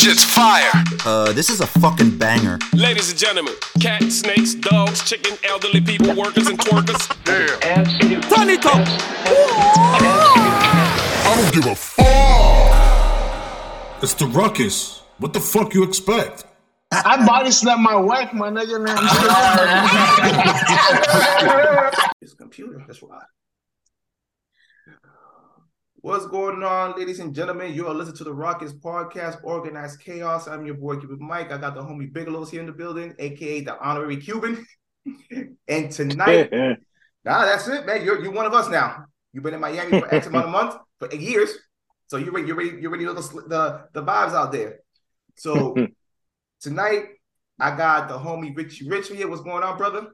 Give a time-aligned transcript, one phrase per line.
[0.00, 0.70] shit's fire.
[1.04, 2.58] Uh, this is a fucking banger.
[2.74, 7.06] Ladies and gentlemen, cats, snakes, dogs, chicken, elderly people, workers, and twerkers.
[7.24, 7.84] Damn.
[8.22, 8.86] Turn it up.
[11.26, 12.06] I don't give a fuck.
[14.02, 15.02] It's the ruckus.
[15.18, 16.44] What the fuck you expect?
[16.92, 18.80] I body slapped my wife, my nigga.
[18.82, 18.96] Man.
[22.22, 22.82] It's a computer.
[22.86, 23.20] That's why.
[26.02, 27.74] What's going on, ladies and gentlemen?
[27.74, 30.48] You are listening to the Ruckus Podcast, Organized Chaos.
[30.48, 31.52] I'm your boy, Cupid Mike.
[31.52, 34.64] I got the homie Bigelow's here in the building, aka the honorary Cuban.
[35.68, 36.50] and tonight,
[37.24, 38.02] nah, that's it, man.
[38.02, 39.04] You're you're one of us now.
[39.34, 41.50] You've been in Miami for X amount of months, for eight years.
[42.06, 44.78] So you're ready, you're ready, you're ready to know the, the, the vibes out there.
[45.36, 45.74] So
[46.62, 47.08] tonight,
[47.58, 49.28] I got the homie Richy Rich here.
[49.28, 50.06] What's going on, brother?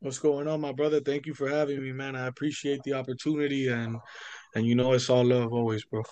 [0.00, 0.98] What's going on, my brother?
[0.98, 2.16] Thank you for having me, man.
[2.16, 3.98] I appreciate the opportunity and
[4.54, 6.02] and you know it's all love always, bro.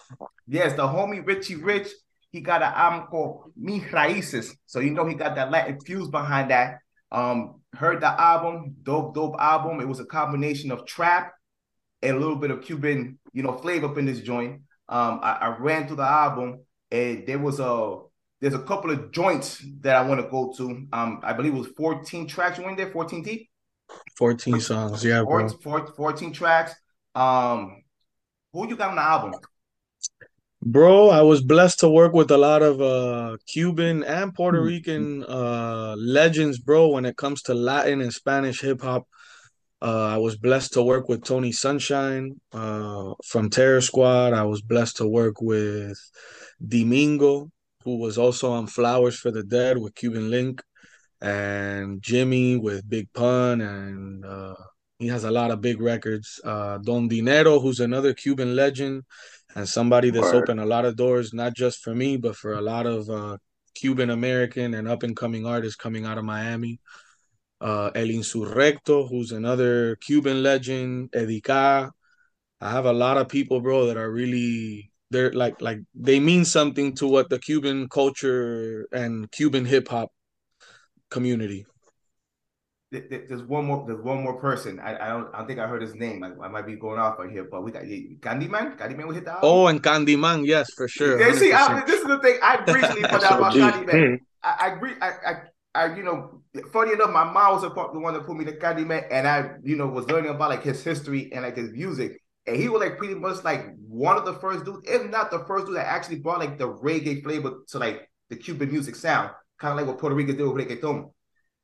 [0.47, 1.89] Yes, the homie Richy Rich,
[2.31, 4.55] he got an album called Mi Raíces.
[4.67, 6.79] So you know he got that Latin fuse behind that.
[7.11, 9.81] Um, heard the album, dope, dope album.
[9.81, 11.33] It was a combination of trap
[12.03, 14.63] and a little bit of Cuban, you know, flavor up in this joint.
[14.89, 17.99] Um, I, I ran through the album and there was a
[18.41, 20.87] there's a couple of joints that I want to go to.
[20.93, 23.49] Um, I believe it was 14 tracks you in there, 14 deep.
[24.19, 25.49] 14 songs, yeah, bro.
[25.49, 26.75] 14, 14, 14 tracks.
[27.15, 27.83] Um,
[28.53, 29.35] who you got on the album?
[30.63, 35.23] Bro, I was blessed to work with a lot of uh Cuban and Puerto Rican
[35.25, 39.07] uh legends, bro, when it comes to Latin and Spanish hip hop.
[39.83, 44.33] Uh, I was blessed to work with Tony Sunshine uh, from Terror Squad.
[44.33, 45.99] I was blessed to work with
[46.67, 47.51] Domingo,
[47.85, 50.63] who was also on Flowers for the Dead with Cuban Link,
[51.21, 54.55] and Jimmy with Big Pun, and uh,
[54.99, 56.41] he has a lot of big records.
[56.45, 59.05] Uh, Don Dinero, who's another Cuban legend,
[59.55, 60.45] and somebody that's Word.
[60.45, 63.37] opened a lot of doors, not just for me, but for a lot of uh,
[63.75, 66.81] Cuban American and up and coming artists coming out of Miami
[67.61, 71.91] uh, El Insurrecto, who's another Cuban legend, Edica.
[72.61, 76.45] I have a lot of people, bro, that are really they're like like they mean
[76.45, 80.11] something to what the Cuban culture and Cuban hip hop
[81.11, 81.67] community.
[82.97, 83.85] There- there- There's one more.
[83.87, 84.81] There's one more person.
[84.81, 85.29] I, I don't.
[85.35, 86.23] I don't think I heard his name.
[86.25, 88.79] I, I might be going off right here, but we got Candyman.
[88.79, 89.49] Candyman will hit the album.
[89.51, 91.21] Oh, and Candyman, yes, for sure.
[91.21, 92.39] Yeah, see, I, this is the thing.
[92.43, 93.59] I briefly put out about So.
[93.61, 94.21] Candyman.
[94.43, 94.93] I, I agree.
[95.01, 95.35] I, I,
[95.75, 96.43] I, you know,
[96.73, 99.77] funny enough, my mom was the one that put me to Candyman, and I, you
[99.77, 102.21] know, was learning about like his history and like his music.
[102.47, 105.41] And he was like pretty much like one of the first dudes, if not the
[105.47, 109.31] first dude, that actually brought like the reggae flavor to like the Cuban music sound,
[109.59, 111.11] kind of like what Puerto Rico did with reggaeton.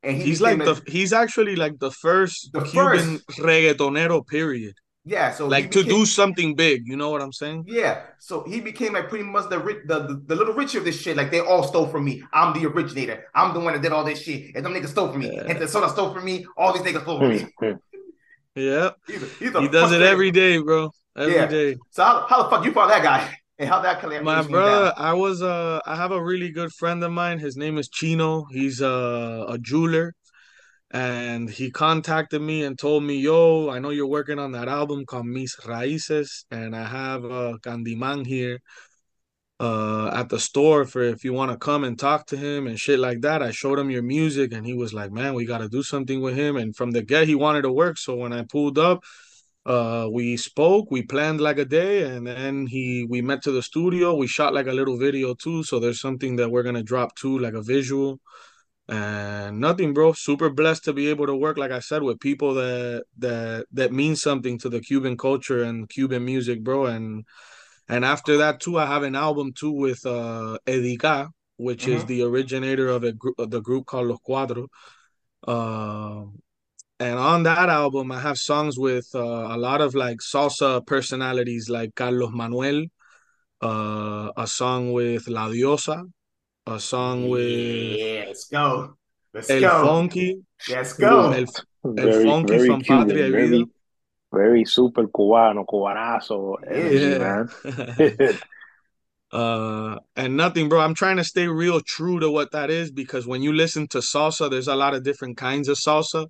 [0.03, 3.39] And he He's like became the he's actually like the first The Cuban first.
[3.39, 4.75] reggaetonero, period.
[5.05, 7.65] yeah, so he Like to do something big, you know what I'm saying?
[7.67, 9.59] Yeah, so he became like pretty much the
[9.91, 11.17] the, the the little Richie of this shit.
[11.17, 12.15] Like they all stole from me.
[12.33, 13.17] I'm the originator.
[13.35, 15.37] I'm the one that did all this shit, and them niggas stole from me.
[15.49, 16.37] And the soda stole from me.
[16.57, 17.47] All these niggas stole from me.
[18.55, 18.91] Yeah.
[19.07, 20.91] He's a, he's a He does it frustrated- every day, bro.
[21.17, 21.47] Every Yeah.
[21.47, 21.77] day.
[21.91, 24.93] So how, how the fuck you found that guy and how that collaboration My brother?
[24.97, 27.39] I was uh I have a really good friend of mine.
[27.39, 28.45] His name is Chino.
[28.51, 30.15] He's uh, a jeweler.
[30.91, 35.07] And he contacted me and told me, yo, I know you're working on that album
[35.07, 38.59] called Mis Raíces, and I have uh Candyman here
[39.61, 42.79] uh at the store for if you want to come and talk to him and
[42.79, 43.43] shit like that.
[43.43, 46.35] I showed him your music and he was like, Man, we gotta do something with
[46.37, 46.57] him.
[46.57, 47.97] And from the get he wanted to work.
[47.97, 49.05] So when I pulled up,
[49.67, 53.63] uh we spoke we planned like a day and then he we met to the
[53.63, 54.15] studio.
[54.17, 57.39] We shot like a little video too so there's something that we're gonna drop too
[57.39, 58.21] like a visual.
[58.89, 60.13] And nothing bro.
[60.13, 63.93] Super blessed to be able to work like i said with people that that that
[63.93, 66.87] mean something to the cuban culture and cuban music bro.
[66.87, 67.25] And
[67.89, 72.09] and after that too i have an album too with uh edica which is Mhm.
[72.09, 74.69] the originator of a group the group called los cuadros.
[75.47, 76.41] Um
[77.03, 81.69] and on that album, I have songs with uh, a lot of like salsa personalities,
[81.69, 82.85] like Carlos Manuel,
[83.61, 86.09] uh, a song with La Diosa,
[86.67, 88.95] a song with Yeah, let's go.
[89.35, 89.85] Let's El go.
[89.85, 91.33] Funky, Let's go.
[91.33, 91.47] El,
[91.85, 93.71] El Very, Funky very from Cuban, Patria y very, Vida.
[94.33, 98.39] very super cubano, cubanazo energy, man.
[99.33, 100.81] uh, and nothing, bro.
[100.81, 103.99] I'm trying to stay real true to what that is because when you listen to
[103.99, 106.29] salsa, there's a lot of different kinds of salsa.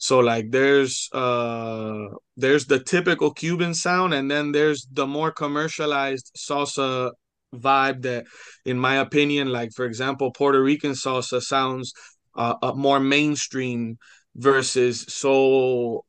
[0.00, 2.06] So like there's uh
[2.36, 7.12] there's the typical Cuban sound and then there's the more commercialized salsa
[7.54, 8.24] vibe that
[8.64, 11.92] in my opinion like for example Puerto Rican salsa sounds
[12.34, 13.98] uh, uh more mainstream
[14.36, 16.04] versus so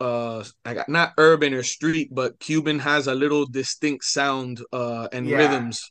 [0.00, 5.28] uh like not urban or street but Cuban has a little distinct sound uh and
[5.28, 5.36] Yeah.
[5.36, 5.88] rhythms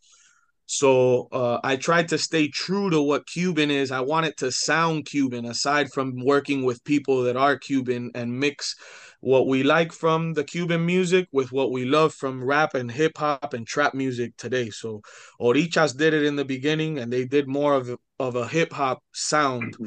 [0.67, 3.91] So uh, I tried to stay true to what Cuban is.
[3.91, 8.75] I wanted to sound Cuban, aside from working with people that are Cuban and mix
[9.21, 13.17] what we like from the Cuban music with what we love from rap and hip
[13.17, 14.69] hop and trap music today.
[14.69, 15.01] So
[15.39, 19.03] Orishas did it in the beginning, and they did more of of a hip hop
[19.13, 19.77] sound.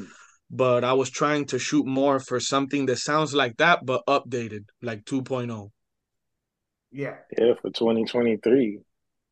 [0.51, 4.65] But I was trying to shoot more for something that sounds like that, but updated,
[4.81, 5.69] like 2.0.
[6.91, 7.17] Yeah.
[7.37, 8.79] Yeah, for 2023.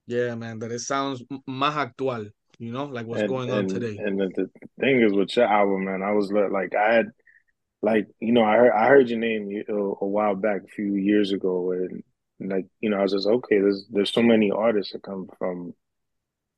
[0.08, 2.28] Yeah, man, that it sounds más actual,
[2.60, 3.98] you know, like what's and, going on today.
[3.98, 4.50] And the, the
[4.80, 7.12] thing is with your album, man, I was like, I had,
[7.82, 10.96] like, you know, I heard I heard your name a, a while back, a few
[10.96, 12.04] years ago, and
[12.40, 13.60] like, you know, I was just okay.
[13.60, 15.74] There's there's so many artists that come from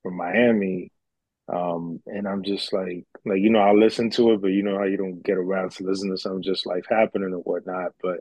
[0.04, 0.92] from Miami,
[1.52, 4.78] um, and I'm just like, like you know, I listen to it, but you know
[4.78, 7.94] how you don't get around to listen to something just life happening or whatnot.
[8.02, 8.20] But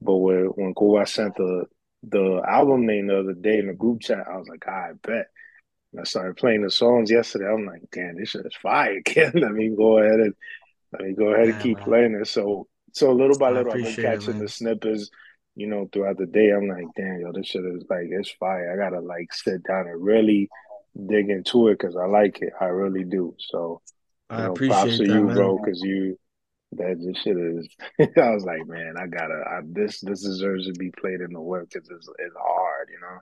[0.00, 1.66] but when when Cuba sent the
[2.02, 5.26] the album name the other day in the group chat, I was like, I bet.
[5.92, 7.46] And I started playing the songs yesterday.
[7.46, 9.00] I'm like, damn, this shit is fire.
[9.04, 9.34] Kid.
[9.34, 10.34] let me go ahead and
[10.92, 11.84] let me go ahead Yeah, and keep man.
[11.84, 12.26] playing it.
[12.28, 15.10] So so little by little, I've been appreciate it, catching the snippets,
[15.56, 16.50] you know, throughout the day.
[16.50, 18.72] I'm like, damn, yo, this shit is like it's fire.
[18.72, 20.48] I gotta like sit down and really
[21.08, 22.52] dig into it because I like it.
[22.60, 23.34] I really do.
[23.38, 23.82] So
[24.30, 25.34] I know, props appreciate to that, you, man.
[25.34, 26.18] bro, because you
[26.72, 27.68] that just shit is.
[28.16, 29.42] I was like, man, I gotta.
[29.46, 33.00] I, this this deserves to be played in the work because it's it's hard, you
[33.00, 33.18] know.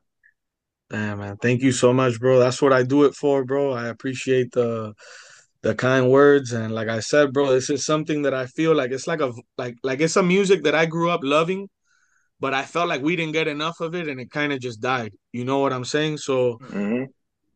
[0.91, 1.37] Damn, man.
[1.39, 2.39] Thank you so much, bro.
[2.39, 3.73] That's what I do it for, bro.
[3.73, 4.95] I appreciate the
[5.63, 8.93] the kind words and like I said, bro, this is something that I feel like
[8.93, 11.69] it's like a like like it's a music that I grew up loving,
[12.41, 14.81] but I felt like we didn't get enough of it and it kind of just
[14.81, 15.13] died.
[15.33, 16.19] You know what I'm saying?
[16.19, 17.05] So hmm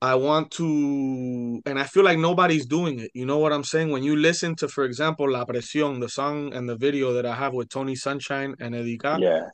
[0.02, 3.10] I want to, and I feel like nobody's doing it.
[3.12, 3.90] You know what I'm saying?
[3.90, 7.34] When you listen to, for example, La Presión, the song and the video that I
[7.34, 9.48] have with Tony Sunshine and Edica, Yeah.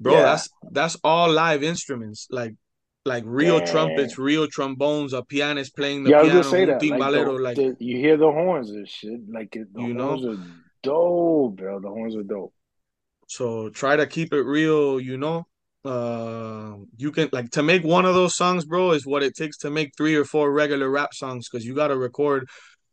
[0.00, 0.22] bro, yeah.
[0.22, 2.54] that's that's all live instruments, like
[3.04, 3.68] like real Damn.
[3.68, 6.82] trumpets, real trombones, a pianist playing the Yeah, I was piano, say that.
[6.82, 9.20] Like, timbalero, the, like the, you hear the horns and shit.
[9.32, 10.16] Like it, the you know.
[10.16, 10.44] horns are
[10.82, 11.80] dope, bro.
[11.80, 12.52] The horns are dope.
[13.28, 15.46] So try to keep it real, you know.
[15.84, 19.56] Uh, you can like to make one of those songs, bro, is what it takes
[19.58, 22.48] to make three or four regular rap songs because you got to record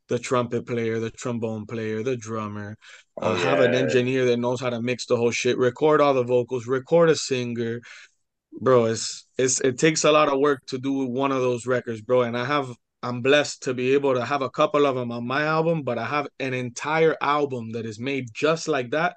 [0.08, 2.76] the trumpet player, the trombone player, the drummer,
[3.22, 6.14] Oh uh, have an engineer that knows how to mix the whole shit, record all
[6.14, 7.82] the vocals, record a singer,
[8.60, 8.86] bro.
[8.86, 12.22] It's it's it takes a lot of work to do one of those records, bro.
[12.22, 12.70] And I have
[13.04, 15.98] I'm blessed to be able to have a couple of them on my album, but
[15.98, 19.16] I have an entire album that is made just like that,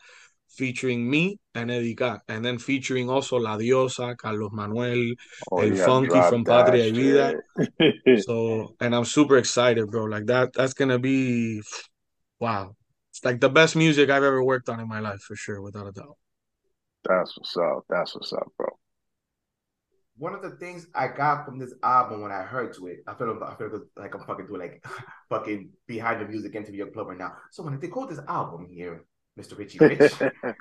[0.56, 5.14] featuring me and Edica, and then featuring also La Diosa, Carlos Manuel,
[5.50, 7.42] Oh, El you Funky from that Patria y Vida.
[8.22, 10.04] So, and I'm super excited, bro.
[10.04, 11.62] Like that, that's gonna be,
[12.40, 12.74] wow.
[13.10, 15.86] It's like the best music I've ever worked on in my life, for sure, without
[15.86, 16.16] a doubt.
[17.04, 17.84] That's what's up.
[17.88, 18.68] That's what's up, bro.
[20.16, 23.14] One of the things I got from this album when I heard to it, I
[23.14, 24.84] feel I feel like I'm fucking doing like
[25.28, 27.32] fucking behind the music interview club right now.
[27.50, 29.04] So when they call this album here,
[29.38, 29.54] Mr.
[29.54, 29.80] Richy
[30.44, 30.56] Rich,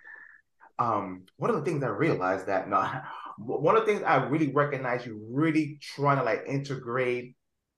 [0.80, 2.84] um, one of the things I realized that no,
[3.38, 7.36] one of the things I really recognize you really trying to like integrate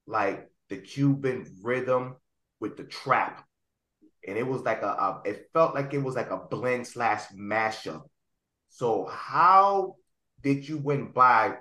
[0.08, 2.16] like the Cuban rhythm
[2.60, 3.46] with the trap,
[4.28, 7.24] and it was like a, a it felt like it was like a blend slash
[7.38, 8.04] mashup.
[8.70, 9.96] So how
[10.42, 11.56] did you went by?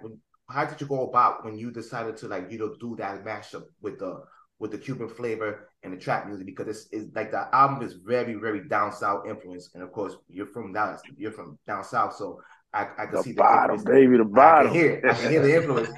[0.49, 3.65] How did you go about when you decided to like you know do that mashup
[3.81, 4.23] with the
[4.63, 7.95] with the Cuban flavor and the trap music because it's, it's like the album is
[7.95, 12.15] very very down south influence and of course you're from down you're from down south
[12.17, 12.41] so
[12.75, 13.85] I, I can The see the bottom, influence.
[13.85, 14.47] baby, the bottom.
[14.47, 14.71] I bottom.
[14.71, 15.05] can hear it.
[15.09, 15.91] I can hear the influence.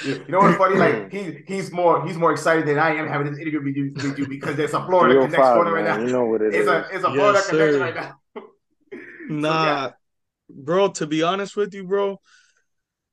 [0.00, 0.76] You you know what's funny?
[0.76, 3.94] Like he he's more he's more excited than I am having this interview with you,
[4.02, 5.98] with you because there's a Florida connection 305, going right now.
[6.02, 6.60] You know what it is.
[6.60, 7.48] It's a it's a Yes, Florida sir.
[7.48, 8.12] connection right now.
[9.28, 9.92] Nah, yeah.
[10.50, 12.20] bro, to be honest with you, bro,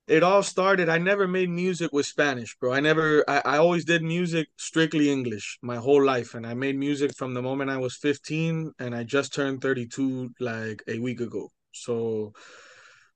[0.06, 0.88] it all started.
[0.88, 2.72] I never made music with Spanish, bro.
[2.72, 6.34] I never, I, I always did music strictly English my whole life.
[6.34, 10.30] And I made music from the moment I was 15 and I just turned 32
[10.38, 11.50] like a week ago.
[11.72, 12.32] So,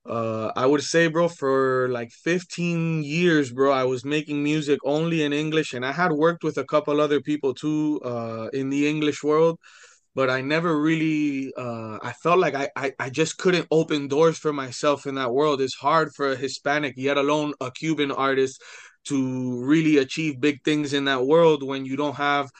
[0.06, 5.22] uh, I would say, bro, for like 15 years, bro, I was making music only
[5.22, 8.88] in English and I had worked with a couple other people too, uh, in the
[8.88, 9.58] English world
[10.14, 14.38] but I never really uh I felt like I, I I just couldn't open doors
[14.38, 15.60] for myself in that world.
[15.60, 18.62] It's hard for a Hispanic, yet alone a Cuban artist
[19.06, 22.50] to really achieve big things in that world when you don't have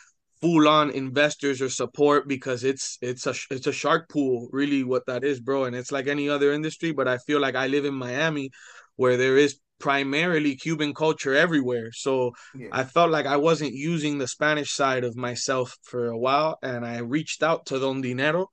[0.40, 5.04] full on investors or support because it's it's a it's a shark pool really what
[5.07, 7.85] that is bro and it's like any other industry but I feel like I live
[7.85, 8.50] in Miami
[8.97, 12.68] where there is primarily Cuban culture everywhere so Yeah.
[12.72, 16.87] I felt like I wasn't using the Spanish side of myself for a while, and
[16.87, 18.46] I reached out to Don Dinero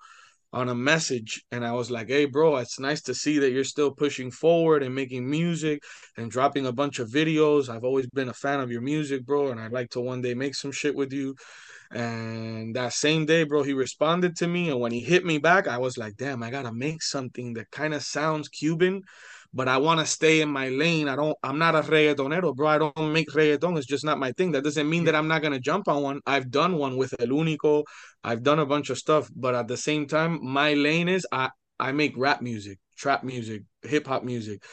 [0.53, 3.63] on a message and I was like, "Hey bro, it's nice to see that you're
[3.75, 5.79] still pushing forward and making music
[6.17, 7.69] and dropping a bunch of videos.
[7.69, 10.34] I've always been a fan of your music, bro, and I'd like to one day
[10.36, 11.36] make some shit with you."
[11.91, 15.67] And that same day, bro, he responded to me and when he hit me back,
[15.67, 19.01] I was like, "Damn, I got to make something that kind of sounds Cuban."
[19.54, 21.08] But I want to stay in my lane.
[21.08, 21.36] I don't.
[21.44, 22.68] I'm not a reggaetonero, bro.
[22.68, 23.77] I don't make reggaeton.
[23.77, 24.51] It's just not my thing.
[24.51, 26.20] That doesn't mean that I'm not gonna jump on one.
[26.25, 27.84] I've done one with El Único.
[28.24, 31.50] I've done a bunch of stuff, but at the same time, my lane is I
[31.80, 34.63] I make rap music, trap music, hip hop music.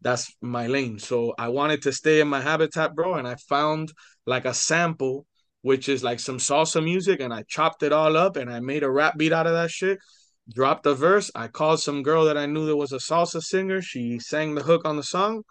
[0.00, 0.98] That's my lane.
[0.98, 3.92] So I wanted to stay in my habitat, bro, and I found
[4.26, 5.26] like a sample
[5.64, 8.82] which is like some salsa music and I chopped it all up and I made
[8.82, 9.98] a rap beat out of that shit.
[10.52, 11.30] Dropped a verse.
[11.34, 13.80] I called some girl that I knew that was a salsa singer.
[13.80, 15.42] She sang the hook on the song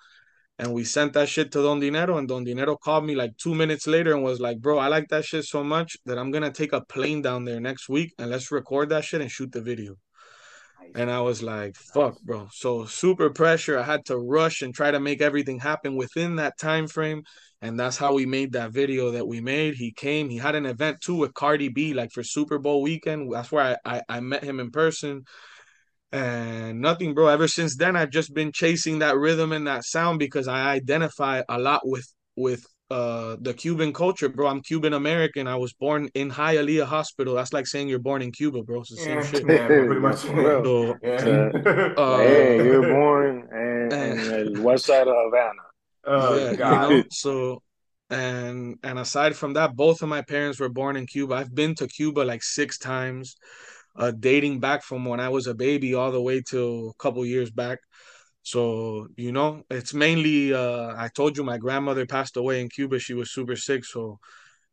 [0.59, 2.17] and we sent that shit to Don Dinero.
[2.17, 5.07] And Don Dinero called me like two minutes later and was like, Bro, I like
[5.09, 8.29] that shit so much that I'm gonna take a plane down there next week and
[8.29, 9.95] let's record that shit and shoot the video.
[10.95, 12.47] And I was like, fuck, bro.
[12.51, 13.79] So super pressure.
[13.79, 17.23] I had to rush and try to make everything happen within that time frame.
[17.63, 19.75] And that's how we made that video that we made.
[19.75, 23.31] He came, he had an event too with Cardi B, like for Super Bowl weekend.
[23.31, 25.23] That's where I, I, I met him in person
[26.13, 30.19] and nothing bro ever since then i've just been chasing that rhythm and that sound
[30.19, 35.47] because i identify a lot with with uh the cuban culture bro i'm cuban american
[35.47, 38.91] i was born in hialeah hospital that's like saying you're born in cuba bro it's
[38.91, 40.19] the same Yeah, shit yeah, pretty much.
[40.27, 41.49] So, Yeah.
[41.97, 44.15] uh, hey, you're born in, in
[44.55, 45.72] the west side of Havana.
[46.05, 46.73] Oh yeah, God.
[46.73, 47.61] you know so
[48.09, 51.35] and and aside from that both of my parents were born in cuba.
[51.35, 53.35] I've been to cuba like six times
[53.95, 57.25] uh dating back from when i was a baby all the way to a couple
[57.25, 57.79] years back.
[58.43, 62.99] So you know it's mainly uh i told you my grandmother passed away in cuba.
[62.99, 63.85] She was super sick.
[63.85, 64.19] So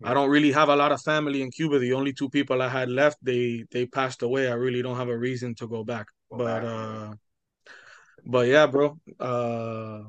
[0.03, 1.79] i don't really have a lot of family in cuba.
[1.79, 4.49] The only two people i had left they they passed away.
[4.49, 6.07] I really don't have a reason to go back.
[6.31, 7.15] But uh
[8.25, 8.99] but yeah bro.
[9.19, 10.03] Uh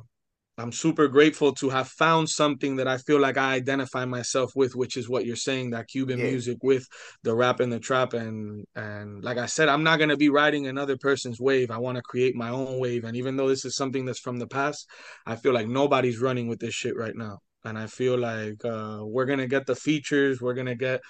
[0.58, 4.76] I'm super grateful to have found something that I feel like I identify myself with,
[4.76, 6.26] which is what you're saying, that Cuban Yeah.
[6.26, 6.86] music with
[7.24, 8.14] the rap and the trap.
[8.14, 11.72] And and like I said, I'm not gonna be riding another person's wave.
[11.72, 13.06] I want to create my own wave.
[13.06, 14.88] And even though this is something that's from the past,
[15.26, 17.40] I feel like nobody's running with this shit right now.
[17.64, 21.02] And I feel like uh, we're gonna get the features, we're gonna get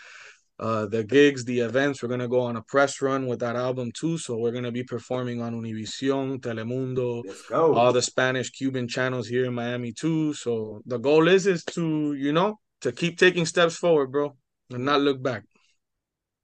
[0.61, 2.03] uh, the gigs, the events.
[2.03, 4.17] We're gonna go on a press run with that album too.
[4.19, 7.23] So we're gonna be performing on Univision, Telemundo,
[7.71, 10.33] all the Spanish Cuban channels here in Miami too.
[10.35, 14.35] So the goal is is to you know to keep taking steps forward, bro,
[14.71, 15.43] and not look back.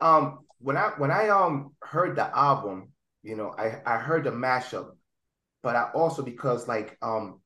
[0.02, 2.90] um when I when I um heard the album,
[3.24, 4.92] you know, I I heard the mashup,
[5.64, 7.42] but I also because like um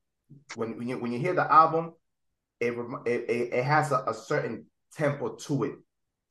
[0.56, 1.94] when when you when you hear the album,
[2.60, 2.74] it,
[3.06, 5.74] it, it has a, a certain tempo to it.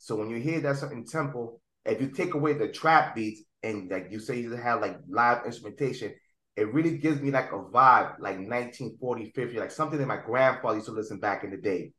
[0.01, 3.91] So when you hear that certain tempo, if you take away the trap beats and
[3.91, 6.15] like you say you have like live instrumentation,
[6.57, 10.77] it really gives me like a vibe like 1940, 50, like something that my grandfather
[10.77, 11.93] used to listen back in the day.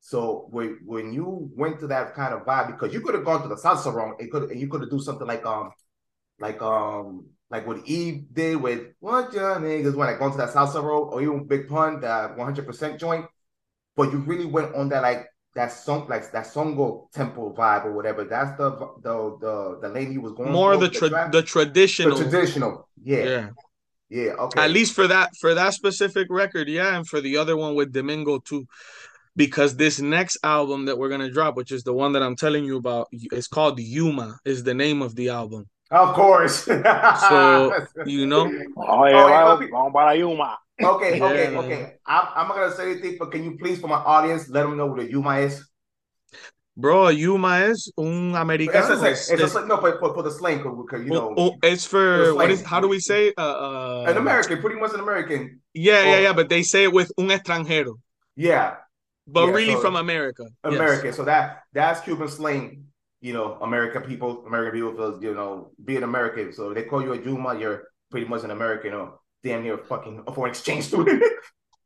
[0.00, 3.42] So when when you went to that kind of vibe, because you could have gone
[3.42, 5.70] to the salsa room, it could and you could have do something like um
[6.40, 10.50] like um like what Eve did with what your niggas when I gone to that
[10.50, 13.26] salsa road or even Big Pun, that 100% joint.
[13.94, 17.92] But you really went on that like that song like that songo temple vibe or
[17.92, 18.24] whatever.
[18.24, 18.70] That's the
[19.02, 21.32] the the the lane you was going More the with tra- trap.
[21.32, 22.88] the traditional, the traditional.
[23.02, 23.24] Yeah.
[23.24, 23.48] Yeah.
[24.08, 24.32] yeah.
[24.32, 24.62] Okay.
[24.62, 27.92] At least for that for that specific record, yeah, and for the other one with
[27.92, 28.66] Domingo too.
[29.36, 32.64] Because this next album that we're gonna drop, which is the one that I'm telling
[32.64, 35.68] you about, it's called Yuma, is the name of the album.
[35.90, 36.66] Of course.
[37.28, 39.90] So you know, Oh, yeah, Oh,
[40.80, 41.18] vamos, yeah, vamos para Yuma.
[41.18, 41.58] Okay, Yeah, okay, man.
[41.58, 41.92] okay.
[42.06, 44.76] I'm, I'm not gonna say anything, but can you please, for my audience, let them
[44.76, 45.64] know what a Yuma is?
[46.76, 48.88] bro, a Yuma is un It's, americano.
[49.02, 51.56] a, It's, it's, it's, a, no, for, for, for the slang, because you know, oh,
[51.62, 54.92] it's for it's what is how do we say uh, uh an American, pretty much
[54.94, 55.60] an American.
[55.74, 56.20] Yeah, yeah, Oh.
[56.20, 57.94] yeah, but they say it with un extranjero,
[58.36, 58.76] Yeah,
[59.26, 60.44] but Yeah, really so- from America.
[60.64, 60.74] Yes.
[60.74, 61.12] American.
[61.12, 62.86] So that that's Cuban slang.
[63.22, 66.54] You know, American people, American people, feel, you know, being American.
[66.54, 69.84] So they call you a Yuma, you're pretty much an American or damn near a
[69.84, 71.22] fucking a foreign exchange student.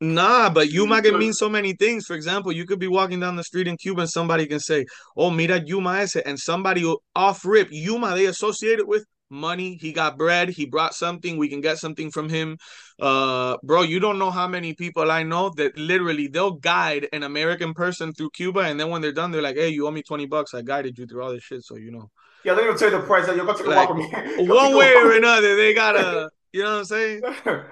[0.01, 2.05] Nah, but Yuma can mean so many things.
[2.05, 4.85] For example, you could be walking down the street in Cuba and somebody can say,
[5.17, 9.79] "Oh, mira Yuma ese," and somebody will off rip Yuma they associate it with money.
[9.81, 10.51] He got bread.
[10.51, 11.39] He brought something.
[11.39, 12.59] We can get something from him.
[13.01, 17.23] Uh, bro, you don't know how many people I know that literally they'll guide an
[17.23, 20.03] American person through Cuba, and then when they're done, they're like, "Hey, you owe me
[20.03, 20.55] twenty bucks.
[20.55, 22.11] I guided you through all this shit, so you know."
[22.45, 23.27] yeah, they're gonna tell you the price.
[23.27, 24.49] You're gonna take a Like, walk with me.
[24.55, 26.31] One way or another, they gotta.
[26.55, 27.23] You know what I'm saying?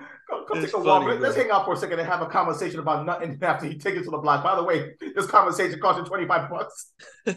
[0.55, 1.05] It's take a walk.
[1.21, 3.97] Let's hang out for a second and have a conversation about nothing after you take
[3.97, 4.43] it to the block.
[4.43, 6.93] By the way, this conversation cost you 25 bucks.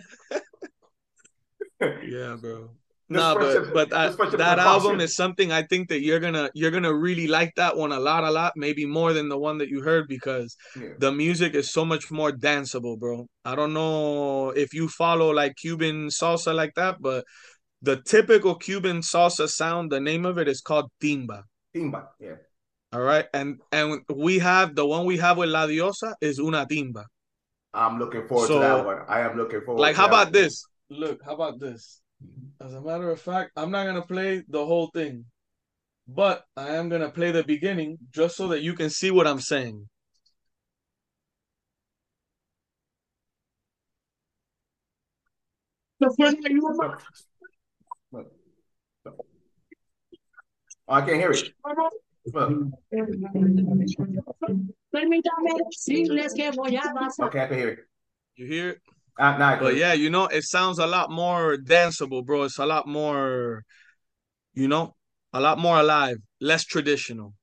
[1.82, 2.70] Yeah, bro.
[3.10, 6.50] This friendship- but but this that, that album is something I think that you're gonna
[6.54, 9.58] you're gonna really like that one a lot, a lot, maybe more than the one
[9.60, 10.94] that you heard because Yeah.
[10.98, 13.28] the music is so much more danceable, bro.
[13.44, 17.26] I don't know if you follow like Cuban salsa like that, but
[17.86, 21.44] the typical Cuban salsa sound, the name of it is called timba.
[21.74, 22.36] Timba, yeah.
[22.92, 26.66] All right, and and we have the one we have with La Diosa is una
[26.66, 27.06] timba.
[27.74, 28.98] I'm looking forward So, to that one.
[29.08, 29.82] I am looking forward.
[29.82, 30.34] Like, to how that about one.
[30.34, 30.66] this?
[30.90, 32.02] Look, how about this?
[32.60, 35.26] As a matter of fact, I'm not gonna play the whole thing,
[36.08, 39.42] but I am gonna play the beginning just so that you can see what I'm
[39.42, 39.88] saying.
[50.88, 51.54] Oh, I can't hear it.
[54.92, 57.28] Permítame decirles que voy a pasar.
[57.28, 57.80] Okay, I can hear it.
[58.36, 58.82] You hear it?
[59.18, 62.44] Uh, I But yeah, you know, it sounds a lot more danceable, bro.
[62.44, 63.64] It's a lot more,
[64.54, 64.96] you know,
[65.34, 67.34] a lot more alive, less traditional.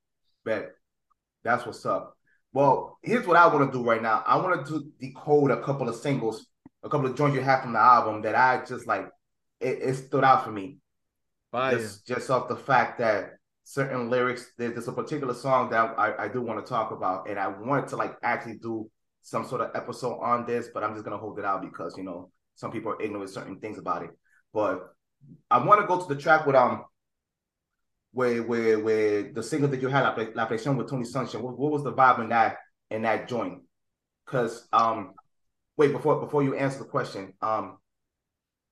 [0.45, 0.71] Bet.
[1.43, 2.15] That's what's up.
[2.53, 4.23] Well, here's what I want to do right now.
[4.25, 6.45] I want to decode a couple of singles,
[6.83, 9.09] a couple of joints you have from the album that I just like.
[9.59, 10.77] It, it stood out for me.
[11.53, 11.77] Fire.
[11.77, 16.27] just just off the fact that certain lyrics there's, a particular song that I, I
[16.27, 18.89] do want to talk about and i wanted to like actually do
[19.21, 22.03] some sort of episode on this but i'm just gonna hold it out because you
[22.03, 24.09] know some people are ignorant certain things about it
[24.51, 24.95] but
[25.51, 26.85] i want to go to the track with um
[28.13, 31.71] where where where the single that you had la, presión with tony sunshine what, what
[31.71, 32.57] was the vibe in that
[32.89, 33.61] in that joint
[34.25, 35.13] because um
[35.77, 37.77] wait before before you answer the question um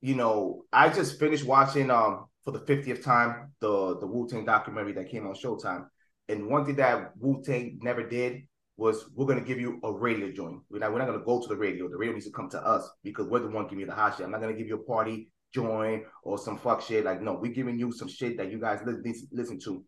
[0.01, 4.93] you know i just finished watching um for the 50th time the the Wu-Tang documentary
[4.93, 5.85] that came on Showtime.
[6.29, 8.43] And one thing that Wu-Tang never did
[8.77, 10.61] was we're gonna give you a radio joint.
[10.69, 11.87] We're not, we're not gonna go to the radio.
[11.87, 14.17] The radio needs to come to us because we're the one giving you the hot
[14.17, 14.25] shit.
[14.25, 17.05] I'm not gonna give you a party joint or some fuck shit.
[17.05, 19.83] Like, no, we're giving you some shit that you guys listen, listen to.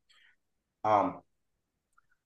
[0.84, 1.22] Um,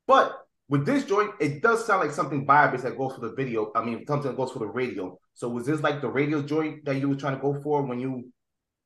[0.07, 3.71] but with this joint, it does sound like something Bibles that goes for the video.
[3.75, 5.17] I mean, something that goes for the radio.
[5.33, 7.99] So was this like the radio joint that you were trying to go for when
[7.99, 8.31] you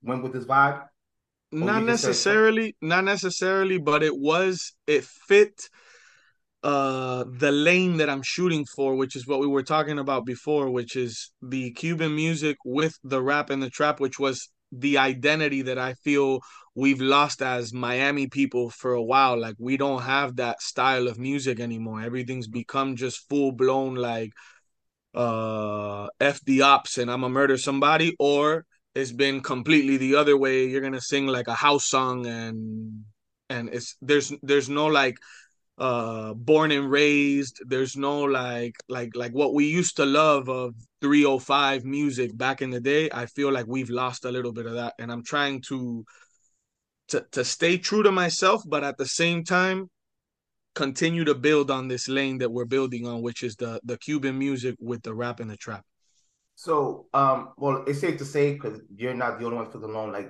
[0.03, 0.83] went with this vibe?
[1.51, 5.69] Not you just said- necessarily not necessarily but it was it fit
[6.63, 10.69] uh the lane that i'm shooting for which is what we were talking about before
[10.69, 15.63] which is the cuban music with the rap and the trap which was the identity
[15.63, 16.39] that i feel
[16.75, 19.37] we've lost as miami people for a while.
[19.39, 22.01] Like we don't have that style of music anymore.
[22.01, 24.31] Everything's become just full blown like
[25.13, 30.37] uh f the ops and i'm a murder somebody or it's been completely the other
[30.37, 30.65] way.
[30.65, 33.03] You're gonna sing like a house song and
[33.49, 35.17] and it's there's there's no like
[35.77, 37.61] uh born and raised.
[37.67, 42.69] There's no like like like what we used to love of 305 music back in
[42.69, 43.09] the day.
[43.11, 46.05] I feel like we've lost a little bit of that and i'm trying to
[47.09, 49.89] to to stay true to myself but at the same time
[50.73, 54.37] continue to build on this lane that we're building on which is the the cuban
[54.37, 55.83] music with the rap and the trap
[56.61, 60.11] So, um, well, it's safe to say because you're not the only one feeling alone.
[60.13, 60.29] Like,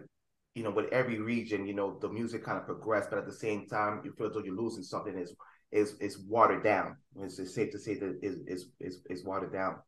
[0.56, 3.34] you know, with every region, you know, the music kind of progressed, but at the
[3.34, 5.18] same time, you feel as though you're losing something.
[5.18, 5.36] Is
[5.74, 6.96] is is watered down?
[7.20, 9.80] It's, it's safe to say that is is is is watered down.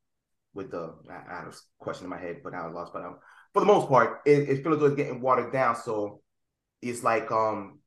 [0.54, 2.92] With the I, I had a question in my head, but now I lost.
[2.92, 3.20] But um,
[3.54, 5.78] for the most part, it, it feels as though it's getting watered down.
[5.78, 6.20] So
[6.82, 7.80] it's like, um,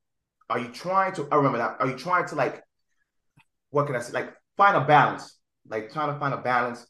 [0.49, 1.29] are you trying to?
[1.31, 1.77] I remember that.
[1.79, 2.63] Are you trying to like,
[3.69, 4.15] what can I say?
[4.15, 5.39] Like find a balance,
[5.69, 6.87] like trying to find a balance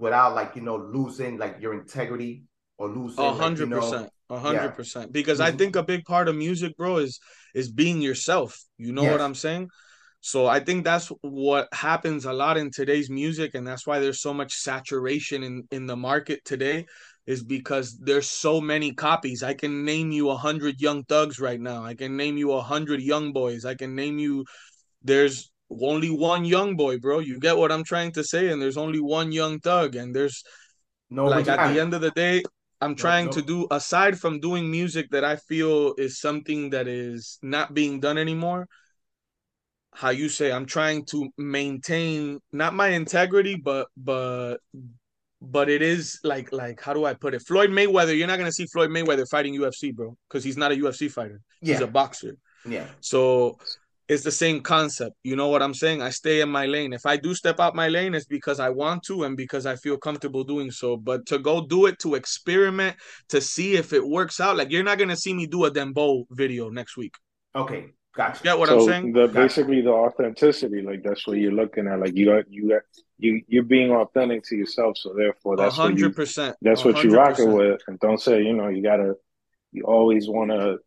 [0.00, 2.44] without like you know losing like your integrity
[2.78, 5.12] or losing A hundred percent A hundred percent.
[5.12, 5.58] Because I Mhm.
[5.58, 7.20] think a big part of music, bro, is
[7.54, 8.58] is being yourself.
[8.78, 9.70] You know what I'm saying?
[10.22, 14.20] So I think that's what happens a lot in today's music, and that's why there's
[14.20, 16.86] so much saturation in in the market today,
[17.26, 19.42] is because there's so many copies.
[19.42, 21.84] I can name you a hundred young thugs right now.
[21.84, 23.64] I can name you a hundred young boys.
[23.64, 24.44] I can name you.
[25.02, 27.20] There's only one young boy, bro.
[27.20, 28.48] You get what I'm trying to say?
[28.48, 30.42] And there's only one young thug, and there's
[31.10, 32.42] No, like at the end of the day
[32.80, 33.32] i'm trying no.
[33.32, 38.00] to do aside from doing music that i feel is something that is not being
[38.00, 38.66] done anymore
[39.92, 44.58] how you say i'm trying to maintain not my integrity but but
[45.42, 48.48] but it is like like how do i put it floyd mayweather you're not going
[48.48, 51.86] to see floyd mayweather fighting ufc bro because he's not a ufc fighter he's a
[51.86, 52.36] boxer
[52.68, 53.58] yeah, so
[54.10, 55.16] it's the same concept.
[55.24, 56.02] You know what I'm saying?
[56.02, 56.92] I stay in my lane.
[56.92, 59.76] If I do step out my lane, it's because I want to and because I
[59.76, 60.98] feel comfortable doing so.
[60.98, 62.96] But to go do it, to experiment,
[63.30, 66.26] to see if it works out, like you're not gonna see me do a Dembow
[66.32, 67.14] video next week.
[67.54, 68.44] okay, gotcha.
[68.44, 69.12] Get what so I'm saying?
[69.12, 69.46] the Gotcha.
[69.46, 72.00] basically the authenticity, like that's what you're looking at.
[72.00, 72.82] Like you got you got
[73.18, 76.56] you you're being authentic to yourself, so therefore that's hundred percent.
[76.62, 77.80] that's A what you hundred rocking with.
[77.88, 79.14] And don't say, you know, you gotta
[79.72, 80.78] you always want to.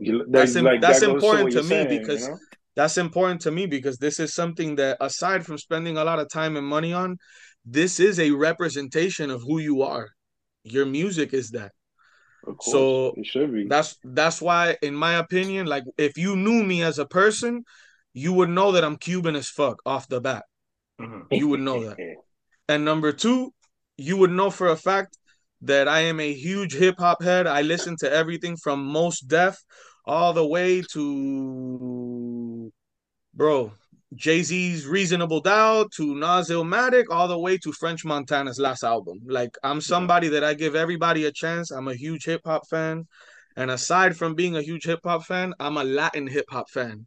[0.00, 2.38] That's im- that's to important what to me saying, you because know?
[2.76, 6.28] that's important to me because this is something that aside from spending a lot of
[6.28, 7.18] time and money on,
[7.64, 10.08] this is a representation of who you are.
[10.64, 11.72] Your music is that.
[12.60, 13.66] So it should be.
[13.68, 17.64] That's that's why, in my opinion, like if you knew me as a person,
[18.12, 20.44] you would know that I'm Cuban as fuck off the bat.
[21.00, 21.26] Mhm.
[21.30, 21.96] You would know that.
[22.66, 23.52] And number two,
[23.98, 25.18] you would know for a fact
[25.64, 27.46] that I am a huge hip hop head.
[27.46, 29.56] I listen to everything from Mos Def
[30.04, 32.72] all the way to
[33.32, 33.72] bro
[34.14, 39.18] Jay Z's Reasonable Doubt to Nas Illmatic, all the way to French Montana's last album.
[39.26, 41.70] Like I'm somebody that I give everybody a chance.
[41.70, 43.06] I'm a huge hip hop fan,
[43.56, 47.06] and aside from being a huge hip hop fan, I'm a Latin hip hop fan.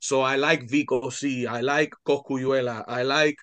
[0.00, 3.36] So I like Vico C, I like Cocuyuela, I like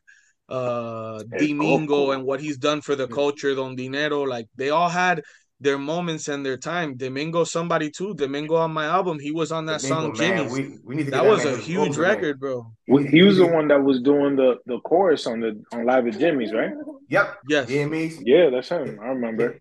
[0.49, 4.21] uh Domingo and what he's done for the culture, Don Dinero.
[4.21, 5.23] Like they all had
[5.61, 6.95] their moments and their time.
[6.97, 8.13] Domingo, somebody too.
[8.13, 10.51] Domingo on my album, he was on that Domingo, song man, Jimmy's.
[10.51, 12.71] we, we need to that get was a huge vocals, record, bro.
[12.87, 16.07] Well, He was the one that was doing the the chorus on the on Live
[16.07, 16.73] at Jimmy's, right?
[17.09, 17.37] Yep.
[17.47, 17.69] Yes.
[17.69, 18.11] Yeah, me.
[18.21, 18.99] Yeah, that's him.
[19.01, 19.59] I remember.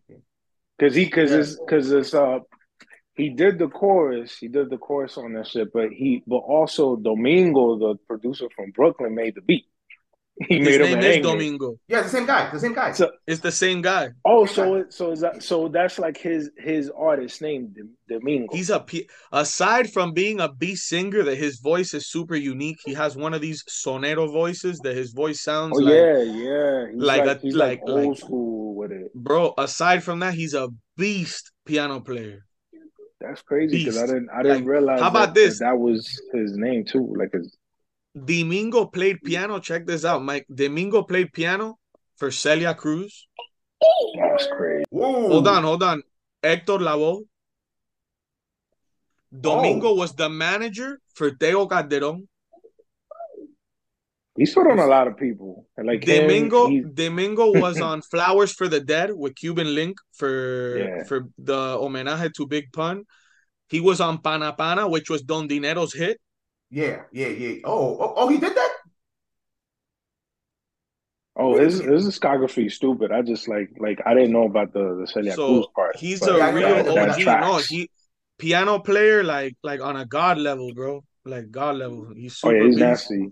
[0.81, 1.39] Cause he, cause Yeah.
[1.39, 2.41] it's, cause it's, uh,
[3.15, 4.37] he did the chorus.
[4.37, 5.73] He did the chorus on that shit.
[5.73, 9.67] But he, but also Domingo, the producer from Brooklyn, made the beat.
[10.49, 11.23] He His made name an is angry.
[11.23, 11.79] Domingo.
[11.87, 12.51] Yeah, the same guy.
[12.51, 12.91] The same guy.
[12.91, 14.09] So- It's the same guy.
[14.25, 15.69] Oh, so it, so is that so?
[15.69, 18.53] That's like his his artist name, Dom- Domingo.
[18.53, 22.79] He's a P- aside from being a B singer, that his voice is super unique.
[22.85, 25.95] He has one of these sonero voices that his voice sounds oh like.
[25.95, 26.87] yeah, yeah.
[26.93, 29.15] He's like like, a- he's like- like, old like- school with it.
[29.15, 32.45] Bro, aside from that, he's a beast piano player.
[33.21, 35.01] That's crazy because I didn't I didn't Like, realize.
[35.01, 35.61] how about that, this?
[35.61, 37.15] That, that was his name too.
[37.17, 37.57] Like his
[38.15, 39.59] Domingo played piano.
[39.59, 40.47] Check this out, Mike.
[40.53, 41.79] Domingo played piano
[42.17, 43.27] for Celia Cruz.
[44.19, 44.85] that's crazy.
[44.91, 45.29] Whoa.
[45.29, 46.03] Hold on, hold on.
[46.43, 47.23] Hector Lavoe.
[47.23, 47.27] Oh.
[49.41, 49.95] Domingo Oh.
[49.95, 52.29] was the manager for Teo Calderon.
[54.37, 55.67] He's put on a lot of people.
[55.79, 61.05] Like Domingo he- Domingo was on Flowers for the Dead with Cuban Link for Yeah.
[61.05, 63.05] for the homenaje to Big Pun.
[63.69, 66.21] He was on Pana Pana, which was Don Dinero's hit.
[66.75, 67.55] Yeah, yeah, yeah.
[67.63, 68.73] Oh, oh, oh, he did that?
[71.37, 73.13] Oh, his his discography is stupid.
[73.13, 75.97] I just like like I didn't know about the the Celia Cruz So part.
[75.97, 77.41] he's a Yeah, real that- that OG.
[77.47, 77.89] No, he
[78.39, 81.05] piano player like like on a god level, bro.
[81.25, 82.09] Like god level.
[82.13, 82.87] He's oh super yeah, he's beast.
[82.89, 83.23] nasty.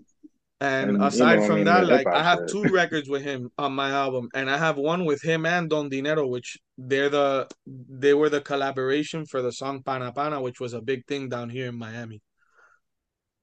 [0.61, 2.49] And, And, you aside know, I from mean, that, like I have shit.
[2.51, 5.89] two records with him on my album, and I have one with him and Don
[5.89, 10.71] Dinero, which they're the they were the collaboration for the song Pana Pana, which was
[10.73, 12.21] a big thing down here in Miami.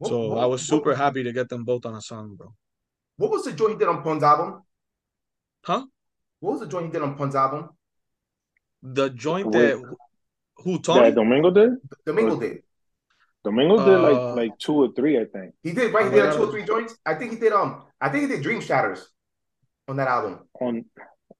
[0.00, 2.34] What- So what- I was super what- happy to get them both on a song,
[2.36, 2.52] bro.
[3.18, 4.62] What was the joint he did on Pun's album?
[5.64, 5.84] Huh?
[6.40, 7.68] What was the joint he did on Pun's album?
[8.82, 9.52] The joint Wait.
[9.60, 9.96] that
[10.64, 11.08] who Tony?
[11.08, 11.70] Yeah, Domingo did.
[12.06, 12.62] Domingo Or- did.
[13.44, 15.54] Domingo did Uh, like like two or three, I think.
[15.62, 16.04] He did right.
[16.06, 16.32] He did yeah.
[16.36, 16.96] two or three joints.
[17.04, 17.52] I think he did.
[17.52, 19.06] Um, I think he did Dream Shatters
[19.88, 20.48] on that album.
[20.60, 20.84] On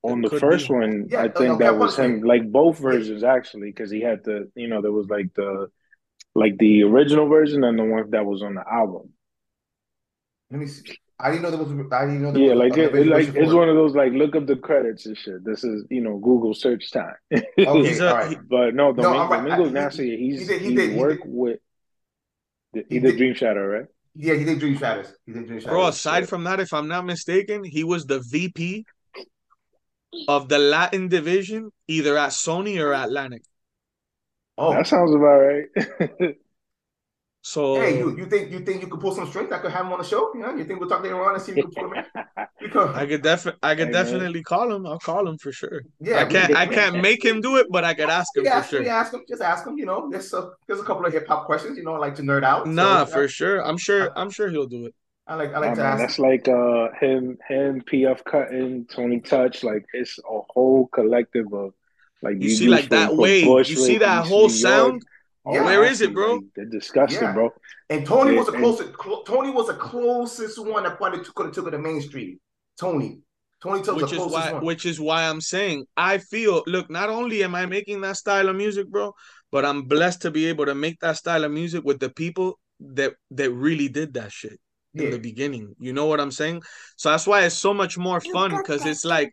[0.03, 0.75] on It the first be.
[0.75, 2.21] one, Yeah, I uh, think okay, that was him.
[2.23, 5.71] Like both versions actually, because he had the you know there was like the
[6.35, 9.11] like the original version and the one that was on the album.
[10.51, 10.97] Let me see.
[11.19, 11.71] I didn't know there was.
[11.93, 13.95] I didn't know there Yeah, was like a it, it- like it's one of those
[13.95, 15.45] like look up the credits and shit.
[15.45, 17.15] This is you know Google search time.
[17.33, 17.45] Okay,
[17.89, 18.39] He's a- all right.
[18.49, 19.49] But no, No, Domingo, I'm right.
[19.49, 20.17] Domingo's He- nasty.
[20.17, 21.59] He's he did- he he did- he work did- with.
[22.73, 23.87] He, he did did- Dream Shadow, right?
[24.15, 25.13] Yeah, he did Dream Shatters.
[25.27, 25.73] He did Dream Shatters.
[25.73, 28.87] Bro, aside from that, if I'm not mistaken, he was the VP
[30.27, 33.43] of the Latin division, either at Sony or Atlantic.
[34.61, 36.37] Oh, That sounds about right.
[37.43, 39.53] So hey, you, you think you think you could pull some strength?
[39.53, 40.33] I could have him on the show.
[40.35, 41.95] You know, you think we'll talk later on and see if we can pull him
[41.95, 42.05] in?
[42.61, 42.91] We could.
[42.93, 44.31] I could definitely, I could Hey, man.
[44.31, 44.87] definitely call him.
[44.87, 45.83] I'll call him for sure.
[46.01, 48.51] Yeah, I can't, I can't make him do it, but I could ask him Yeah,
[48.51, 48.85] for ask him, sure.
[48.85, 49.25] yeah, ask him.
[49.29, 49.77] Just ask him.
[49.79, 51.77] You know, there's a there's a couple of hip hop questions.
[51.77, 52.75] You know, I like to nerd out.
[52.75, 53.65] so, Nah, yeah, for sure.
[53.65, 54.95] I'm sure, I'm sure he'll do it.
[55.27, 56.07] I like I Oh, like to man, ask.
[56.07, 59.65] that's like uh him, him, PF Cuttin, Tony Touch.
[59.65, 61.75] Like it's a whole collective of
[62.23, 63.45] like You see, like from- that from wave.
[63.47, 65.03] You see that East whole New sound.
[65.47, 65.65] Oh, Yeah.
[65.65, 66.41] Where is it, bro?
[66.55, 67.33] they're disgusting, Yeah.
[67.33, 67.51] bro.
[67.89, 68.91] And Tony Yeah, was the and- closest.
[69.03, 72.39] Cl- Tony was the closest one that probably could have took it to Main Street.
[72.79, 73.21] Tony.
[73.63, 74.65] Tony took which the is closest why one.
[74.65, 78.49] which is why I'm saying I feel look not only am I making that style
[78.49, 79.15] of music bro
[79.53, 82.59] but I'm blessed to be able to make that style of music with the people
[82.81, 84.59] that that really did that shit
[84.95, 85.11] in yeah.
[85.11, 86.63] the beginning you know what I'm saying
[86.97, 89.31] so that's why it's so much more fun because it's like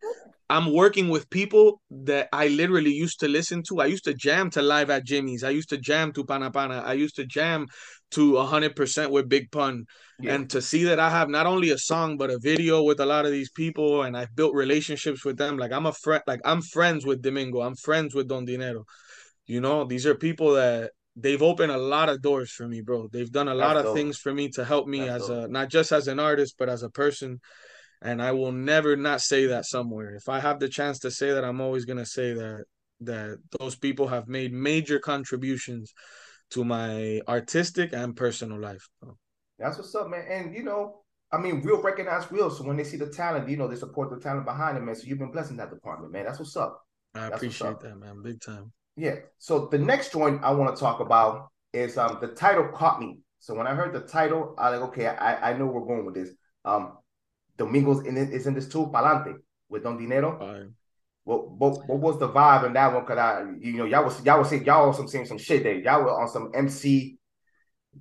[0.50, 4.50] I'm working with people that I literally used to listen to I used to jam
[4.52, 7.68] to live at Jimmy's I used to jam to Pana Pana I used to jam
[8.12, 9.86] to 100% with Big Pun
[10.20, 10.34] yeah.
[10.36, 13.06] and to see that I have not only a song but a video with a
[13.06, 15.58] lot of these people, and I've built relationships with them.
[15.58, 18.86] Like I'm a friend, like I'm friends with Domingo, I'm friends with Don Dinero.
[19.46, 23.08] You know, these are people that they've opened a lot of doors for me, bro.
[23.12, 23.96] They've done a lot That's of dope.
[23.96, 25.46] things for me to help me That's as dope.
[25.46, 27.40] a not just as an artist, but as a person.
[28.02, 30.16] And I will never not say that somewhere.
[30.16, 32.66] If I have the chance to say that, I'm always gonna say that
[33.02, 35.94] that those people have made major contributions
[36.52, 38.88] to my artistic and personal life.
[39.60, 40.26] That's what's up, man.
[40.30, 42.50] And you know, I mean, real recognize real.
[42.50, 44.96] So when they see the talent, you know, they support the talent behind it, man.
[44.96, 46.26] So you've been blessing that department, man.
[46.26, 46.84] That's what's up.
[47.14, 47.82] I That's appreciate up.
[47.82, 48.22] that, man.
[48.22, 48.72] Big time.
[48.96, 49.16] Yeah.
[49.38, 53.20] So the next joint I want to talk about is um the title caught me.
[53.40, 56.16] So when I heard the title, I like, okay, I I know we're going with
[56.16, 56.30] this.
[56.66, 56.98] Um
[57.58, 59.34] Domingos in it is in this too, Palante
[59.70, 60.38] with Don Dinero.
[60.40, 60.72] Fire.
[61.24, 63.06] What, what what was the vibe in that one?
[63.06, 65.64] Cause I you know y'all was y'all was saying y'all was some saying some shit
[65.64, 65.76] there.
[65.76, 67.18] Y'all were on some MC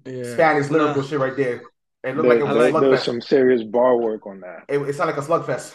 [0.05, 0.23] Yeah.
[0.35, 1.09] Spanish lyrical Nah.
[1.09, 1.63] shit right there.
[2.05, 3.05] It looked There, like it I was there, a like- there was slugfest.
[3.05, 4.65] some serious bar work on that.
[4.69, 5.75] It, it sounded like a slugfest.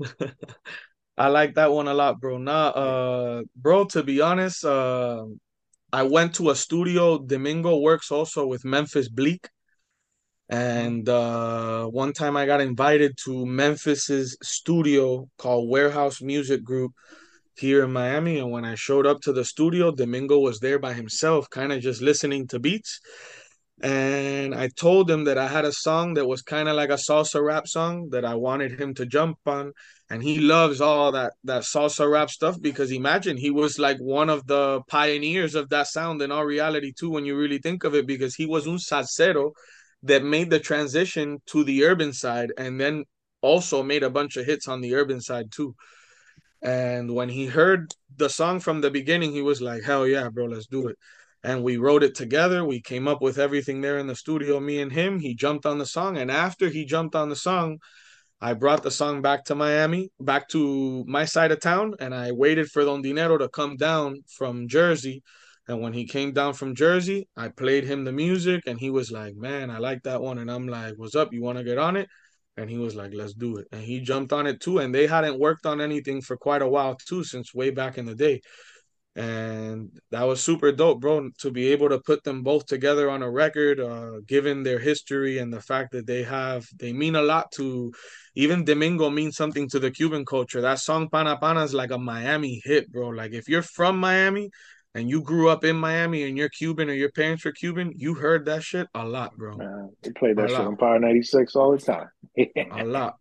[1.18, 2.36] I like that one a lot, bro.
[2.36, 5.24] Nah, uh, bro, to be honest, uh,
[5.92, 7.18] I went to a studio.
[7.18, 9.46] Domingo works also with Memphis Bleek.
[10.48, 16.92] And uh, one time I got invited to Memphis's studio called Warehouse Music Group
[17.56, 18.38] here in Miami.
[18.38, 21.80] And when I showed up to the studio, Domingo was there by himself, kind of
[21.80, 23.00] just listening to beats.
[23.82, 26.94] And I told him that I had a song that was kind of like a
[26.94, 29.72] salsa rap song that I wanted him to jump on.
[30.08, 34.30] And he loves all that that salsa rap stuff because imagine he was like one
[34.30, 37.94] of the pioneers of that sound in all reality too, when you really think of
[37.94, 39.50] it, because he was un salsero
[40.06, 43.04] that made the transition to the urban side and then
[43.42, 45.74] also made a bunch of hits on the urban side too.
[46.62, 50.46] And when he heard the song from the beginning, he was like, Hell yeah, bro,
[50.46, 50.96] let's do it.
[51.44, 52.64] And we wrote it together.
[52.64, 55.20] We came up with everything there in the studio, me and him.
[55.20, 56.16] He jumped on the song.
[56.16, 57.78] And after he jumped on the song,
[58.40, 62.32] I brought the song back to Miami, back to my side of town, and I
[62.32, 65.22] waited for Don Dinero to come down from Jersey.
[65.68, 69.10] And when he came down from Jersey, I played him the music, and he was
[69.10, 71.32] like, "Man, I like that one." And I'm like, "What's up?
[71.32, 72.08] You want to get on it?"
[72.56, 74.78] And he was like, "Let's do it." And he jumped on it too.
[74.78, 78.06] And they hadn't worked on anything for quite a while too, since way back in
[78.06, 78.40] the day.
[79.16, 83.22] And that was super dope, bro, to be able to put them both together on
[83.22, 87.22] a record, uh, given their history and the fact that they have, they mean a
[87.22, 87.92] lot to,
[88.34, 90.60] even Domingo means something to the Cuban culture.
[90.60, 93.08] That song Pana Pana is like a Miami hit, bro.
[93.08, 94.50] Like if you're from Miami
[94.96, 98.14] and you grew up in Miami and you're Cuban or your parents were Cuban, you
[98.14, 99.56] heard that shit a lot, bro.
[99.56, 100.66] Man, they played that A shit lot.
[100.68, 102.08] on Power 96 all the time.
[102.72, 103.16] A lot.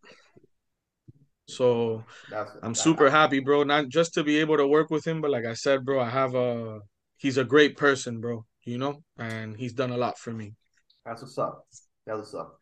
[1.47, 3.63] So That's I'm super happy, bro.
[3.63, 6.09] Not just to be able to work with him, but like I said, bro, I
[6.09, 6.79] have a
[7.17, 8.45] he's a great person, bro.
[8.63, 10.53] You know, and he's done a lot for me.
[11.05, 11.67] That's what's up.
[12.07, 12.57] That's what's up.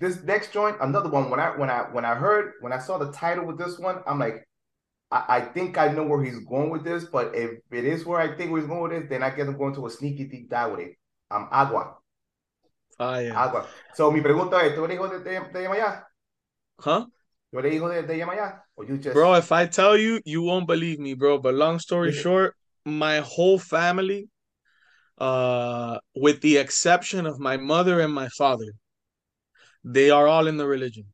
[0.00, 1.30] This next joint, another one.
[1.30, 4.02] When I when I when I heard when I saw the title with this one,
[4.06, 4.46] I'm like,
[5.10, 7.04] I, I think I know where he's going with this.
[7.04, 9.48] But if it is where I think where he's going with it, then I guess
[9.48, 10.96] I'm going to a sneaky deep dive with it.
[11.30, 11.94] Um, agua,
[12.98, 13.34] Ah, yeah.
[13.34, 13.66] agua.
[13.94, 16.04] So mi pregunta es, ¿tú eres hijo de, de, de Yemayá?
[16.78, 17.06] Huh?
[17.52, 18.62] ¿Tú eres hijo de, de Yemayá?
[18.76, 21.38] Or you just Bro, if I tell you, you won't believe me, bro.
[21.38, 24.28] But long story short, my whole family,
[25.18, 28.72] uh, with the exception of my mother and my father,
[29.84, 31.06] they are all in the religion.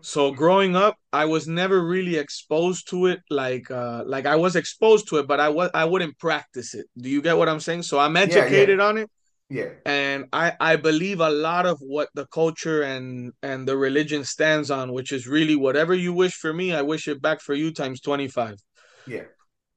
[0.00, 4.56] So growing up, I was never really exposed to it like uh like I was
[4.56, 6.86] exposed to it, but I was I wouldn't practice it.
[6.96, 7.82] Do you get what I'm saying?
[7.82, 8.22] So I'm yeah.
[8.22, 9.10] educated on it
[9.50, 14.24] yeah, and I I believe a lot of what the culture and and the religion
[14.24, 17.54] stands on, which is really whatever you wish for me, I wish it back for
[17.54, 18.56] you times 25
[19.06, 19.24] yeah,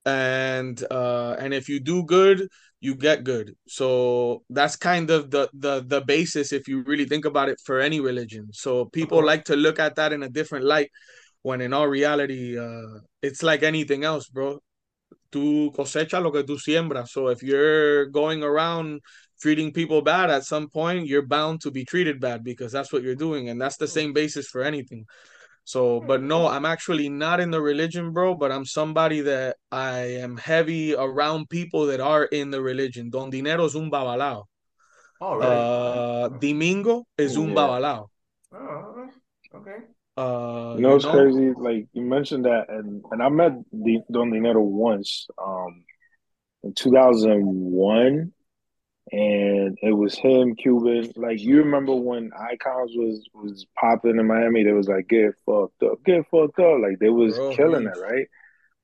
[0.05, 2.47] and uh and if you do good
[2.81, 3.55] you get good.
[3.67, 7.79] So that's kind of the the the basis if you really think about it for
[7.79, 8.49] any religion.
[8.51, 9.27] So people course.
[9.27, 10.89] like to look at that in a different light
[11.43, 14.59] when in all reality uh it's like anything else bro.
[15.31, 17.07] Tú cosecha lo que tú siembra.
[17.07, 18.99] so if you're going around
[19.39, 23.01] treating people bad at some point you're bound to be treated bad because that's what
[23.01, 25.05] you're doing and that's the same basis for anything
[25.63, 30.19] so, but no, I'm actually not in the religion, bro, but I'm somebody that I
[30.19, 33.09] am heavy around people that are in the religion.
[33.09, 34.45] Don Dinero es un babalao.
[35.21, 35.45] Oh, really?
[35.45, 37.55] Uh, Domingo is un Yeah.
[37.55, 38.07] babalao.
[38.53, 39.09] oh,
[39.55, 39.77] okay.
[40.17, 41.53] Uh, You know, it's crazy.
[41.55, 45.85] Like you mentioned that, and and I met the Don Dinero once, um,
[46.63, 48.33] in two thousand one,
[49.09, 51.11] and it was him, Cuban.
[51.15, 54.63] Like you remember when Iconz was was popping in Miami?
[54.63, 57.97] They was like, "Get fucked up, get fucked up." Like they was Bro, killing it,
[57.99, 58.27] right?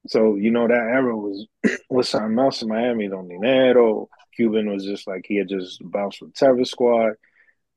[0.07, 1.47] So you know that era was
[1.89, 3.07] was something else in Miami.
[3.07, 7.13] Don Dinero, Cuban was just like he had just bounced with Terror Squad,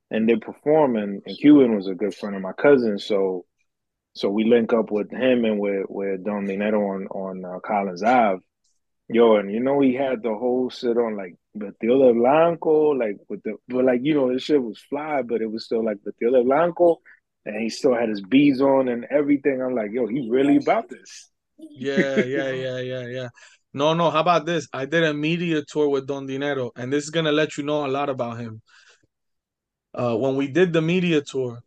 [0.09, 1.21] and they're performing.
[1.25, 3.45] And Cuban was a good friend of my cousin, so
[4.13, 8.03] so we link up with him and with with Don Dinero on on uh, Collins
[8.03, 8.41] Ave,
[9.13, 13.17] Yo, and you know he had the whole sit on like Vestido de Blanco, like
[13.27, 15.97] with the but like you know this shit was fly, but it was still like
[15.97, 16.99] Vestido de Blanco,
[17.45, 19.61] and he still had his beads on and everything.
[19.61, 21.29] I'm like, yo, he really about this.
[21.57, 23.27] Yeah, yeah, yeah, yeah, yeah.
[23.73, 24.09] No, no.
[24.09, 24.67] How about this?
[24.73, 27.85] I did a media tour with Don Dinero, and this is gonna let you know
[27.85, 28.61] a lot about him.
[29.93, 31.61] Uh, when we did the media tour,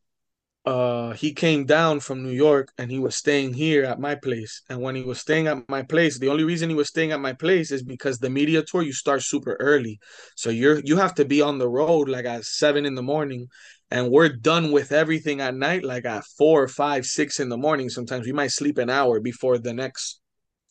[0.64, 4.62] uh, he came down from New York and he was staying here at my place.
[4.70, 7.20] And when he was staying at my place, the only reason he was staying at
[7.20, 9.98] my place is because the media tour you start super early,
[10.36, 13.48] so you're you have to be on the road like at seven in the morning,
[13.90, 17.90] and we're done with everything at night like at four, five, six in the morning.
[17.90, 20.20] Sometimes we might sleep an hour before the next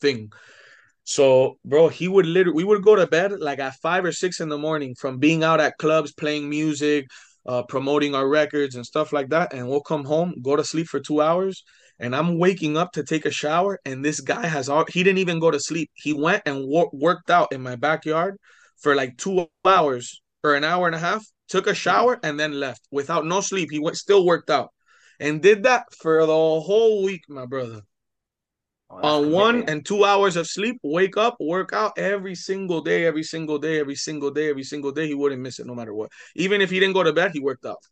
[0.02, 0.32] thing.
[1.04, 4.40] So, bro, he would literally we would go to bed like at five or six
[4.40, 7.06] in the morning from being out at clubs, playing music,
[7.46, 9.54] uh, promoting our records and stuff like that.
[9.54, 11.64] And we'll come home, go to sleep for two hours,
[12.00, 13.80] and I'm waking up to take a shower.
[13.86, 15.92] And this guy has all he didn't even go to sleep.
[15.94, 18.38] He went and wor- worked out in my backyard
[18.82, 21.26] for like two hours or an hour and a half.
[21.50, 23.70] Took a shower and then left without no sleep.
[23.72, 24.72] He went still worked out
[25.20, 27.82] and did that for the whole week, my brother
[29.02, 32.82] Oh, on uh, one and two hours of sleep, wake up, work out every single
[32.82, 35.08] day, every single day, every single day, every single day.
[35.08, 36.12] He wouldn't miss it no matter what.
[36.36, 37.84] Even if he didn't go to bed, he worked out.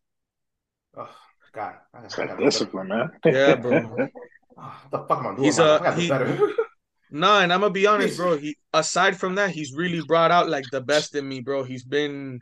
[0.97, 1.09] Oh
[1.53, 3.11] God, I It's like discipline, man.
[3.25, 4.09] Yeah, bro.
[4.63, 5.45] Oh, the fuck am I doing?
[5.45, 5.67] He's man?
[5.67, 6.09] Uh, I a gotta do he.
[6.09, 6.53] better.
[7.13, 8.37] Nah, and I'm gonna be honest, bro.
[8.37, 11.63] He aside from that, he's really brought out like the best in me, bro.
[11.63, 12.39] He's been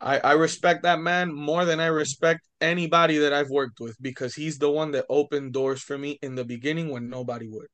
[0.00, 4.34] I, I respect that man more than I respect anybody that I've worked with because
[4.34, 7.68] he's the one that opened doors for me in the beginning when nobody would.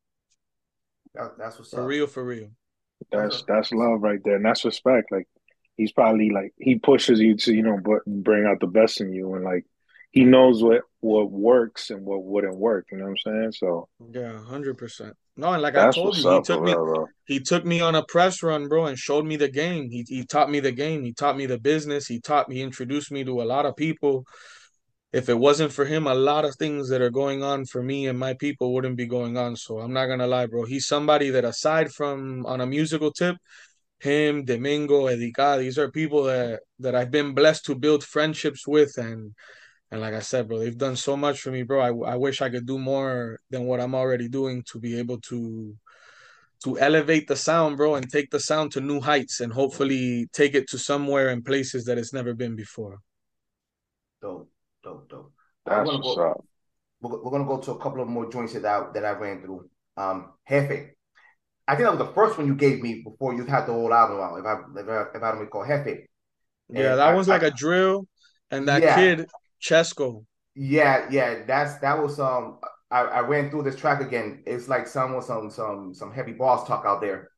[1.15, 1.89] That- that's what's For up.
[1.89, 2.51] real, for real.
[3.11, 5.11] That's that's love right there, and that's respect.
[5.11, 5.29] Like
[5.77, 9.13] he's probably like he pushes you to you know but bring out the best in
[9.13, 9.67] you, and like
[10.13, 12.87] he knows what what works and what wouldn't work.
[12.93, 13.53] You know what I'm saying?
[13.53, 15.17] So Yeah, hundred percent.
[15.37, 18.05] No, and like I told you, he took me real, he took me on a
[18.05, 19.91] press run, bro, and showed me the game.
[19.91, 21.05] He he taught me the game.
[21.05, 22.07] He taught me the business.
[22.07, 24.25] He taught me, introduced me to a lot of people.
[25.13, 28.07] If it wasn't for him, a lot of things that are going on for me
[28.07, 29.57] and my people wouldn't be going on.
[29.57, 30.65] So I'm not gonna lie, bro.
[30.65, 33.37] He's somebody that aside from on a musical tip,
[34.01, 38.99] him, Domingo, Edica, these are people that that I've been blessed to build friendships with
[38.99, 39.35] and
[39.93, 41.81] and like I said, bro, they've done so much for me, bro.
[41.81, 45.21] I, I wish I could do more than what I'm already doing to be able
[45.31, 45.77] to
[46.65, 50.55] to elevate the sound, bro, and take the sound to new heights and hopefully take
[50.55, 52.99] it to somewhere and places that it's never been before.
[54.21, 54.49] Dope,
[54.85, 55.33] dope, dope.
[55.67, 56.31] I'm That's gonna what's go.
[56.31, 56.45] up.
[57.01, 59.43] We're, we're gonna go to a couple of more joints that I, that I ran
[59.43, 59.69] through.
[59.97, 60.91] Um, Jefe.
[61.69, 63.93] I think that was the first one you gave me before you had the whole
[63.93, 64.39] album out.
[64.39, 66.07] If I if I, if I don't recall, Jefe.
[66.69, 68.07] Yeah, that I- was like I- a drill,
[68.51, 68.95] and that Yeah.
[68.95, 69.27] kid
[69.63, 70.25] Chesco.
[70.55, 72.59] Yeah, yeah, that's that was um.
[72.91, 74.43] I, I ran through this track again.
[74.47, 77.31] It's like some some some some heavy boss talk out there.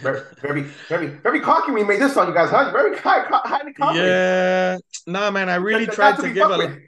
[0.00, 2.50] Very very very very cocky We made this song, you guys.
[2.50, 2.70] Huh?
[2.72, 4.20] Very high, highly confident.
[4.20, 5.48] Yeah, nah, man.
[5.48, 6.78] I really tried not to give a with.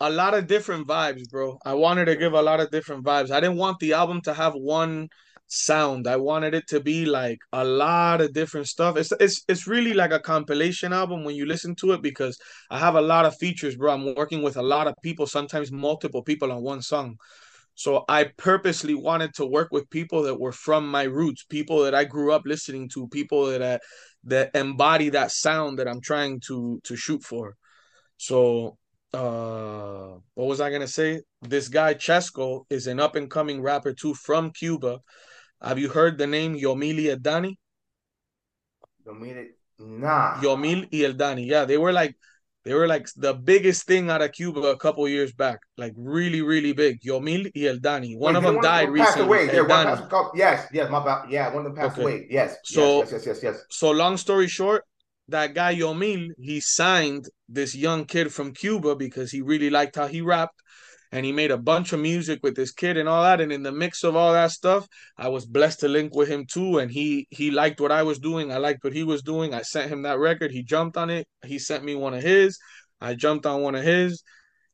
[0.00, 1.58] a lot of different vibes, bro.
[1.64, 3.30] I wanted to give a lot of different vibes.
[3.30, 5.08] I didn't want the album to have one
[5.48, 6.06] sound.
[6.06, 8.96] I wanted it to be like a lot of different stuff.
[8.96, 12.38] It's it's it's really like a compilation album when you listen to it because
[12.70, 13.92] I have a lot of features, bro.
[13.94, 17.16] I'm working with a lot of people, sometimes multiple people on one song.
[17.74, 21.94] So I purposely wanted to work with people that were from my roots, people that
[21.94, 23.78] I grew up listening to, people that I,
[24.24, 27.56] that embody that sound that I'm trying to to shoot for.
[28.16, 28.76] So
[29.14, 31.22] uh what was I gonna say?
[31.42, 35.00] This guy Chesco is an up and coming rapper too from Cuba.
[35.62, 37.56] Have you heard the name Yomil y El Dani?
[39.06, 39.56] It.
[39.78, 40.40] Nah.
[40.40, 41.46] Yomil y El Dani.
[41.46, 42.14] Yeah, they were like
[42.64, 45.58] they were like the biggest thing out of Cuba a couple years back.
[45.76, 47.00] Like really, really big.
[47.00, 48.16] Yomil y El Dani.
[48.16, 49.24] One Wait, of them died recently.
[49.24, 49.46] away.
[49.46, 50.08] Yeah, Dani.
[50.10, 51.30] passed, yes, yes, my bad.
[51.30, 52.02] Yeah, one of them passed Okay.
[52.02, 52.26] away.
[52.30, 53.64] Yes, So- yes, yes, yes, yes, yes.
[53.70, 54.84] So long story short,
[55.28, 60.06] that guy Yomil, he signed this young kid from Cuba because he really liked how
[60.06, 60.60] he rapped.
[61.12, 63.40] And he made a bunch of music with this kid and all that.
[63.40, 66.46] And in the mix of all that stuff, I was blessed to link with him
[66.46, 66.78] too.
[66.78, 68.52] And he he liked what I was doing.
[68.52, 69.54] I liked what he was doing.
[69.54, 70.50] I sent him that record.
[70.50, 71.26] He jumped on it.
[71.44, 72.58] He sent me one of his.
[73.00, 74.22] I jumped on one of his.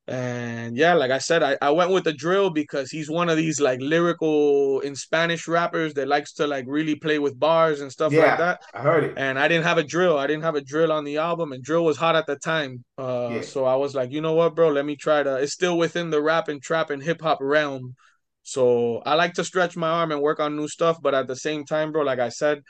[0.07, 3.37] And yeah, like I said, I, I went with the drill because he's one of
[3.39, 7.91] these like lyrical in Spanish rappers that likes to like really play with bars and
[7.91, 8.21] stuff Yeah.
[8.21, 9.17] like that I heard it.
[9.17, 10.19] and I didn't have a drill.
[10.19, 12.85] I didn't have a drill on the album, and drill was hot at the time.
[12.99, 13.43] Uh, Yeah.
[13.43, 14.69] so I was like, you know what, bro?
[14.71, 15.37] Let me try to.
[15.37, 17.95] It's still within the rap and trap and hip hop realm.
[18.43, 21.37] So I like to stretch my arm and work on new stuff, but at the
[21.37, 22.63] same time, bro, like I said,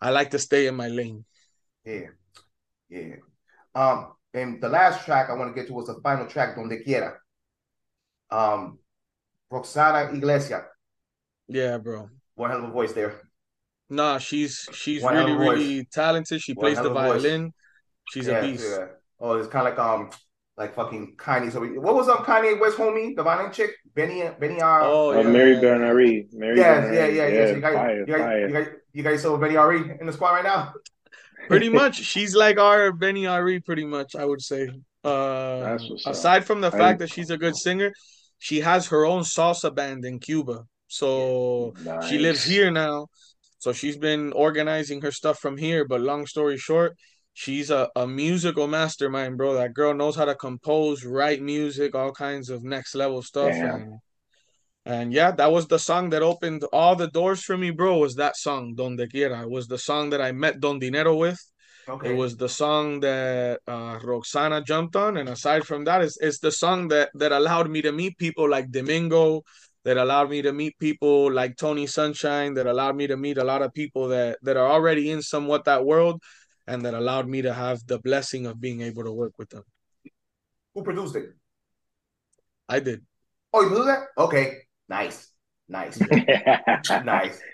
[0.00, 1.24] I like to stay in my lane.
[1.84, 2.10] Yeah,
[2.88, 3.16] yeah.
[3.74, 6.76] Um, and the last track I want to get to was the final track, Donde
[6.84, 7.14] Quiera.
[8.30, 8.78] Um,
[9.50, 10.64] Roxana Iglesia,
[11.48, 12.10] Yeah, bro.
[12.34, 13.20] one hell of a voice there.
[13.88, 15.58] Nah, she's she's One really of a voice.
[15.58, 16.40] really talented.
[16.42, 17.22] She One plays the of a voice.
[17.22, 17.52] violin.
[18.10, 18.66] She's yeah, a beast.
[18.68, 18.86] yeah.
[19.20, 20.10] Oh, it's kind of like um,
[20.56, 21.52] like fucking Kanye.
[21.52, 24.80] So we- what was um Kanye West homie, the violin chick, Benny, Benny R.
[24.82, 25.28] Oh, Uh, yeah.
[25.30, 26.28] Miri Ben-Ari.
[26.32, 26.94] Mary yeah, Bernari.
[26.96, 27.46] yeah, yeah, yeah.
[27.46, 28.48] So you guys, fire, you got, fire.
[28.48, 29.74] you got, you got yourself a Benny R.
[30.00, 30.74] in the squad right now.
[31.48, 33.60] Pretty much, she's like our Benny Ari.
[33.60, 34.68] Pretty much, I would say.
[35.04, 36.12] Uh, what's up.
[36.12, 37.92] aside from the I- fact that she's a good singer,
[38.38, 40.64] she has her own salsa band in Cuba.
[40.88, 41.74] So
[42.08, 43.08] she lives here now.
[43.58, 45.84] So she's been organizing her stuff from here.
[45.86, 46.96] But long story short,
[47.32, 49.54] she's a, a musical mastermind, bro.
[49.54, 53.50] That girl knows how to compose, write music, all kinds of next level stuff.
[53.50, 53.74] Damn.
[53.74, 53.98] And
[54.86, 57.98] and yeah, that was the song that opened all the doors for me, bro.
[57.98, 59.42] Was that song Donde Quiera?
[59.42, 61.40] It was the song that I met Don Dinero with.
[61.88, 62.10] Okay.
[62.10, 66.38] It was the song that uh, Roxana jumped on, and aside from that, it's, it's
[66.38, 69.42] the song that that allowed me to meet people like Domingo,
[69.84, 73.44] that allowed me to meet people like Tony Sunshine, that allowed me to meet a
[73.44, 76.22] lot of people that that are already in somewhat that world,
[76.68, 79.64] and that allowed me to have the blessing of being able to work with them.
[80.74, 81.30] Who produced it?
[82.68, 83.04] I did.
[83.52, 84.08] Oh, you produced that?
[84.18, 85.32] Okay, nice,
[85.68, 86.04] nice,
[86.98, 87.44] nice,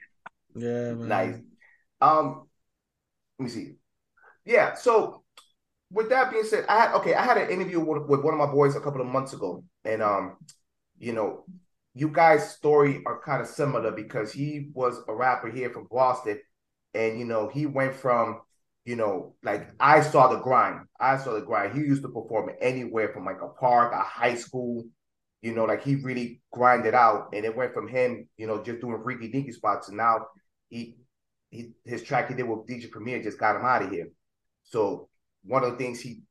[0.55, 1.25] Yeah, man.
[1.25, 1.37] nice.
[2.01, 2.49] Um,
[3.39, 3.75] let me see.
[4.45, 4.75] Yeah.
[4.75, 5.25] So,
[5.91, 7.15] with that being said, I had okay.
[7.15, 9.65] I had an interview with, with one of my boys a couple of months ago,
[9.85, 10.39] and um,
[10.99, 11.45] you know,
[11.95, 16.41] you guys' story are kind of similar because he was a rapper here from Boston,
[16.95, 18.41] and you know, he went from
[18.85, 20.87] you know, like I saw the grind.
[21.01, 21.75] I saw the grind.
[21.75, 24.85] He used to perform anywhere from like a park, a high school,
[25.43, 27.29] you know, like he really grinded out.
[27.33, 29.89] And it went from him, you know, just doing freaky dinky spots.
[29.89, 30.27] And now
[30.69, 30.97] he
[31.51, 34.09] he his track he did with DJ Premier just got him out of here.
[34.63, 35.09] So
[35.45, 36.23] one of the things he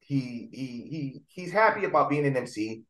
[0.00, 2.84] he he he he's happy about being an MC.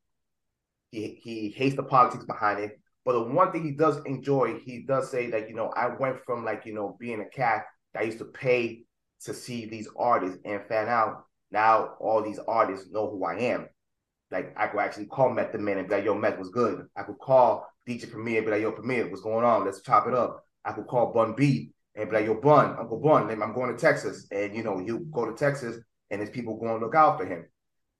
[0.90, 2.80] He he hates the politics behind it.
[3.04, 6.18] But the one thing he does enjoy, he does say that, you know, I went
[6.26, 7.64] from like, you know, being a cat
[7.94, 8.82] that used to pay
[9.24, 11.24] to see these artists and fan out.
[11.50, 13.68] Now all these artists know who I am.
[14.30, 16.86] Like I could actually call Method Man and be like, yo, Meth was good.
[16.96, 19.64] I could call DJ Premier and be like, yo, Premier, what's going on?
[19.64, 20.44] Let's chop it up.
[20.64, 23.80] I could call Bun B and be like, yo, Bun, Uncle Bun, I'm going to
[23.80, 24.26] Texas.
[24.30, 25.78] And you know, he'll go to Texas
[26.10, 27.46] and there's people going to look out for him.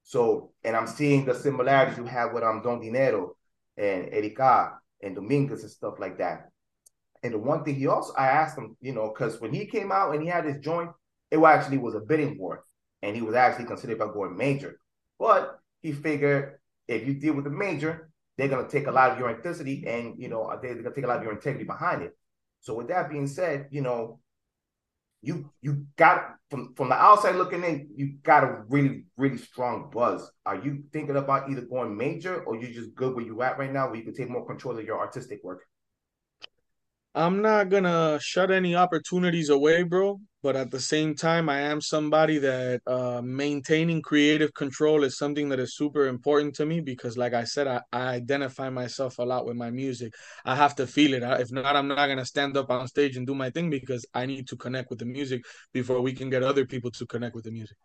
[0.02, 3.36] So, and I'm seeing the similarities you have with um Don Dinero
[3.76, 6.50] and Erika and Dominguez and stuff like that.
[7.22, 9.90] And the one thing he also, I asked him, you know, because when he came
[9.92, 10.90] out and he had his joint,
[11.30, 12.64] it actually was a bidding war,
[13.02, 14.80] and he was actually considered about going major.
[15.18, 19.18] But he figured if you deal with the major, they're gonna take a lot of
[19.18, 22.16] your authenticity, and you know, they're gonna take a lot of your integrity behind it.
[22.60, 24.20] So with that being said, you know,
[25.20, 29.90] you you got from from the outside looking in, you got a really really strong
[29.92, 30.30] buzz.
[30.46, 33.72] Are you thinking about either going major or you just good where you at right
[33.72, 35.64] now, where you can take more control of your artistic work?
[37.18, 40.20] I'm not gonna shut any opportunities away, bro.
[40.40, 45.48] But at the same time, I am somebody that uh, maintaining creative control is something
[45.48, 49.24] that is super important to me because, like I said, I, I identify myself a
[49.24, 50.14] lot with my music.
[50.44, 51.24] I have to feel it.
[51.40, 54.24] If not, I'm not gonna stand up on stage and do my thing because I
[54.26, 55.42] need to connect with the music
[55.72, 57.76] before we can get other people to connect with the music.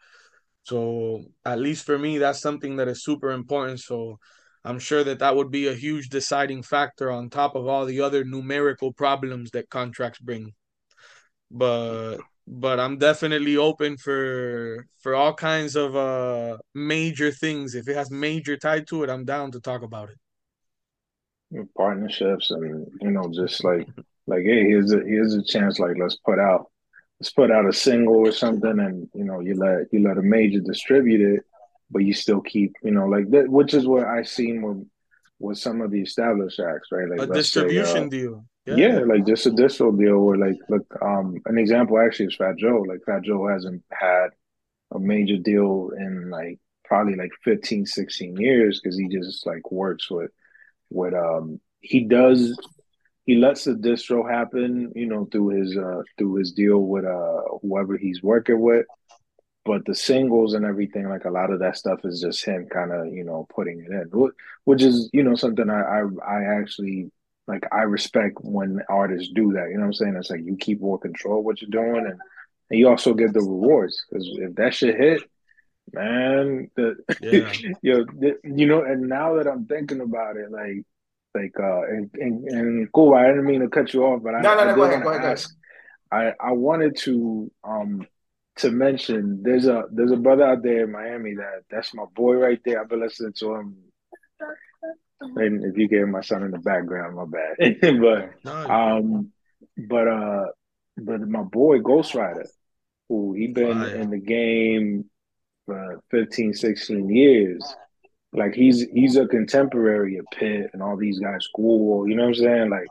[0.62, 3.80] So at least for me, that's something that is super important.
[3.80, 4.20] So
[4.66, 8.02] I'm sure that that would be a huge deciding factor on top of all the
[8.02, 10.54] other numerical problems that contracts bring.
[11.52, 17.76] But but I'm definitely open for for all kinds of uh major things.
[17.76, 20.18] If it has major tied to it, I'm down to talk about it.
[21.78, 23.88] partnerships and you know just like
[24.28, 26.66] like hey here's a here's a chance like let's put out
[27.20, 30.22] let's put out a single or something and you know you let you let a
[30.22, 31.44] major distribute it
[31.94, 34.86] but you still keep you know like that which is what I seen with
[35.40, 38.46] with some of the established acts right like A let's say, distribution uh, deal.
[38.66, 39.00] yeah.
[39.00, 42.84] like just a distro deal where like look um an example actually is Fat Joe
[42.88, 44.30] like Fat Joe hasn't had
[44.94, 50.10] a major deal in like probably like 15 16 years because he just like works
[50.10, 50.32] with
[50.90, 52.58] with um he does
[53.26, 57.42] he lets the distro happen you know through his uh through his deal with uh
[57.62, 58.86] whoever he's working with
[59.66, 62.92] but the singles and everything like a lot of that stuff is just him kind
[62.92, 64.32] of you know putting it in
[64.66, 67.12] which is you know something I, I i actually
[67.48, 70.58] like i respect when artists do that you know what i'm saying it's like you
[70.58, 72.20] keep more control of what you're doing and,
[72.70, 75.22] and you also get the rewards because if that shit hit
[75.94, 77.52] man the Yeah.
[77.82, 80.84] yo the, you know and now that i'm thinking about it like
[81.36, 84.42] like uh and, and, and cool i didn't mean to cut you off but i,
[84.42, 85.32] No, no, no, did go ahead, wanna go ahead, go ahead.
[85.32, 85.56] ask
[86.12, 88.08] i i wanted to um
[88.58, 92.36] to mention there's a there's a brother out there in Miami that that's my boy
[92.36, 92.82] right there.
[92.82, 93.78] I've been listening to him.
[95.36, 97.78] And if you hear my son in the background, my bad.
[98.44, 99.32] but um
[99.78, 100.46] but uh,
[100.98, 102.46] but my boy Ghost Rider,
[103.10, 103.96] who he been Fire.
[103.96, 105.10] in the game
[105.66, 107.64] for 15, 16 years.
[108.34, 112.08] Like he's he's a contemporary of Pitt and all these guys, school.
[112.08, 112.70] You know what I'm saying?
[112.70, 112.88] Like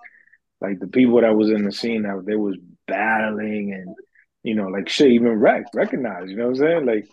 [0.60, 2.56] like the people that was in the scene that they was
[2.86, 3.96] battling and
[4.42, 6.30] you know like shit even rec recognized.
[6.30, 6.86] You know what I'm saying?
[6.86, 7.08] Like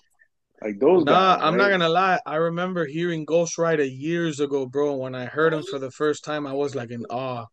[0.62, 1.40] like those Nah, guys.
[1.44, 2.20] I'm not gonna lie.
[2.26, 4.96] I remember hearing Ghost Rider years ago, bro.
[4.96, 7.46] When I heard him for the first time, I was like in awe.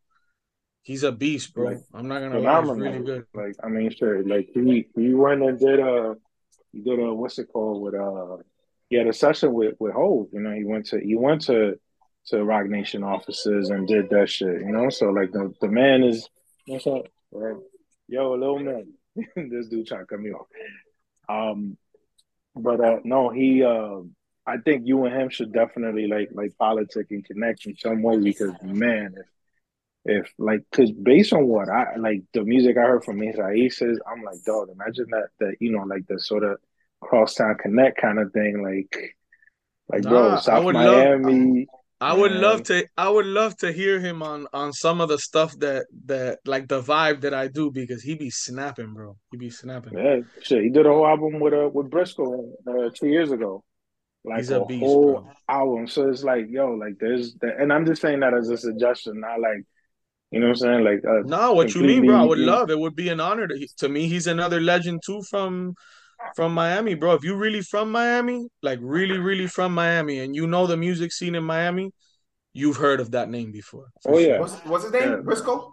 [0.83, 1.67] He's a beast, bro.
[1.71, 2.61] Like, I'm not gonna lie.
[2.63, 3.25] He's really good.
[3.35, 4.25] Like I mean, sure.
[4.25, 6.15] Like he he went and did a
[6.73, 8.43] he did a what's it called with uh
[8.89, 10.29] he had a session with with Hove.
[10.33, 11.79] You know, he went to he went to
[12.29, 14.61] to Roc Nation offices and did that shit.
[14.61, 16.29] You know, so like the the man is
[16.67, 17.57] what's up, right?
[18.09, 18.93] Yo, little man,
[19.37, 20.47] this dude trying to cut me off.
[21.29, 21.77] Um,
[22.55, 24.01] but uh no, he uh
[24.47, 28.19] I think you and him should definitely like like politic and connect in some way
[28.19, 29.27] because man, if
[30.09, 33.97] if like because based on what I like the music I heard from Mis Raíces,
[34.07, 36.59] I'm like, dog, imagine that that you know, like the sort of
[37.01, 39.17] crosstown connect kind of thing, like
[39.89, 41.67] like Nah, bro, I South would love- Miami.
[42.01, 42.43] I would man.
[42.43, 42.87] love to.
[42.97, 46.69] I would love to hear him on on some of the stuff that that like
[46.69, 49.17] the vibe that I do because he be snapping, bro.
[49.31, 49.97] He be snapping.
[49.97, 50.63] Yeah, shit.
[50.63, 53.65] He did a whole album with uh with Briscoe uh, two years ago.
[54.25, 55.31] Like He's a a, beast, whole bro.
[55.49, 55.87] album.
[55.87, 59.21] So it's like, yo, like there's that and I'm just saying that as a suggestion,
[59.21, 59.65] not like
[60.33, 60.85] you know what I'm saying?
[60.85, 62.17] Like uh No, what you mean, bro?
[62.17, 62.71] I would love.
[62.71, 64.09] It would be an honor to to me.
[64.09, 65.75] He's another legend too from
[66.35, 67.15] from Miami, bro.
[67.15, 71.13] If you really from Miami, like really, really from Miami, and you know the music
[71.13, 71.93] scene in Miami,
[72.53, 73.87] you've heard of that name before.
[74.03, 74.29] for Oh, sure.
[74.29, 74.41] yeah.
[74.41, 75.11] What's, what's his name?
[75.11, 75.17] Yeah.
[75.17, 75.73] Briscoe?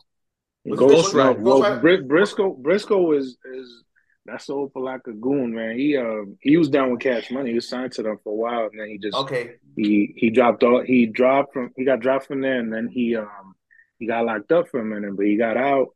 [0.68, 1.40] Ghost, Ghost Rider.
[1.40, 2.04] well, Ghost Rider.
[2.04, 3.84] Briscoe Briscoe is is
[4.26, 5.78] that's the Opa-locka goon, man.
[5.78, 7.50] He um he was down with Cash Money.
[7.50, 9.56] He was signed to them for a while, and then he just Okay.
[9.76, 13.16] he he dropped all he dropped from he got dropped from there, and then he
[13.18, 13.56] um
[14.00, 15.90] he got locked up for a minute, but he got out,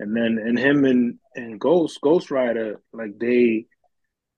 [0.00, 3.66] and then and him and and Ghost Ghost Rider like they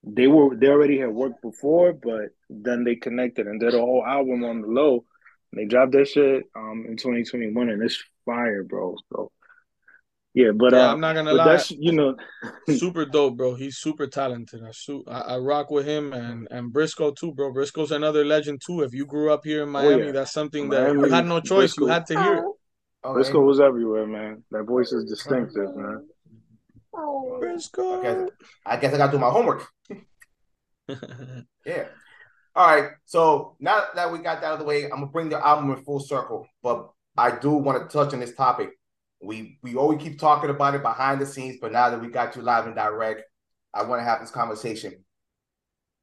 [0.03, 4.05] they were they already had worked before, but then they connected and did a whole
[4.07, 5.05] album on the low.
[5.53, 8.97] And they dropped that shit um in 2021, and it's fire, bro.
[9.13, 9.31] So
[10.33, 11.45] yeah, but Yeah, uh, I'm not gonna lie.
[11.45, 12.17] that's you know
[12.71, 13.55] super dope, bro.
[13.55, 14.63] He's super talented.
[14.67, 17.53] I, su- I I rock with him and and Briscoe too, bro.
[17.53, 18.83] Briscoe's another legend too.
[18.83, 20.13] If you grew up here in Miami, Oh, yeah.
[20.13, 21.77] that's something that you had no choice.
[21.77, 22.45] You had to hear it.
[23.03, 23.15] Okay.
[23.15, 24.45] Briscoe was everywhere, man.
[24.51, 26.07] That voice is distinctive, man.
[27.39, 27.99] Briscoe.
[28.01, 28.31] Okay.
[28.67, 29.67] I guess I gotta do my homework.
[31.67, 31.85] Yeah.
[32.57, 32.91] All right.
[33.05, 35.71] So now that we got that out of the way, I'm gonna bring the album
[35.71, 36.47] in full circle.
[36.63, 38.71] But I do want to touch on this topic.
[39.23, 42.35] We we always keep talking about it behind the scenes, but now that we got
[42.37, 43.23] you live and direct,
[43.75, 45.05] I want to have this conversation.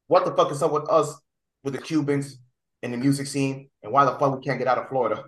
[0.08, 1.14] What the fuck is up with us
[1.64, 2.38] with the Cubans
[2.84, 5.24] in the music scene, and why the fuck we can't get out of Florida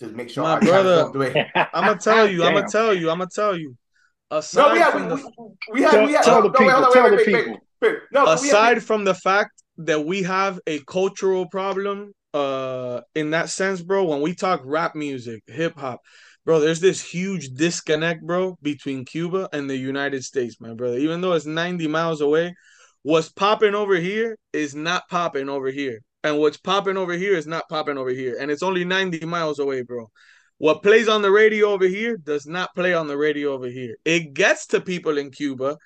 [0.00, 1.46] to make sure My our brother- don't it?
[1.54, 2.44] I'm gonna tell you.
[2.44, 3.10] I'm gonna tell you.
[3.10, 3.76] I'm gonna tell you.
[4.30, 6.48] Aside No, we have from we, the we, we have Tell- we have tell the
[6.50, 7.52] no, wait, hold on, people, tell the people.
[7.82, 7.98] wait, wait.
[8.12, 13.82] No, aside from the fact that we have a cultural problem uh in that sense
[13.82, 16.00] bro when we talk rap music hip hop
[16.44, 21.20] bro there's this huge disconnect bro between cuba and the united states my brother even
[21.20, 22.54] though it's 90 miles away
[23.02, 27.48] what's popping over here is not popping over here and what's popping over here is
[27.48, 30.08] not popping over here and it's only 90 miles away bro
[30.60, 33.96] what plays on the radio over here does not play on the radio over here
[34.04, 35.76] it gets to people in cuba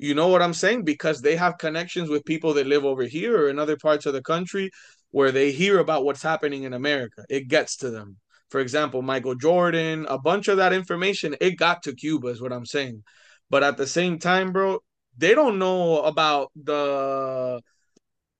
[0.00, 0.84] you know what I'm saying?
[0.84, 4.14] Because they have connections with people that live over here or in other parts of
[4.14, 4.70] the country
[5.10, 7.22] where they hear about what's happening in America.
[7.28, 8.16] It gets to them.
[8.48, 12.52] For example, Michael Jordan, a bunch of that information, it got to Cuba, is what
[12.52, 13.04] I'm saying.
[13.50, 14.78] But at the same time, bro,
[15.18, 17.60] they don't know about the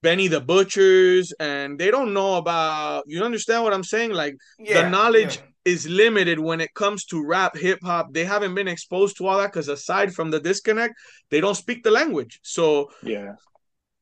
[0.02, 4.12] Benny the Butchers and they don't know about, you understand what I'm saying?
[4.12, 5.49] Like, yeah, the knowledge yeah.
[5.64, 8.12] Is limited when it comes to rap, hip hop.
[8.12, 10.94] They haven't been exposed to all that because aside from the disconnect,
[11.30, 12.40] they don't speak the language.
[12.42, 13.34] So, Yeah.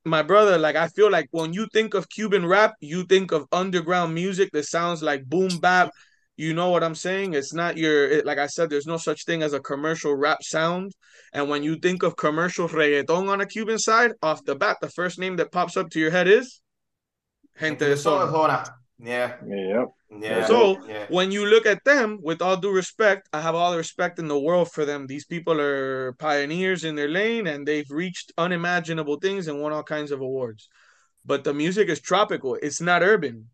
[0.05, 3.47] my brother, like I feel like when you think of Cuban rap, you think of
[3.53, 5.91] underground music that sounds like boom bap.
[6.37, 7.35] You know what I'm saying?
[7.35, 8.71] It's not your it, like I said.
[8.71, 10.93] There's no such thing as a commercial rap sound.
[11.33, 14.89] And when you think of commercial reggaeton on a Cuban side, off the bat, the
[14.89, 16.61] first name that pops up to your head is
[17.59, 18.31] Gente de Zona.
[18.31, 18.65] Zona.
[19.01, 19.87] Yeah, Yeah.
[20.11, 20.47] Yeah.
[20.47, 21.07] So, yeah.
[21.11, 24.27] when you look at them, with all due respect, I have all the respect in
[24.27, 25.07] the world for them.
[25.07, 29.83] These people are pioneers in their lane and they've reached unimaginable things and won all
[29.83, 30.69] kinds of awards.
[31.27, 33.51] But the music is tropical, it's not urban.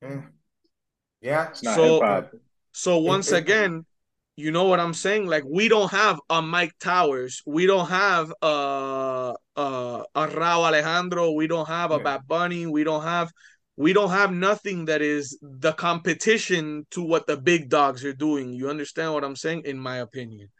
[0.00, 0.22] Yeah.
[1.20, 1.48] Yeah.
[1.50, 2.30] It's not So- hip hop.
[2.76, 3.86] So, once again,
[4.36, 5.26] you know what I'm saying?
[5.26, 10.26] Like, we don't have a Mike Towers, we don't have uh, uh, a, a, a
[10.28, 12.02] Rauw Alejandro, we don't have a Yeah.
[12.02, 13.30] Bad Bunny, we don't have
[13.76, 18.52] we don't have nothing that is the competition to what the big dogs are doing.
[18.52, 19.62] You understand what I'm saying?
[19.64, 20.50] In my opinion,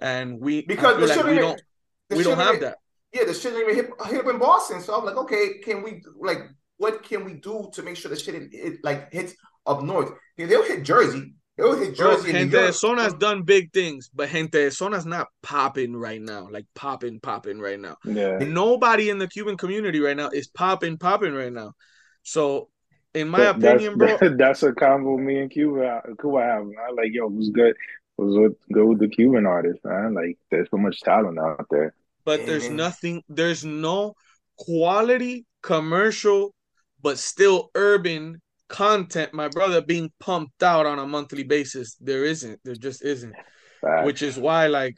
[0.00, 1.62] and we Because feel the like we even- don't
[2.08, 2.78] the we don't have even- that.
[3.12, 4.80] Yeah, the shit didn't even hit, hit up in Boston.
[4.80, 6.38] So I'm like, okay, can we like
[6.78, 9.34] what can we do to make sure the shit it, it, like hits
[9.66, 10.10] up north?
[10.36, 11.34] Yeah, they'll hit Jersey.
[11.56, 13.20] They'll hit Jersey and Gente New de York.
[13.20, 16.48] Done big things, but Gente de Zona's not popping right now.
[16.50, 17.96] Like popping, popping right now.
[18.04, 18.38] Yeah.
[18.38, 21.74] Nobody in the Cuban community right now is popping, popping right now.
[22.22, 22.68] So,
[23.14, 26.64] in my That- that's- opinion, bro, that's a combo me and Cuba Cuba have.
[26.64, 26.96] man.
[26.96, 27.74] Like, yo, who's good?
[28.18, 30.14] Who's with, good with the Cuban artist, man?
[30.14, 31.94] Like, there's so much talent out there.
[32.24, 32.74] but there's Mhm.
[32.76, 34.14] nothing, there's no
[34.56, 36.54] quality commercial,
[37.02, 41.96] but still urban content, my brother, being pumped out on a monthly basis.
[41.96, 42.60] There isn't.
[42.64, 43.34] There just isn't.
[43.80, 44.06] Facts.
[44.06, 44.94] which is why like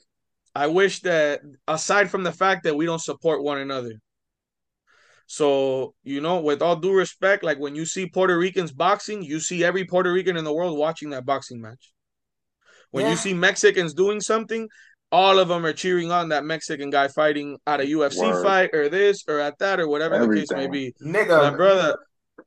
[0.55, 3.95] I wish that aside from the fact that we don't support one another.
[5.27, 9.41] So, you know, with all due respect, like when you see Puerto Ricans boxing, you
[9.41, 11.93] see every Puerto Rican in the world watching that boxing match.
[12.91, 13.12] When Yeah.
[13.12, 14.68] you see Mexicans doing something,
[15.11, 18.43] all of them are cheering on that Mexican guy fighting at a UFC Word.
[18.43, 20.93] fight or this or at that or whatever the case may be.
[21.03, 21.97] Nigga, My brother,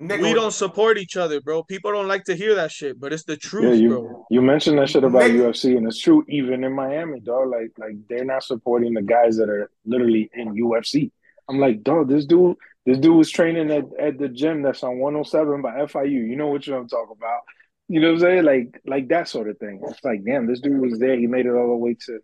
[0.01, 1.63] nigga, we don't support each other, bro.
[1.63, 4.25] People don't like to hear that shit, but it's the Yeah, truth, you bro.
[4.30, 5.49] you mentioned that shit about Nigga.
[5.49, 7.49] UFC, and it's true even in Miami, dog.
[7.49, 11.11] Like like they're not supporting the guys that are literally in UFC.
[11.49, 14.99] I'm like, dog, this dude, this dude was training at, at the gym that's on
[14.99, 16.09] 107 by FIU.
[16.11, 17.41] You know what you I'm talking about?
[17.87, 18.43] You know what I'm saying?
[18.43, 19.81] Like like that sort of thing.
[19.87, 21.17] It's like, damn, this dude was there.
[21.17, 22.19] He made it all the way to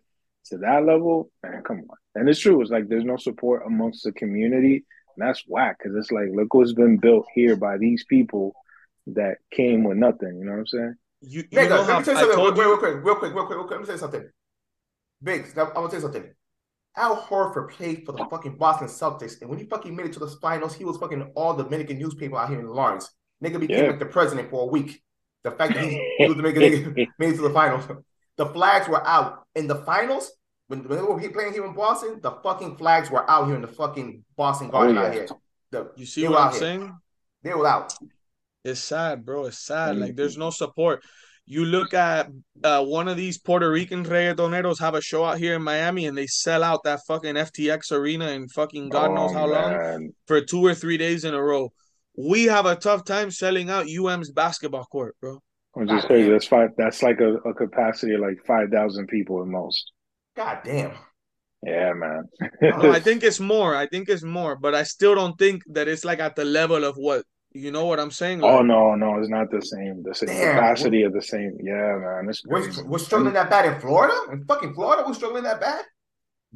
[0.46, 1.30] to that level.
[1.42, 1.96] Man, come on.
[2.14, 2.60] And it's true.
[2.60, 4.84] It's like there's no support amongst the community.
[5.16, 8.54] And that's whack because it's like, look what's been built here by these people
[9.08, 10.38] that came with nothing.
[10.38, 10.94] You know what I'm saying?
[11.22, 12.78] You, you Nigga, know let how me tell you I something told real, you real
[12.78, 13.70] quick, real quick, real quick, real quick.
[13.70, 14.30] Let me tell you something.
[15.22, 16.34] Biggs, now, I'm gonna tell you something.
[16.96, 20.20] Al Horford played for the fucking Boston Celtics, and when he fucking made it to
[20.20, 23.10] the finals, he was fucking all the Dominican newspaper out here in Lawrence.
[23.42, 23.90] Nigga became Yeah.
[23.90, 25.02] like the president for a week.
[25.42, 26.62] The fact that he, he was Dominican
[26.94, 27.84] nigga made it to the finals.
[28.36, 30.30] The flags were out in the finals.
[30.68, 33.60] When, when they were playing here in Boston, the fucking flags were out here in
[33.62, 35.06] the fucking Boston Garden Oh, yeah.
[35.08, 35.26] out here.
[35.72, 36.60] The, You see they what I'm out here.
[36.60, 36.96] saying?
[37.42, 37.92] They were out.
[38.64, 39.44] It's sad, bro.
[39.44, 39.96] It's sad.
[39.96, 40.00] Mm.
[40.00, 41.02] Like there's no support.
[41.46, 42.30] You look at
[42.62, 46.16] uh, one of these Puerto Rican reggaetoneros have a show out here in Miami and
[46.16, 50.40] they sell out that fucking FTX arena in fucking God knows Oh, how long for
[50.40, 51.70] two or three days in a row.
[52.16, 55.40] We have a tough time selling out UM's basketball court, bro.
[55.72, 56.30] Which is God crazy.
[56.30, 56.70] That's five.
[56.78, 59.92] That's like a, a capacity of like five thousand people at most.
[60.36, 60.92] God damn.
[61.62, 62.24] Yeah, man.
[62.62, 63.74] No, I think it's more.
[63.74, 66.84] I think it's more, but I still don't think that it's like at the level
[66.84, 67.24] of what
[67.54, 68.42] you know what I'm saying.
[68.44, 70.02] oh no, no, it's not the same.
[70.02, 70.56] The same Damn.
[70.56, 71.56] capacity of the same.
[71.62, 72.28] Yeah, man.
[72.28, 74.14] It's We're, we're struggling that bad in Florida?
[74.32, 75.84] In fucking Florida, we're struggling that bad?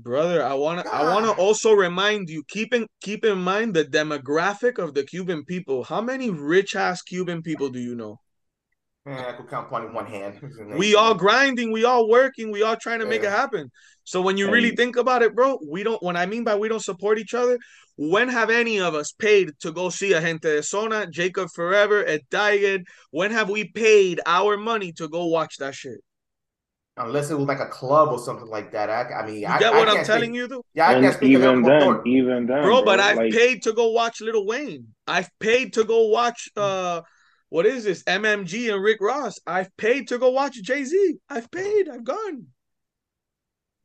[0.01, 3.75] brother i want to i want to also remind you keep in keep in mind
[3.75, 8.21] the demographic of the cuban people how many rich ass cuban people do you know
[9.07, 10.39] Man, I could count on one hand.
[10.77, 13.71] we all grinding we all working we all trying to make it happen
[14.05, 16.69] so when you really think about it bro we don't when i mean by we
[16.69, 17.59] don't support each other
[18.01, 22.05] when have any of us paid to go see a gente de zona jacob forever
[22.05, 22.85] at Digan?
[23.11, 26.01] when have we paid our money to go watch that shit
[27.01, 28.91] Unless it was like a club or something like that.
[28.91, 30.93] I, I mean, you I, get I what i'm telling think- you though Yeah, I
[30.95, 32.03] and can't even then, before.
[32.07, 34.85] even then, bro, but I've like, paid to go watch Lil Wayne.
[35.07, 37.03] I've paid to go watch uh
[37.51, 38.03] what is this?
[38.03, 39.39] MMG and Rick Ross.
[39.47, 41.17] I've paid to go watch Jay-Z.
[41.31, 41.89] I've paid.
[41.89, 42.47] I've gone.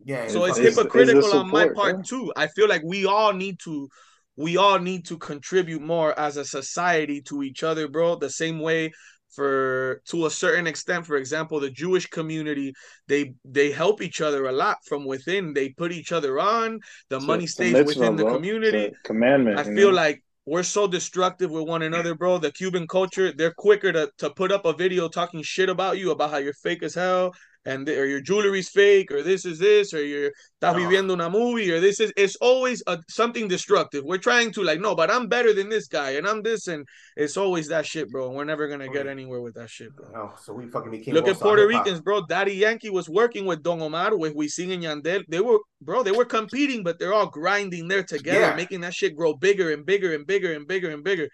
[0.05, 2.01] Yeah, So it's It's- it's the hypocritical on my part yeah.
[2.09, 2.33] too.
[2.35, 3.89] I feel like we all need to
[4.35, 8.15] we all need to contribute more as a society to each other, bro.
[8.15, 8.91] The same way
[9.35, 12.73] for to a certain extent, for example, the Jewish community,
[13.07, 15.53] they they help each other a lot from within.
[15.53, 16.79] They put each other on.
[17.09, 18.33] The it's money stays mitzvah, within the bro.
[18.35, 18.77] community.
[18.85, 19.59] It's commandment.
[19.59, 19.95] I feel know?
[19.95, 22.37] like we're so destructive with one another, bro.
[22.37, 26.11] The Cuban culture, they're quicker to, to put up a video talking shit about you,
[26.11, 27.33] about how you're fake as hell,
[27.65, 31.71] and or your jewelry's fake, or this is this, or you're estás viviendo una movie,
[31.71, 34.03] or this is it's always a, something destructive.
[34.03, 36.85] We're trying to like, no, but I'm better than this guy, and I'm this, and
[37.15, 38.27] it's always that shit, bro.
[38.27, 40.07] And we're never gonna get anywhere with that shit, bro.
[40.15, 41.65] Oh, so we fucking became Look at Puerto.
[41.65, 42.25] Ricans, bro.
[42.25, 45.23] Daddy Yankee was working with Don Omar, with Wisin and Yandel.
[45.29, 48.55] They were, bro, they were competing, but they're all grinding there together, Yeah.
[48.55, 51.29] making that shit grow bigger and bigger and bigger and bigger and bigger.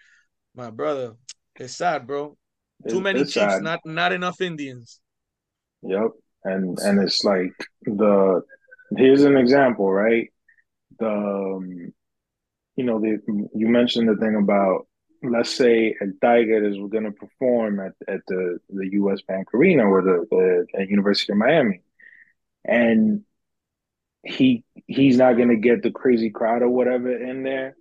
[0.54, 1.14] My brother,
[1.56, 2.36] it's sad, bro.
[2.88, 3.62] Too many chiefs, sad.
[3.62, 5.00] not not enough Indians.
[5.82, 6.10] Yep.
[6.44, 7.52] And and it's like
[7.82, 8.42] the
[8.96, 10.28] here's an example, right?
[10.98, 11.92] The um,
[12.76, 13.18] you know, the
[13.54, 14.86] you mentioned the thing about
[15.22, 19.84] let's say a Tiger is going to perform at, at the the US Bank Arena
[19.84, 21.82] or the, the at University of Miami.
[22.64, 23.24] And
[24.24, 27.76] he he's not going to get the crazy crowd or whatever in there.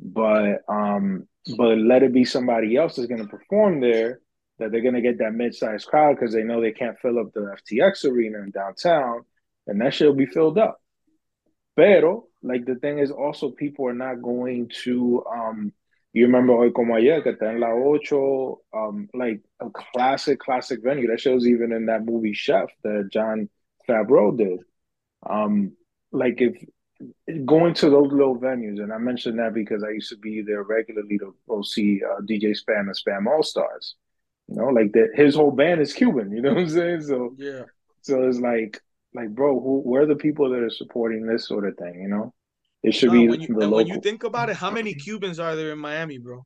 [0.00, 4.20] but um, but let it be somebody else that's going to perform there.
[4.58, 7.32] That they're going to get that mid-sized crowd because they know they can't fill up
[7.32, 9.22] the FTX arena in downtown,
[9.66, 10.80] and that shit will be filled up.
[11.76, 15.24] Pero like the thing is, also people are not going to.
[15.26, 15.72] um
[16.16, 20.80] You remember Hoy Como Ayer, que está en la ocho, um, like a classic, classic
[20.80, 21.08] venue.
[21.08, 23.48] That shows even in that movie Chef that Jon
[23.88, 24.60] Favreau did.
[25.28, 25.72] Um,
[26.12, 26.54] like if
[27.44, 30.62] going to those little venues, and I mentioned that because I used to be there
[30.62, 33.96] regularly to go see uh, DJ Spam and Spam All Stars.
[34.48, 35.10] You know, like that.
[35.14, 36.30] His whole band is Cuban.
[36.32, 37.02] You know what I'm saying?
[37.02, 37.62] So Yeah.
[38.02, 38.80] so it's like,
[39.14, 42.00] like, bro, who, where are the people that are supporting this sort of thing?
[42.02, 42.34] You know,
[42.82, 43.76] it should No, be when you, the and local.
[43.76, 46.44] when you think about it, how many Cubans are there in Miami, bro?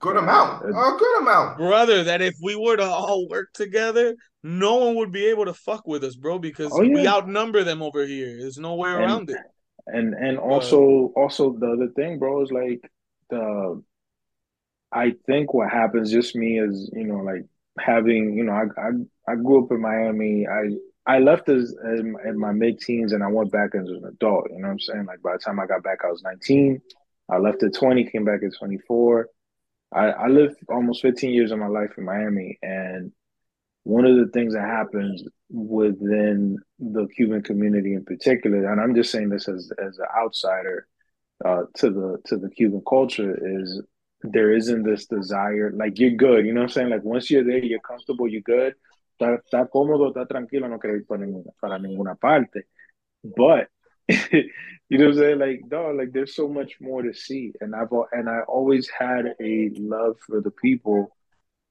[0.00, 0.64] Good amount.
[0.68, 1.58] A good amount.
[1.58, 5.54] Brother, that if we were to all work together, no one would be able to
[5.54, 8.36] fuck with us, bro, because Oh, we outnumber them over here.
[8.38, 9.38] There's no way And- around it.
[9.86, 12.80] and and also also the other thing, bro, is like
[13.30, 13.82] the.
[14.94, 17.44] I think what happens, just me, is you know like
[17.78, 20.46] having you know I I, I grew up in Miami.
[20.46, 20.70] I
[21.06, 24.46] I left as in, in my mid teens and I went back as an adult.
[24.50, 25.06] You know what I'm saying?
[25.06, 26.80] Like by the time I got back, I was 19.
[27.30, 29.28] I left at 20, came back at 24.
[29.92, 33.12] I, I lived almost 15 years of my life in Miami, and
[33.84, 39.10] one of the things that happens within the Cuban community in particular, and I'm just
[39.10, 40.86] saying this as as an outsider
[41.44, 43.82] uh, to the to the Cuban culture, is
[44.24, 46.90] there isn't this desire like you're good, you know what I'm saying?
[46.90, 48.74] Like once you're there, you're comfortable, you're good,
[49.20, 52.64] está, está cómodo, está tranquilo, no querés ir para ninguna, para ninguna parte.
[53.22, 53.68] But
[54.08, 55.38] you know what I'm saying?
[55.38, 59.34] Like, dog, like there's so much more to see, and I've and I always had
[59.40, 61.14] a love for the people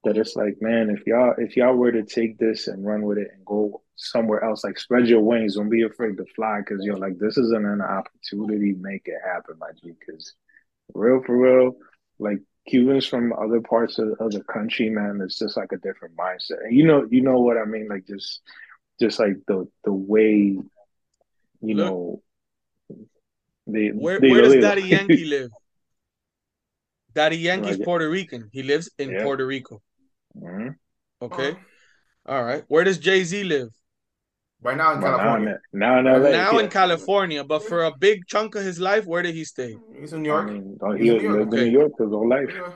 [0.03, 3.17] that it's like, man, if y'all if y'all were to take this and run with
[3.17, 6.83] it and go somewhere else, like spread your wings, don't be afraid to fly, because
[6.83, 9.93] you're like, this isn't an opportunity, make it happen, my G.
[9.99, 10.33] Because
[10.93, 11.75] real for real,
[12.19, 16.15] like Cubans from other parts of, of the country, man, it's just like a different
[16.15, 16.63] mindset.
[16.63, 18.41] And you know, you know what I mean, like just
[18.99, 20.57] just like the the way,
[21.61, 21.87] you Look.
[21.87, 22.21] know,
[23.67, 25.49] they Where they where does Daddy Yankee live?
[27.13, 28.49] Daddy Yankee's Like- Puerto Rican.
[28.51, 29.23] He lives in Yeah.
[29.23, 29.81] Puerto Rico.
[30.37, 30.75] Mhm.
[31.21, 31.55] Okay.
[32.25, 32.63] All right.
[32.67, 33.69] Where does Jay Z live?
[34.63, 35.59] Right now in But now, California.
[35.73, 36.59] in- now in LA, now yeah.
[36.61, 39.75] in California, but for a big chunk of his life, where did he stay?
[39.99, 40.47] He's in New I York.
[40.51, 41.59] mean, oh, He's he in New lived in.
[41.65, 42.49] New York his whole life.
[42.53, 42.73] Yeah.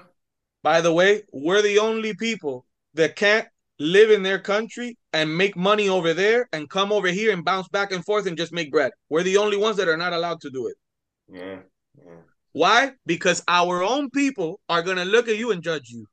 [0.64, 2.66] By the way, we're the only people
[2.96, 3.48] that can't
[3.80, 7.68] live in their country and make money over there and come over here and bounce
[7.70, 8.92] back and forth and just make bread.
[9.10, 10.76] We're the only ones that are not allowed to do it.
[11.32, 11.60] Yeah.
[12.06, 12.22] Yeah.
[12.54, 12.92] Why?
[13.06, 16.06] Because our own people are gonna look at you and judge you.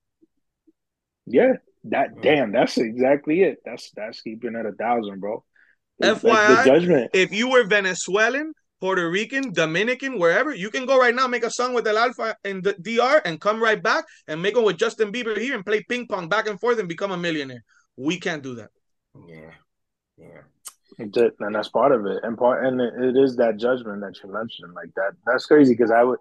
[1.27, 1.55] Yeah,
[1.85, 3.59] that damn, that's exactly it.
[3.65, 5.43] That's that's keeping it a thousand, bro.
[6.01, 7.11] It's FYI, like judgment.
[7.15, 11.51] If you were Venezuelan, Puerto Rican, Dominican, wherever, you can go right now, make a
[11.51, 14.77] song with El Alfa in the DR and come right back and make one with
[14.77, 17.65] Justin Bieber here and play ping pong back and forth and become a millionaire.
[17.97, 18.71] We can't do that.
[19.27, 19.51] Yeah.
[20.19, 20.41] Yeah.
[20.99, 22.23] That- and that's part of it.
[22.25, 24.75] And part and it, it is that judgment that you mentioned.
[24.75, 26.19] Like that that's crazy because I would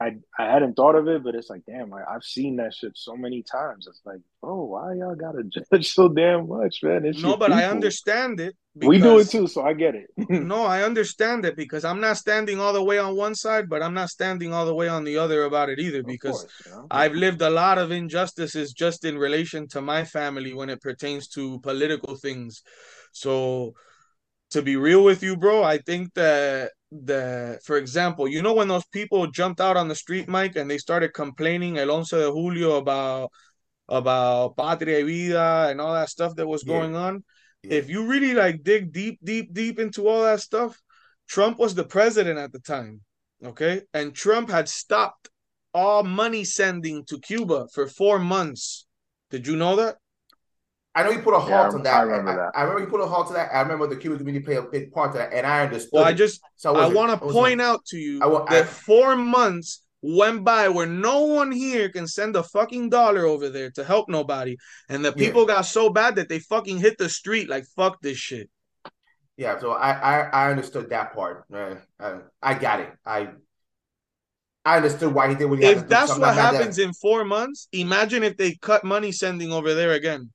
[0.00, 2.92] I I hadn't thought of it, but it's like, damn, like, I've seen that shit
[2.94, 3.86] so many times.
[3.88, 7.04] It's like, oh, why y'all gotta judge so damn much, man?
[7.04, 8.56] It's No, but I understand it.
[8.74, 10.10] We do it too, so I get it.
[10.30, 13.82] No, I understand it because I'm not standing all the way on one side, but
[13.82, 16.86] I'm not standing all the way on the other about it either because course, know?
[16.90, 21.28] I've lived a lot of injustices just in relation to my family when it pertains
[21.28, 22.62] to political things.
[23.12, 23.74] So
[24.52, 26.72] to be real with you, bro, I think that
[27.04, 30.70] that for example, you know when those people jumped out on the street, Mike, and
[30.70, 33.30] they started complaining el once de julio about
[33.88, 36.74] about patria y vida and all that stuff that was Yeah.
[36.74, 37.24] going on.
[37.62, 37.74] Yeah.
[37.78, 40.80] If you really like dig deep, deep, deep into all that stuff,
[41.28, 43.00] Trump was the president at the time.
[43.44, 43.82] Okay.
[43.94, 45.28] And Trump had stopped
[45.74, 48.86] all money sending to Cuba for four months.
[49.30, 49.96] Did you know that?
[50.94, 51.94] I know you put a halt Yeah, on that.
[51.94, 52.50] I remember that.
[52.58, 53.50] I, remember he put a halt to that.
[53.54, 55.90] I remember the Cuban community played a big part to that, and I understood.
[55.94, 58.44] Well, I just so I wasn't- want to wasn't- point out to you I wa-
[58.44, 63.24] that I- four months went by where no one here can send a fucking dollar
[63.24, 64.56] over there to help nobody,
[64.90, 65.24] and the Yeah.
[65.26, 68.50] people got so bad that they fucking hit the street like fuck this shit.
[69.38, 71.44] Yeah, so I I, I understood that part.
[71.52, 72.90] Uh, uh, I got it.
[73.06, 73.30] I
[74.64, 76.54] I understood why he did what he had to If that's what like that.
[76.54, 80.30] happens in four months, imagine if they cut money sending over there again.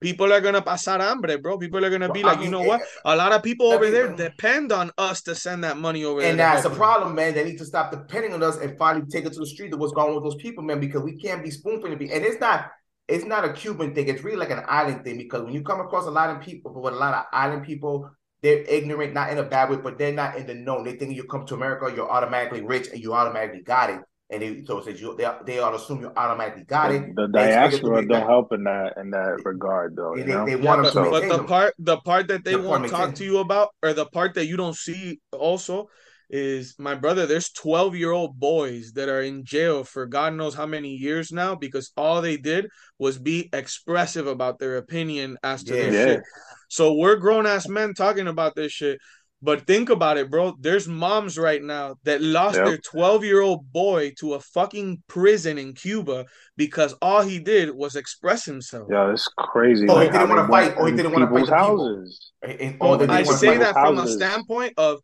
[0.00, 1.58] People are gonna pasar hambre, bro.
[1.58, 2.80] People are gonna be I like, you mean, know what?
[2.80, 6.22] eh, A lot of people over there depend on us to send that money over
[6.22, 6.30] there.
[6.30, 7.34] And that's the problem, man.
[7.34, 9.80] They need to stop depending on us and finally take it to the street of
[9.80, 12.16] what's going on with those people, man, because we can't be spoon feeding people.
[12.16, 12.70] And it's not
[13.08, 15.80] it's not a Cuban thing, it's really like an island thing because when you come
[15.80, 18.10] across a lot of people, but with a lot of island people,
[18.42, 20.84] they're ignorant, not in a bad way, but they're not in the know.
[20.84, 24.00] They think you come to America, you're automatically rich and you automatically got it.
[24.32, 27.16] And they, so it you, they, they ought to assume you automatically got it.
[27.16, 27.52] The They it to
[27.82, 30.14] diaspora don't that- help in that in that regard, though.
[30.14, 31.46] They, You know, they Yeah, want but, them to but the them.
[31.46, 33.14] part the part that they The part won't talk maintain.
[33.16, 35.88] to you about or the part that you don't see also
[36.32, 40.54] is my brother there's 12 year old boys that are in jail for god knows
[40.54, 42.68] how many years now because all they did
[43.00, 45.82] was be expressive about their opinion as to Yeah.
[45.86, 46.04] this Yeah.
[46.06, 46.22] shit
[46.68, 49.00] so we're grown-ass men talking about this shit
[49.42, 52.66] but think about it bro there's moms right now that lost Yep.
[52.66, 56.26] their 12 year old boy to a fucking prison in cuba
[56.56, 59.86] because all he did was express himself yeah, it's crazy.
[59.88, 61.96] Oh, he like, how didn't wanna fight, or he didn't wanna fight people's the people.
[61.98, 62.32] houses.
[62.42, 65.00] And- and- oh, or they I didn't wanna say that from a standpoint of,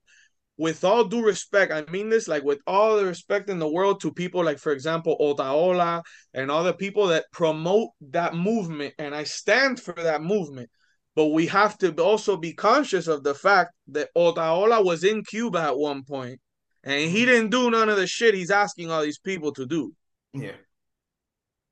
[0.59, 4.01] with all due respect, I mean this like with all the respect in the world
[4.01, 9.14] to people like, for example, Otaola and all the people that promote that movement, and
[9.14, 10.70] I stand for that movement.
[11.17, 15.61] But we have to also be conscious of the fact that Otaola was in Cuba
[15.61, 16.41] at one point,
[16.85, 17.27] and he mm-hmm.
[17.27, 19.95] didn't do none of the shit he's asking all these people to do.
[20.35, 20.53] Yeah.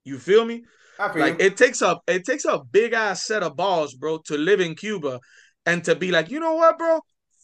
[0.05, 0.65] You feel me?
[0.99, 1.47] I feel Like you.
[1.47, 4.75] it takes a it takes a big ass set of balls, bro, to live in
[4.75, 5.21] Cuba
[5.67, 7.01] and to be like, you know what, bro?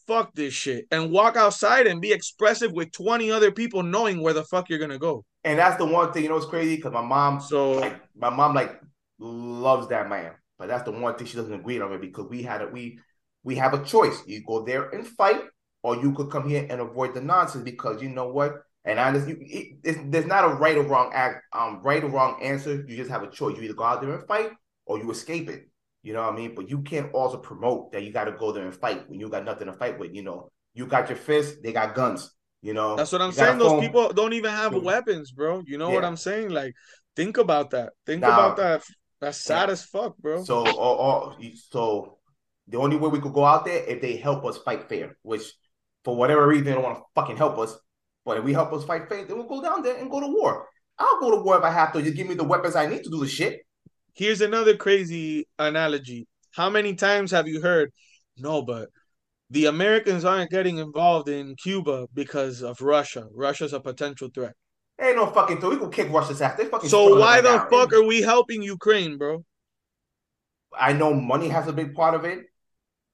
[0.06, 0.86] Fuck this shit.
[0.90, 4.78] And walk outside and be expressive with 20 other people knowing where the fuck you're
[4.78, 5.24] gonna go.
[5.44, 8.30] And that's the one thing, you know, it's crazy because my mom, So like, my
[8.30, 8.80] mom, like,
[9.18, 10.32] loves that man.
[10.60, 12.70] But that's the one thing she doesn't agree on it because we had it.
[12.70, 12.98] We
[13.42, 14.22] we have a choice.
[14.26, 15.40] You go there and fight,
[15.82, 18.62] or you could come here and avoid the nonsense because you know what.
[18.84, 22.04] And I just, you, it, it's, there's not a right or wrong act, um, right
[22.04, 22.84] or wrong answer.
[22.86, 23.56] You just have a choice.
[23.56, 24.50] You either go out there and fight,
[24.84, 25.70] or you escape it.
[26.02, 26.54] You know what I mean?
[26.54, 29.30] But you can't also promote that you got to go there and fight when you
[29.30, 30.14] got nothing to fight with.
[30.14, 32.30] You know, you got your fists, they got guns.
[32.62, 33.58] You know, that's what I'm a saying.
[33.58, 33.80] Those phone.
[33.80, 34.82] people don't even have Mhm.
[34.82, 35.62] weapons, bro.
[35.66, 36.50] You know what I'm saying?
[36.50, 36.74] Like,
[37.16, 37.94] think about that.
[38.04, 38.82] Think Now- about that.
[39.20, 39.72] That's sad Yeah.
[39.72, 40.42] as fuck, bro.
[40.44, 41.36] So, or, or,
[41.70, 42.18] so
[42.68, 45.42] the only way we could go out there if they help us fight fair, which
[46.04, 47.76] for whatever reason they don't want to fucking help us.
[48.24, 50.26] But if we help us fight fair, then we'll go down there and go to
[50.28, 50.68] war.
[50.98, 52.02] I'll go to war if I have to.
[52.02, 53.60] Just give me the weapons I need to do the shit.
[54.14, 56.26] Here's another crazy analogy.
[56.52, 57.90] How many times have you heard,
[58.36, 58.88] no, but
[59.50, 63.28] the Americans aren't getting involved in Cuba because of Russia?
[63.34, 64.54] Russia's a potential threat.
[65.00, 65.70] Ain't no fucking thing.
[65.70, 66.56] We can kick Russia's ass.
[66.56, 66.90] They fucking.
[66.90, 67.68] So why the now.
[67.70, 69.44] fuck are we helping Ukraine, bro?
[70.78, 72.46] I know money has a big part of it.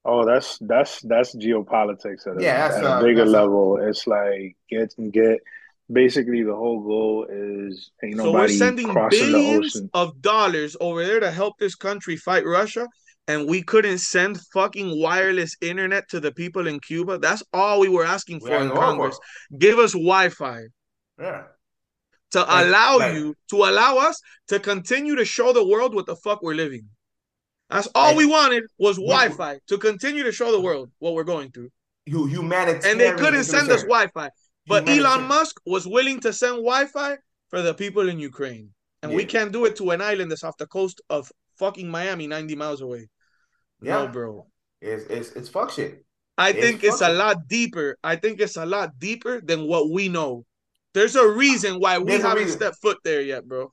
[0.04, 3.42] Oh, that's that's that's geopolitics at a, Yeah, that's, at uh, a bigger that's, uh,
[3.42, 3.78] level.
[3.80, 5.40] It's like get and get.
[5.92, 9.90] Basically, the whole goal is ain't So we're sending crossing the billions ocean.
[9.94, 12.88] of dollars over there to help this country fight Russia,
[13.28, 17.18] and we couldn't send fucking wireless internet to the people in Cuba.
[17.18, 19.16] That's all we were asking We for in Congress.
[19.16, 20.62] for Give us Wi-Fi.
[21.20, 21.44] Yeah.
[22.32, 26.06] To Like- allow like- you to allow us to continue to show the world what
[26.06, 26.88] the fuck we're living.
[27.70, 31.50] That's all we wanted was Wi-Fi to continue to show the world what we're going
[31.50, 31.70] through.
[32.04, 32.84] You humanitarian.
[32.92, 33.82] And they couldn't send us.
[33.82, 34.30] Wi-Fi.
[34.68, 37.18] But Elon Musk was willing to send Wi-Fi
[37.50, 38.72] for the people in Ukraine.
[39.02, 42.26] And we can't do it to an island that's off the coast of fucking Miami,
[42.26, 43.08] 90 miles away.
[43.80, 44.04] Yeah.
[44.04, 44.46] No, bro.
[44.80, 46.04] It's it's it's fuck shit.
[46.38, 47.96] I It's think it's a lot deeper.
[48.04, 50.44] I think it's a lot deeper than what we know.
[50.96, 53.70] There's a reason why we There's haven't stepped foot there yet, bro.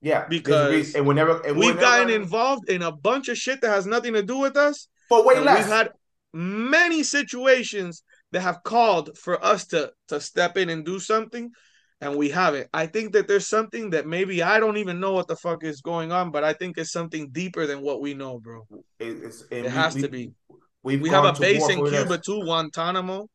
[0.00, 3.68] Yeah, Because and whenever and We've whenever- gotten involved in a bunch of shit that
[3.68, 4.88] has nothing to do with us.
[5.08, 5.58] But way less.
[5.58, 5.90] we've had
[6.32, 11.52] many situations that have called for us to to step in and do something,
[12.00, 12.66] and we haven't.
[12.74, 15.80] I think that there's something that maybe I don't even know what the fuck is
[15.80, 18.66] going on, but I think it's something deeper than what we know, bro.
[18.98, 20.32] It, it's, It has we- to be.
[20.82, 23.28] We have a base in Cuba too, Guantanamo.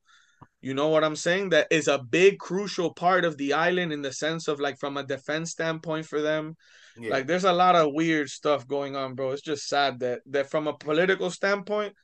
[0.67, 1.51] You know what I'm saying?
[1.51, 4.97] That is a big crucial part of the island in the sense of like from
[4.97, 6.57] a defense standpoint for them.
[6.99, 7.11] Yeah.
[7.13, 9.31] Like there's a lot of weird stuff going on, bro.
[9.31, 11.95] It's just sad that that from a political standpoint,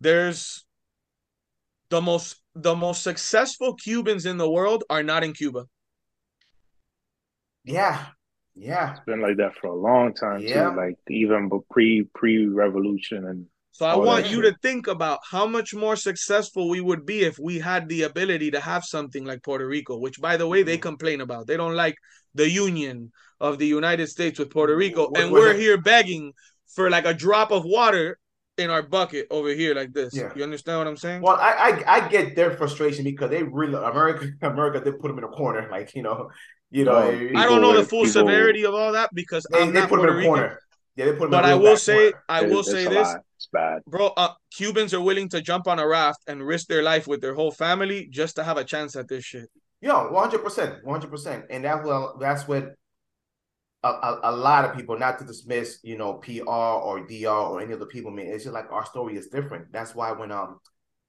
[0.00, 0.64] there's
[1.90, 5.66] the most the most successful Cubans in the world are not in Cuba.
[7.64, 8.06] yeah,
[8.54, 8.92] yeah.
[8.92, 10.70] It's been like that for a long time Yeah.
[10.70, 10.76] too.
[10.76, 14.52] Like even but pre pre revolution and So I All want you shit.
[14.54, 18.50] to think about how much more successful we would be if we had the ability
[18.50, 20.82] to have something like Puerto Rico, which by the way they Mhm.
[20.82, 21.46] complain about.
[21.46, 21.94] They don't like
[22.34, 25.78] the union of the United States with Puerto Rico, What- and what we're the- here
[25.80, 26.32] begging
[26.74, 28.18] for like a drop of water
[28.58, 30.14] in our bucket over here like this.
[30.14, 30.30] Yeah.
[30.36, 31.22] You understand what I'm saying?
[31.22, 31.52] Well, I,
[31.86, 35.28] I I get their frustration because they really America America did put them in a
[35.28, 36.28] corner, like you know,
[36.70, 36.96] you know.
[36.96, 39.80] Oh, I don't know the full people- severity of all that because they, I'm they
[39.86, 40.56] put them in a Rican.
[40.96, 41.08] Corner.
[41.08, 42.24] Yeah, they put them But I will say, corner.
[42.28, 43.16] I it- will say this.
[43.36, 43.82] It's bad.
[43.86, 44.08] bro.
[44.16, 47.34] Uh, Cubans are willing to jump on a raft and risk their life with their
[47.34, 49.48] whole family just to have a chance at this shit.
[49.80, 52.74] Yo, one hundred percent, one hundred percent, and that's what that's what
[53.82, 57.62] a, a, a lot of people, not to dismiss, you know, PR or DR or
[57.62, 58.26] any other people, man.
[58.26, 59.72] It's just like our story is different.
[59.72, 60.60] That's why when um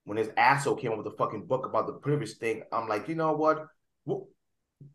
[0.05, 3.09] when this asshole came up with a fucking book about the privilege thing, I'm like,
[3.09, 3.67] you know what?
[4.05, 4.29] Well,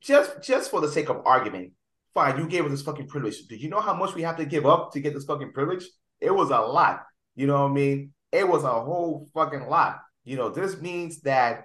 [0.01, 1.73] just just for the sake of argument,
[2.17, 3.47] fine, you gave us this fucking privilege.
[3.47, 5.85] Did you know how much we have to give up to get this fucking privilege?
[6.19, 7.05] It was a lot.
[7.35, 8.15] You know what I mean?
[8.33, 9.99] It was a whole fucking lot.
[10.25, 11.65] You know, this means that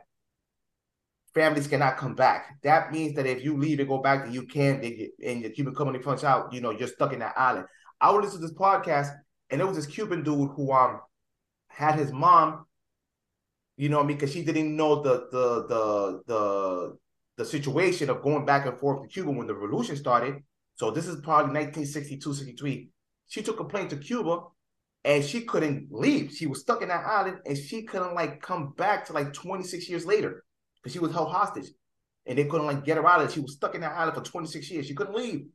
[1.34, 2.62] families cannot come back.
[2.64, 5.74] That means that if you leave and go back, that you can't, and your Cuban
[5.74, 7.66] company punch out, you know, you're stuck in that island.
[8.02, 9.10] I would listen to this podcast,
[9.50, 11.00] and there was this Cuban dude who um
[11.70, 12.66] had his mom,
[13.78, 16.98] you know, me, because she didn't know the the the the
[17.38, 20.44] the situation of going back and forth to Cuba when the revolution started.
[20.76, 22.90] So this is probably 1962, 63.
[23.28, 24.42] She took a plane to Cuba
[25.04, 26.32] and she couldn't leave.
[26.34, 29.90] She was stuck in that island and she couldn't like come back to like 26
[29.90, 30.44] years later
[30.76, 31.70] because she was held hostage.
[32.26, 33.34] And they couldn't like get her out of it.
[33.34, 34.86] She was stuck in that island for 26 years.
[34.86, 35.46] She couldn't leave.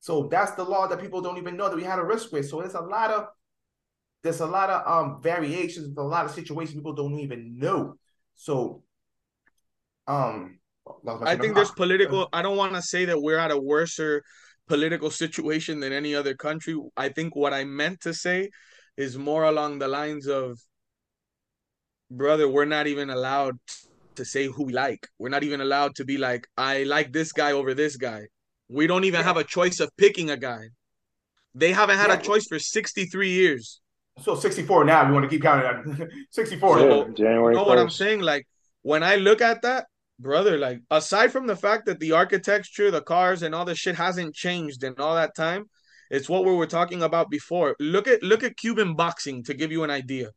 [0.00, 2.48] So that's the law that people don't even know that we had a risk with.
[2.48, 3.28] So there's a lot of
[4.22, 7.96] there's a lot of um variations, a lot of situations people don't even know.
[8.34, 8.83] So
[10.06, 10.58] um
[11.24, 14.22] I think there's political I don't want to say that we're at a worser
[14.68, 16.76] political situation than any other country.
[16.96, 18.50] I think what I meant to say
[18.96, 20.58] is more along the lines of
[22.10, 23.58] brother, we're not even allowed
[24.16, 25.08] to say who we like.
[25.18, 28.28] We're not even allowed to be like, I like this guy over this guy.
[28.68, 29.26] We don't even yeah.
[29.26, 30.68] have a choice of picking a guy.
[31.54, 32.18] They haven't had yeah.
[32.18, 33.80] a choice for 63 years.
[34.20, 35.06] So 64 now.
[35.06, 36.78] We want to keep counting 64.
[36.78, 37.54] So, January.
[37.54, 37.68] You know 1st.
[37.68, 38.20] what I'm saying?
[38.20, 38.46] Like
[38.82, 39.86] when I look at that,
[40.18, 43.96] brother, like aside from the fact that the architecture, the cars, and all the shit
[43.96, 45.66] hasn't changed in all that time,
[46.10, 47.76] it's what we were talking about before.
[47.80, 50.30] Look at look at Cuban boxing to give you an idea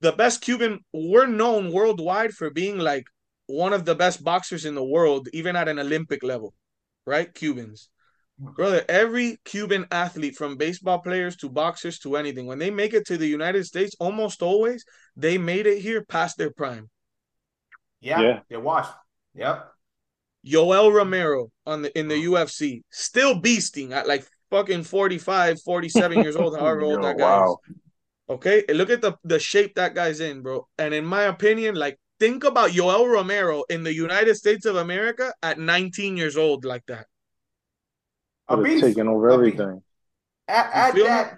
[0.00, 3.06] the best Cuban, we're known worldwide for being like
[3.46, 6.54] one of the best boxers in the world, even at an Olympic level,
[7.06, 7.32] right?
[7.32, 7.88] Cubans.
[8.38, 13.06] Brother, every Cuban athlete from baseball players to boxers to anything, when they make it
[13.06, 14.84] to the United States, almost always
[15.16, 16.90] they made it here past their prime.
[18.00, 18.40] Yeah, yeah.
[18.48, 18.92] they're washed.
[19.34, 19.72] Yep.
[20.46, 26.36] Yoel Romero on the in the UFC, still beasting at like fucking 45, 47 years
[26.36, 27.58] old, however old that guy wow.
[27.68, 27.76] is.
[28.28, 30.66] Okay, and look at the the shape that guy's in, bro.
[30.78, 35.32] And in my opinion, like think about Yoel Romero in the United States of America
[35.42, 37.06] at 19 years old, like that.
[38.48, 38.84] A beast.
[38.84, 39.82] Taking over everything.
[40.48, 41.34] At, at that,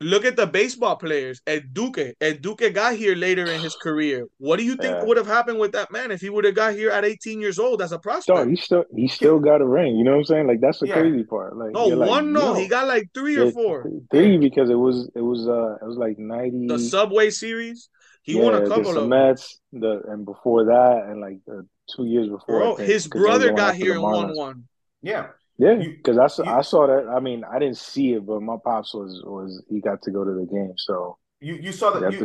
[0.00, 1.40] Look at the baseball players.
[1.46, 2.14] El Duque.
[2.20, 4.28] El Duque got here later in his career.
[4.38, 5.04] What do you think yeah.
[5.04, 7.58] would have happened with that man if he would have got here at 18 years
[7.58, 8.38] old as a prospect?
[8.38, 9.96] No, he still he still got a ring.
[9.96, 10.46] You know what I'm saying?
[10.46, 10.94] Like that's the yeah.
[10.94, 11.56] crazy part.
[11.56, 13.90] Like no like, one, no, he got like three or four.
[14.12, 16.68] Three because it was it was uh it was like 90.
[16.68, 17.88] The Subway Series.
[18.22, 19.58] He yeah, won a couple the of Mets.
[19.72, 22.60] The and before that and like the two years before.
[22.60, 24.68] Bro, think, his brother got here and won one.
[25.02, 25.28] Yeah.
[25.58, 27.08] Yeah, because I saw, I saw that.
[27.08, 30.24] I mean, I didn't see it, but my pops was was he got to go
[30.24, 30.74] to the game.
[30.76, 32.24] So you you saw that you,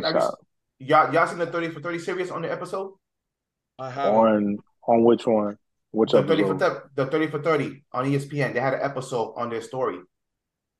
[0.78, 2.92] y'all y'all seen the thirty for thirty series on the episode?
[3.78, 5.58] I have on on which one?
[5.90, 8.54] Which the thirty for th- the thirty for thirty on ESPN.
[8.54, 9.98] They had an episode on their story.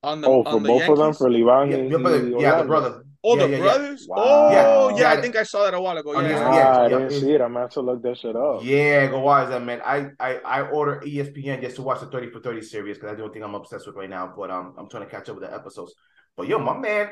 [0.05, 0.89] On the oh for both Yankees?
[0.91, 1.71] of them for Livan.
[1.71, 3.05] Yeah, yeah, yeah the brother.
[3.27, 4.07] Oh, yeah, the yeah, brothers?
[4.07, 4.15] Yeah.
[4.15, 4.23] Wow.
[4.23, 5.19] Oh, yeah, yeah.
[5.19, 6.13] I think I saw that a while ago.
[6.15, 7.41] Oh, Yeah, yeah, yeah, I didn't see it.
[7.41, 8.63] I'm gonna have to look that shit up.
[8.63, 9.81] Yeah, go watch that, man.
[9.83, 13.17] I I I order ESPN just to watch the thirty for thirty series because I
[13.17, 14.33] don't think I'm obsessed with right now.
[14.37, 15.95] But um, I'm trying to catch up with the episodes.
[16.37, 17.09] But yo, my man,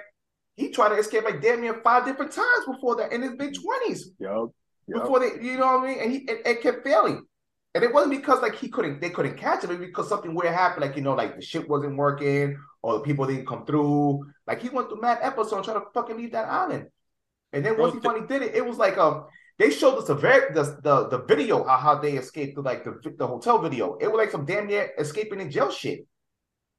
[0.54, 3.54] he tried to escape like damn near five different times before that in his mid
[3.54, 4.10] twenties.
[4.18, 4.30] Yep.
[4.88, 5.00] yep.
[5.00, 7.24] Before they, you know what I mean, and he it, it kept failing.
[7.74, 9.70] And it wasn't because like he couldn't, they couldn't catch him.
[9.70, 12.94] It was because something weird happened, like you know, like the shit wasn't working, or
[12.94, 14.26] the people didn't come through.
[14.46, 16.88] Like he went through mad episodes trying to fucking leave that island.
[17.52, 19.26] And then once he finally did it, it was like um
[19.58, 22.84] they showed us the very the the, the video of how they escaped through like
[22.84, 23.96] the the hotel video.
[24.00, 26.06] It was like some damn near escaping in jail shit.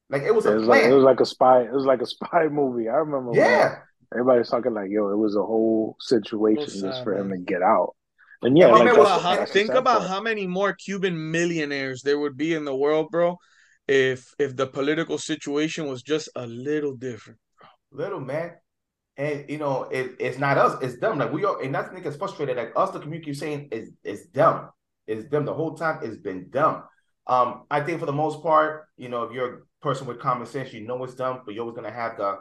[0.10, 0.92] Like it was It a was like plan.
[0.92, 1.62] it was like a spy.
[1.64, 2.90] It was like a spy movie.
[2.90, 3.32] I remember.
[3.34, 3.80] yeah.
[4.14, 7.38] Everybody's talking like, yo, it was a whole situation So just sad, for him to
[7.38, 7.96] get out.
[8.44, 10.10] And yeah, And like man Think about, how, think about part.
[10.10, 13.40] how many more Cuban millionaires there would be in the world, bro,
[13.88, 17.40] if if the political situation was just a little different.
[17.92, 18.54] little man.
[19.16, 21.20] And you know, it, it's not us, it's them.
[21.20, 22.58] Like we are, and that's niggas frustrated.
[22.58, 24.70] Like us, the community saying is it's them.
[25.06, 26.00] It's them the whole time.
[26.02, 26.84] It's been dumb.
[27.28, 30.48] Um, I think for the most part, you know, if you're a person with common
[30.48, 32.40] sense, you know it's dumb, but you're always gonna have the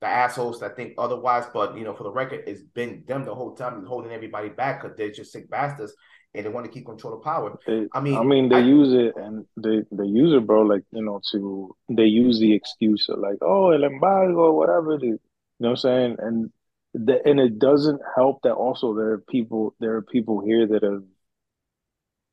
[0.00, 1.44] the assholes that think otherwise.
[1.54, 3.84] But you know, for the record, it's been them the whole time.
[3.86, 5.94] Holding everybody back because they're just sick bastards
[6.34, 7.58] and they want to keep control of power.
[7.66, 10.62] They, I mean, I mean, they I- use it and they they use it, bro.
[10.62, 14.98] Like you know, to they use the excuse of like, oh, el embargo, or whatever.
[14.98, 15.20] The, you
[15.60, 16.16] know what I'm saying?
[16.18, 16.50] And
[16.94, 20.82] the, and it doesn't help that also there are people there are people here that
[20.82, 21.04] have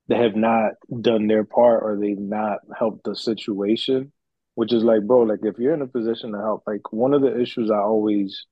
[0.07, 4.11] they have not done their part or they've not helped the situation.
[4.55, 7.21] Which is like, bro, like if you're in a position to help, like one of
[7.21, 8.45] the issues I always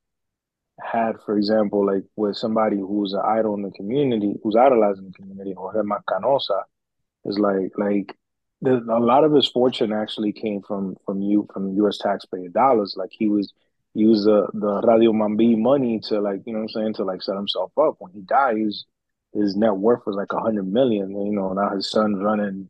[0.80, 5.14] had, for example, like with somebody who's an idol in the community, who's idolizing the
[5.14, 6.64] community, or Jorge Mas Canosa,
[7.26, 8.16] is like like
[8.62, 11.98] the, a lot of his fortune actually came from from you from U.S.
[11.98, 12.96] taxpayer dollars.
[12.98, 13.54] Like he was
[13.94, 17.22] use the the Radio Mambi money to like you know what I'm saying to like
[17.22, 17.96] set himself up.
[18.00, 18.86] When he died, his
[19.34, 21.12] his net worth was like a hundred million.
[21.12, 22.70] You know now his son's running.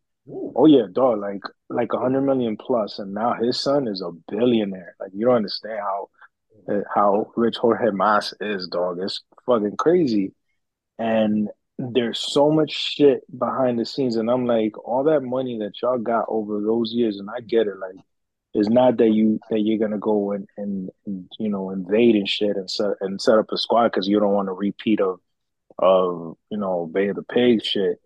[0.55, 4.11] Oh yeah, dog, like like a hundred million plus, and now his son is a
[4.29, 4.95] billionaire.
[4.99, 6.09] Like you don't understand how
[6.69, 8.99] Uh, how rich Jorge Mas is, dog.
[9.01, 10.33] It's fucking crazy,
[10.97, 15.73] and there's so much shit behind the scenes, and I'm like, all that money that
[15.81, 18.03] y'all got over those years, and I get it, like
[18.53, 20.89] it's not that you that you're gonna go and, and,
[21.37, 24.33] you know invade and shit and set and set up a squad because you don't
[24.33, 25.19] want a repeat of
[25.77, 27.99] of you know Bay of the Pig shit.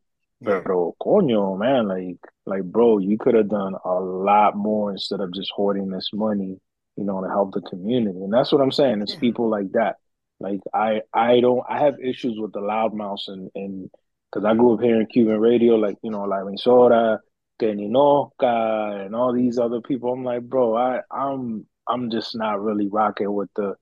[0.43, 5.33] Pero coño, man, like like bro, you could have done a lot more instead of
[5.33, 6.59] just hoarding this money,
[6.95, 8.19] you know, to help the community.
[8.19, 9.01] And that's what I'm saying.
[9.01, 9.97] It's people like that.
[10.39, 13.89] Like I I don't I have issues with the loudmouths and and
[14.31, 17.19] because I grew up hearing Cuban radio, like you know, like Sora,
[17.59, 20.13] Kenny Noka, and all these other people.
[20.13, 23.75] I'm like, bro, I I'm I'm just not really rocking with the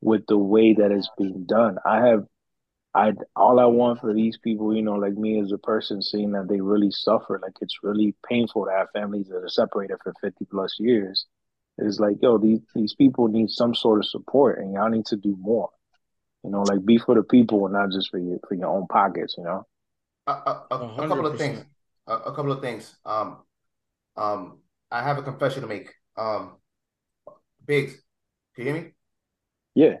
[0.00, 1.78] with the way that it's being done.
[1.86, 2.26] I have
[2.94, 6.32] I all I want for these people, you know, like me as a person, seeing
[6.32, 10.12] that they really suffer, like it's really painful to have families that are separated for
[10.20, 11.26] fifty plus years.
[11.76, 15.16] Is like, yo, these these people need some sort of support, and y'all need to
[15.16, 15.70] do more.
[16.44, 18.86] You know, like be for the people and not just for your for your own
[18.86, 19.34] pockets.
[19.36, 19.66] You know.
[20.26, 21.64] A, a, a, a couple of things.
[22.06, 22.96] A, a, couple of things.
[23.04, 23.38] Um,
[24.16, 24.58] um,
[24.90, 25.90] I have a confession to make.
[26.16, 26.56] Um,
[27.66, 27.94] Biggs,
[28.54, 28.90] can you hear me?
[29.74, 29.94] Yeah.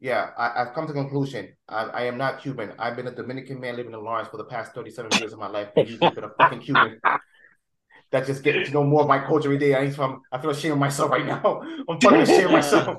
[0.00, 1.54] Yeah, I, have come to conclusion.
[1.68, 2.72] I, I, am not Cuban.
[2.78, 5.46] I've been a Dominican man living in Lawrence for the past 37 years of my
[5.46, 5.68] life.
[5.76, 7.00] And you've been a fucking Cuban.
[8.12, 9.74] That just get to know more of my culture every day.
[9.74, 9.82] I,
[10.30, 11.62] I feel ashamed of myself right now.
[11.88, 12.98] I'm fucking ashamed of myself.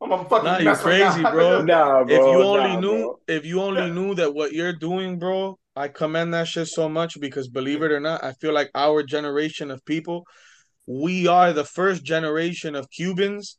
[0.00, 1.62] I'm, I'm fucking nah, you're crazy, right bro.
[1.64, 2.14] nah, bro.
[2.14, 3.18] If you only nah, knew, bro.
[3.28, 7.20] if you only knew that what you're doing, bro, I commend that shit so much
[7.20, 10.24] because believe it or not, I feel like our generation of people,
[10.86, 13.56] we are the first generation of Cubans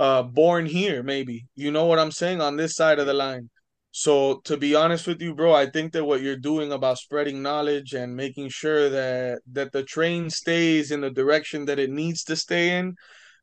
[0.00, 1.46] uh born here, maybe.
[1.54, 2.40] You know what I'm saying?
[2.40, 3.50] On this side of the line.
[3.96, 7.42] So to be honest with you, bro, I think that what you're doing about spreading
[7.42, 12.24] knowledge and making sure that that the train stays in the direction that it needs
[12.24, 12.96] to stay in,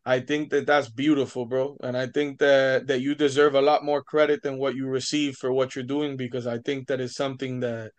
[0.05, 1.77] I think that that's beautiful, bro.
[1.81, 5.37] And I think that that you deserve a lot more credit than what you receive
[5.37, 7.91] for what you're doing because I think that is something that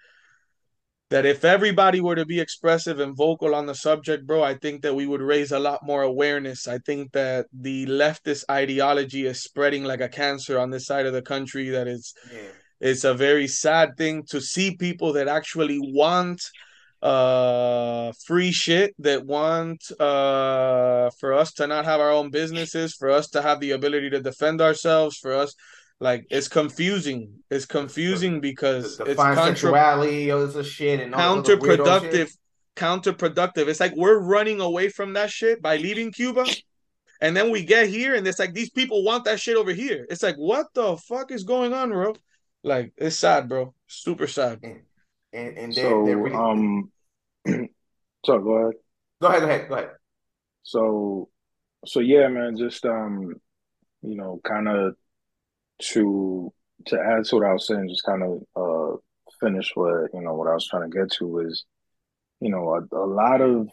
[1.13, 4.83] that if everybody were to be expressive and vocal on the subject, bro, I think
[4.83, 6.67] that we would raise a lot more awareness.
[6.67, 11.13] I think that the leftist ideology is spreading like a cancer on this side of
[11.13, 11.69] the country.
[11.69, 12.53] That it's Yeah.
[12.81, 16.41] it's a very sad thing to see people that actually want
[17.03, 23.11] uh free shit that want uh for us to not have our own businesses for
[23.11, 25.53] us to have the ability to defend ourselves for us
[26.09, 27.19] like it's confusing
[27.55, 31.59] it's confusing because The, it's fine contra- sexuality, all this shit, and all this other
[31.61, 32.37] counterproductive shit.
[32.77, 36.45] counterproductive it's like we're running away from that shit by leaving cuba
[37.21, 40.07] and then we get here and it's like these people want that shit over here
[40.11, 42.15] it's like what the fuck is going on bro
[42.65, 46.37] like it's sad bro super sad And and they're, So they're really...
[46.37, 46.91] um,
[48.27, 48.75] so go ahead.
[49.21, 49.91] go ahead, go ahead, go ahead.
[50.63, 51.29] So,
[51.87, 53.35] so yeah, man, just um,
[54.03, 54.95] you know, kind of
[55.93, 56.53] to
[56.87, 58.97] to add to what I was saying, just kind of uh
[59.41, 61.65] finish what you know what I was trying to get to is,
[62.41, 63.69] you know, a, a lot of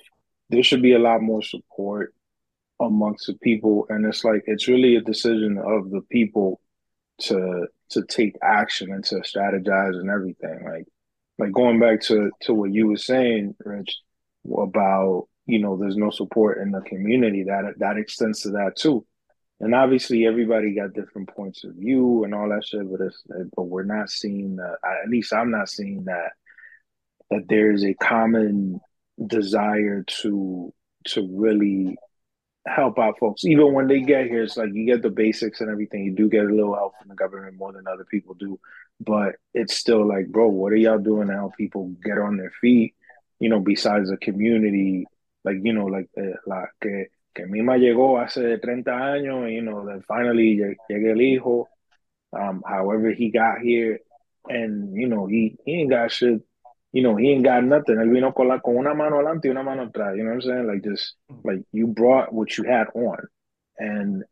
[0.49, 2.13] there should be a lot more support
[2.79, 6.61] amongst the people, and it's like it's really a decision of the people
[7.21, 10.63] to to take action and to strategize and everything.
[10.65, 10.85] Like
[11.37, 13.99] like going back to to what you were saying, Rich,
[14.57, 19.05] about you know there's no support in the community that that extends to that too
[19.59, 23.23] and obviously everybody got different points of view and all that shit but it's
[23.55, 26.31] but we're not seeing that at least i'm not seeing that
[27.29, 28.79] that there's a common
[29.27, 30.73] desire to
[31.05, 31.97] to really
[32.67, 33.45] help out folks.
[33.45, 36.29] Even when they get here it's like you get the basics and everything you do
[36.29, 38.59] get a little help from the government more than other people do
[38.99, 42.51] but it's still like bro what are y'all doing to help people get on their
[42.61, 42.93] feet
[43.39, 45.05] you know besides the community
[45.43, 47.05] like you know like uh, like que,
[47.39, 50.57] que Mima llegó hace 30 años you know then finally
[50.89, 51.69] llegue el hijo
[52.33, 53.99] um however he got here
[54.49, 56.41] and you know he he ain't got shit
[56.91, 57.97] you know he ain't got nothing.
[57.97, 60.35] Él vino con la con una mano adelante y una mano atrás you know what
[60.35, 60.67] I'm saying?
[60.67, 63.27] Like just like you brought what you had on.
[63.77, 64.23] And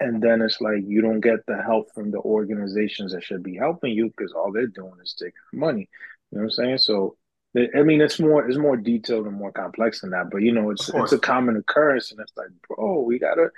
[0.00, 3.56] and then it's like you don't get the help from the organizations that should be
[3.56, 5.88] helping you because all they're doing is taking money
[6.30, 6.78] you know what I'm saying?
[6.78, 7.16] So
[7.56, 10.30] I mean, it's more it's more detailed and more complex than that.
[10.30, 13.48] But you know, it's it's a common occurrence, and it's like, bro, we gotta,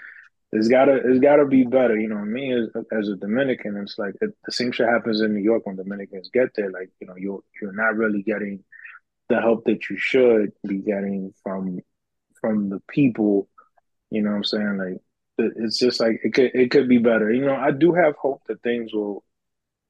[0.53, 1.99] it's gotta, it's gotta be better.
[1.99, 5.35] You know, me as as a Dominican, it's like it, the same shit happens in
[5.35, 6.71] New York when Dominicans get there.
[6.71, 8.63] Like, you know, you're you're not really getting
[9.29, 11.81] the help that you should be getting from
[12.41, 13.49] from the people.
[14.11, 14.79] You know what I'm saying?
[14.79, 15.03] Like,
[15.39, 17.33] it, it's just like it could it could be better.
[17.33, 19.25] You know, I do have hope that things will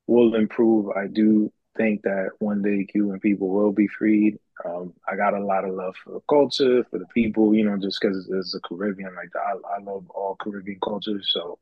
[0.06, 0.88] will improve.
[0.96, 4.38] I do think that one day Cuban people will be freed.
[4.64, 7.78] Um, I got a lot of love for the culture, for the people, you know,
[7.78, 9.14] just because it's a Caribbean.
[9.14, 11.30] Like I, I love all Caribbean cultures.
[11.32, 11.58] So,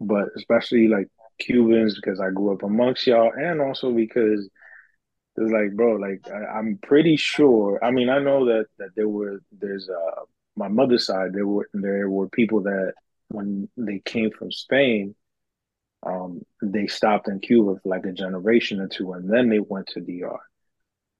[0.00, 1.08] but especially like
[1.40, 4.48] Cubans because I grew up amongst y'all, and also because
[5.36, 7.84] it's like, bro, like I, I'm pretty sure.
[7.84, 10.22] I mean, I know that that there were there's uh
[10.56, 12.92] my mother's side there were there were people that
[13.28, 15.14] when they came from Spain
[16.04, 19.86] um, they stopped in Cuba for like a generation or two, and then they went
[19.88, 20.38] to DR.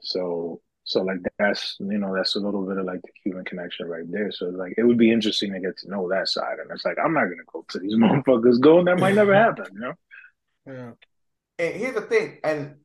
[0.00, 3.86] So, so like that's you know that's a little bit of like the Cuban connection
[3.86, 4.32] right there.
[4.32, 6.98] So like it would be interesting to get to know that side, and it's like
[7.02, 8.86] I'm not gonna go to these motherfuckers going.
[8.86, 9.94] that might never happen, you know.
[10.66, 10.92] Yeah.
[11.59, 12.76] And here's the thing, and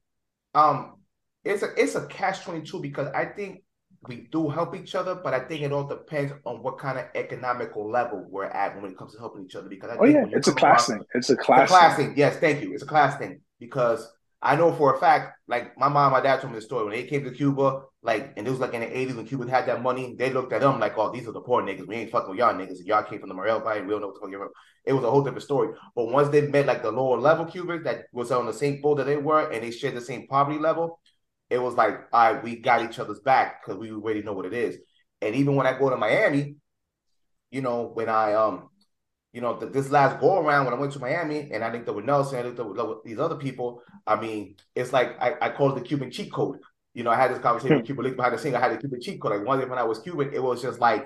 [0.53, 0.97] um,
[1.43, 3.63] it's a it's a catch twenty two because I think
[4.07, 7.05] we do help each other, but I think it all depends on what kind of
[7.15, 9.69] economical level we're at when it comes to helping each other.
[9.69, 11.03] Because I Oh think yeah, it's a class thing.
[11.13, 11.67] It's a It's a class.
[11.67, 12.09] class thing.
[12.09, 12.13] thing.
[12.15, 12.73] Yes, thank you.
[12.73, 14.07] It's a class thing because
[14.41, 16.85] I know for a fact, like my mom, and my dad told me the story
[16.85, 19.49] when they came to Cuba, like, and it was like in the eighties when Cuba
[19.49, 20.15] had that money.
[20.17, 21.87] They looked at them like, "Oh, these are the poor niggas.
[21.87, 22.85] We ain't fucking with y'all niggas.
[22.85, 23.81] Y'all came from the Morel Valley.
[23.81, 24.51] We don't know what the fuck you're."
[24.85, 25.69] It was a whole different story.
[25.95, 28.97] But once they met like the lower level Cubans that was on the same boat
[28.97, 30.99] that they were, and they shared the same poverty level,
[31.49, 34.45] it was like, all right, we got each other's back because we already know what
[34.45, 34.77] it is.
[35.21, 36.55] And even when I go to Miami,
[37.51, 38.69] you know, when I um
[39.33, 41.87] you know, th- this last go around when I went to Miami and I linked
[41.87, 43.81] up with Nelson, I linked up with, with these other people.
[44.07, 46.57] I mean, it's like I, I call it the Cuban cheat code.
[46.93, 48.55] You know, I had this conversation with Cuban Link behind the scene.
[48.55, 49.33] I had the Cuban cheat code.
[49.33, 51.05] Like one day when I was Cuban, it was just like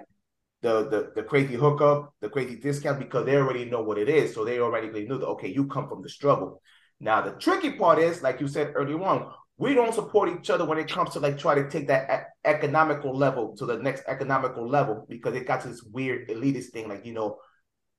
[0.61, 4.33] the the the crazy hookup, the crazy discount because they already know what it is.
[4.33, 6.61] So they already knew that okay, you come from the struggle.
[6.99, 10.65] Now the tricky part is, like you said earlier on, we don't support each other
[10.65, 14.67] when it comes to like try to take that economical level to the next economical
[14.67, 17.37] level because it got to this weird elitist thing, like you know,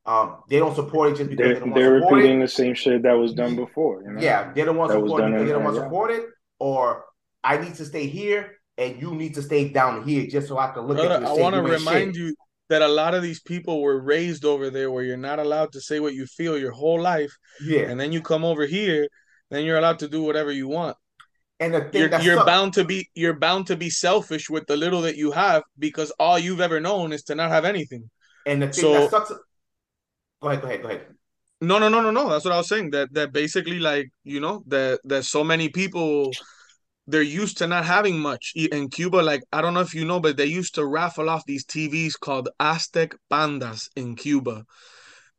[0.05, 2.45] um, they don't support it just because They're they don't they're support repeating it.
[2.47, 4.03] the same shit that was done before.
[4.03, 4.21] You know?
[4.21, 6.25] Yeah, they don't want to support it because they don't want to support it,
[6.59, 7.05] or
[7.45, 10.73] I need to stay here and you need to stay down here just so I
[10.73, 11.29] can look Brother, at you.
[11.29, 12.25] I want to remind shit.
[12.25, 12.35] you
[12.71, 15.81] that a lot of these people were raised over there where you're not allowed to
[15.81, 17.33] say what you feel your whole life.
[17.65, 19.07] Yeah, And then you come over here,
[19.51, 20.97] then you're allowed to do whatever you want.
[21.63, 24.67] And the thing You're, you're sucks- bound to be you're bound to be selfish with
[24.67, 28.11] the little that you have because all you've ever known is to not have anything.
[28.47, 29.33] and the thing so- that sucks.
[30.43, 31.07] Go ahead, go ahead, go ahead.
[31.61, 32.29] No, no, no, no, no.
[32.29, 32.91] That's what I was saying.
[32.91, 36.33] That that basically like, you know, that that so many people
[37.07, 38.53] they're used to not having much.
[38.57, 41.45] In Cuba, like I don't know if you know, but they used to raffle off
[41.47, 44.65] these TVs called Atec Pandas in Cuba.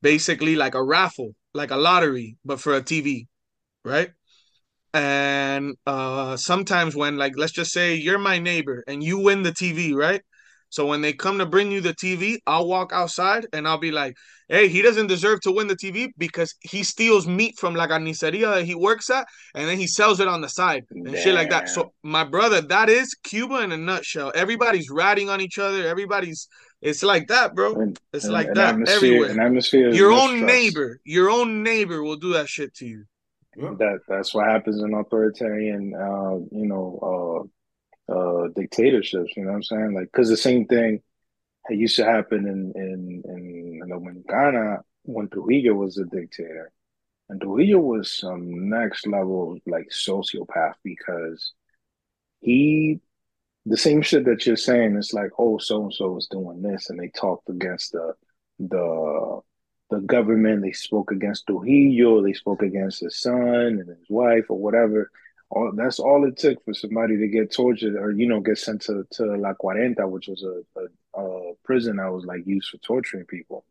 [0.01, 3.27] Basically like a raffle, like a lottery, but for a TV,
[3.83, 4.11] right?
[4.93, 9.51] And uh sometimes when like let's just say you're my neighbor and you win the
[9.51, 10.21] TV, right?
[10.69, 13.91] So when they come to bring you the TV, I'll walk outside and I'll be
[13.91, 14.15] like,
[14.49, 18.55] hey, he doesn't deserve to win the TV because he steals meat from la carniceria
[18.55, 21.51] that he works at and then he sells it on the side and shit like
[21.51, 21.69] that.
[21.69, 24.31] So my brother, that is Cuba in a nutshell.
[24.33, 25.87] Everybody's ratting on each other.
[25.87, 26.47] Everybody's
[26.81, 27.93] it's like that, bro.
[28.11, 29.45] It's and- like an that atmosphere, everywhere.
[29.45, 30.53] Atmosphere Your own mistrust.
[30.53, 33.05] neighbor, your own neighbor will do that shit to you.
[33.55, 37.47] That that's what happens in authoritarian, uh, you know,
[38.09, 39.33] uh, uh, dictatorships.
[39.35, 39.93] You know what I'm saying?
[39.93, 41.01] Like, because the same thing
[41.69, 46.71] used to happen in in in, in Dominicana when Trujillo was a dictator,
[47.29, 51.53] and Trujillo was some next level like sociopath because
[52.41, 52.99] he
[53.65, 54.95] the same shit that you're saying.
[54.97, 58.13] It's like, oh, so and so was doing this, and they talked against the
[58.59, 59.39] the
[59.93, 60.61] the government.
[60.61, 62.23] They spoke against Trujillo.
[62.23, 65.11] They spoke against his son and his wife or whatever.
[65.49, 68.81] All that's all it took for somebody to get tortured or you know get sent
[68.83, 72.77] to to La Cuarenta, which was a, a, a prison that was like used for
[72.77, 73.65] torturing people.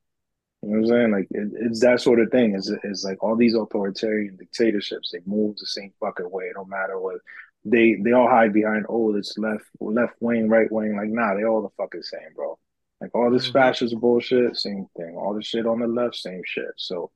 [0.62, 1.10] You know what I'm saying?
[1.10, 2.54] Like it, it's that sort of thing.
[2.54, 5.10] It's, it's like all these authoritarian dictatorships.
[5.10, 6.44] They move the same fucking way.
[6.44, 7.16] It don't matter what
[7.64, 8.86] they they all hide behind.
[8.88, 10.96] Oh, it's left left wing, right wing.
[10.96, 12.58] Like nah, they all the fucking same, bro.
[13.02, 13.52] Like all this Mhm.
[13.54, 15.16] fascist bullshit, same thing.
[15.16, 16.70] All the shit on the left, same shit.
[16.76, 17.10] So,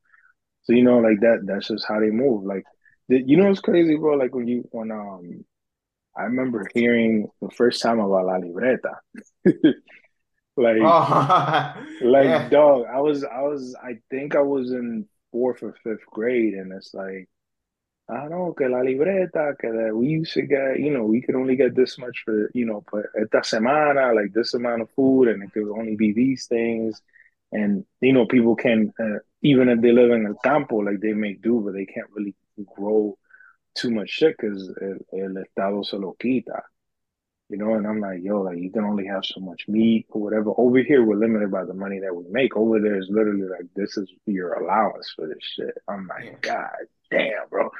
[0.65, 1.43] so you know, like that.
[1.47, 2.43] That's just how they move.
[2.45, 2.65] Like,
[3.09, 4.17] the, you know, it's crazy, bro.
[4.17, 5.45] Like when you when um,
[6.17, 8.95] I remember hearing the first time about La Libreta.
[10.57, 12.49] like, Oh, like yeah.
[12.49, 12.87] dog.
[12.93, 16.93] I was I was I think I was in fourth or fifth grade, and it's
[16.95, 17.29] like
[18.09, 21.35] I know que la libreta, que that we used to get, you know, we could
[21.35, 25.27] only get this much for, you know, for esta semana, like this amount of food,
[25.27, 27.03] and it could only be these things.
[27.51, 31.15] And, you know, people can, uh, even if they live in el campo, like they
[31.15, 32.37] make do, but they can't really
[32.77, 33.19] grow
[33.75, 36.63] too much shit because el, el Estado se lo quita.
[37.49, 40.21] You know, and I'm like, yo, like you can only have so much meat or
[40.21, 40.53] whatever.
[40.57, 42.57] Over here, we're limited by the money that we make.
[42.57, 45.75] Over there is literally like this is your allowance for this shit.
[45.89, 46.71] I'm like, God
[47.11, 47.71] damn, bro.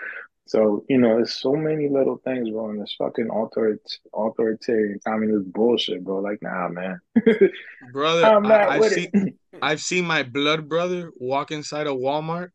[0.47, 3.81] So you know, there's so many little things, bro, in this fucking author-
[4.15, 6.19] authoritarian communist bullshit, bro.
[6.19, 7.01] Like, nah, man.
[7.93, 8.25] brother.
[8.25, 9.35] I'm not I, I've seen it.
[9.63, 12.51] I've seen my blood brother walk inside a Walmart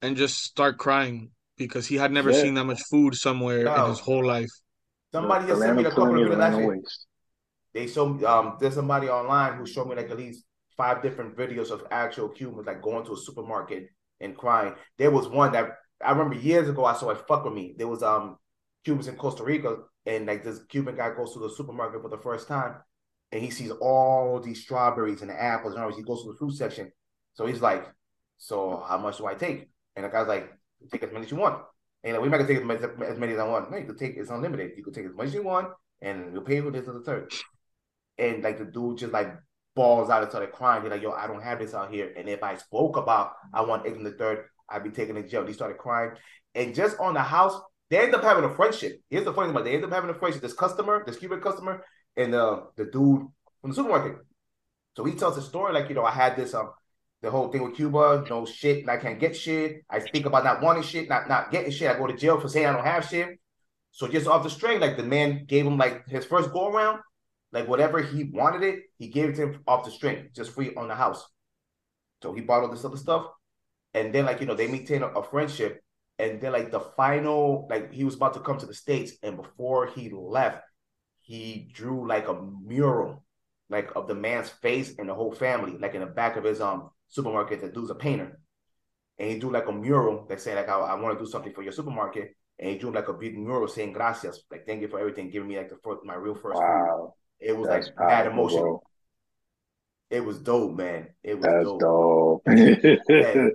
[0.00, 2.42] and just start crying because he had never Yeah.
[2.42, 4.50] seen that much food somewhere in his whole life.
[5.12, 6.30] Somebody the just sent me land a of couple of videos.
[6.30, 7.06] the land waste.
[7.74, 10.44] they showed um there's somebody online who showed me like at least
[10.76, 13.90] five different videos of actual humans like going to a supermarket
[14.20, 14.74] and crying.
[14.96, 15.70] There was one that
[16.04, 17.74] I remember years ago I saw it fuck with me.
[17.76, 18.36] There was um
[18.84, 19.76] Cubans in Costa Rica
[20.06, 22.76] and like this Cuban guy goes to the supermarket for the first time
[23.32, 26.90] and he sees all these strawberries and apples and he goes to the fruit section.
[27.34, 27.86] So he's like,
[28.38, 29.68] So how much do I take?
[29.96, 30.50] And the guy's like,
[30.90, 31.62] take as many as you want.
[32.04, 33.70] And like, we're not gonna take as many, as many as I want.
[33.70, 34.72] No, you could take it's unlimited.
[34.76, 35.68] You could take as much as you want,
[36.00, 37.32] and you'll pay for this and the third.
[38.16, 39.34] And like the dude just like
[39.78, 40.82] balls out and started crying.
[40.82, 42.12] He's like, yo, I don't have this out here.
[42.16, 45.46] And if I spoke about I want egg the third, I'd be taken to jail.
[45.46, 46.10] He started crying.
[46.54, 49.00] And just on the house, they end up having a friendship.
[49.08, 49.70] Here's the funny thing about it.
[49.70, 50.42] they end up having a friendship.
[50.42, 51.84] This customer, this Cuban customer,
[52.16, 53.22] and uh, the dude
[53.60, 54.16] from the supermarket.
[54.96, 56.72] So he tells the story like, you know, I had this um
[57.22, 59.84] the whole thing with Cuba, no shit, and I can't get shit.
[59.90, 61.90] I speak about not wanting shit, not not getting shit.
[61.90, 63.28] I go to jail for saying I don't have shit.
[63.92, 67.00] So just off the string, like the man gave him like his first go around,
[67.52, 70.74] like whatever he wanted it, he gave it to him off the string, just free
[70.74, 71.26] on the house.
[72.22, 73.26] So he bought all this other stuff,
[73.94, 75.82] and then like you know they maintain a, a friendship,
[76.18, 79.36] and then like the final, like he was about to come to the states, and
[79.36, 80.62] before he left,
[81.20, 83.24] he drew like a mural,
[83.70, 86.60] like of the man's face and the whole family, like in the back of his
[86.60, 87.60] um supermarket.
[87.60, 88.40] The dude's a painter,
[89.18, 91.52] and he drew like a mural that said like I, I want to do something
[91.52, 94.88] for your supermarket, and he drew like a big mural saying gracias, like thank you
[94.88, 96.58] for everything, giving me like the first my real first.
[96.58, 98.62] Wow, It was that's like mad powerful, emotional.
[98.62, 98.82] bro.
[100.10, 101.08] It was dope, man.
[101.22, 102.44] It was That's dope.
[102.44, 103.52] dope.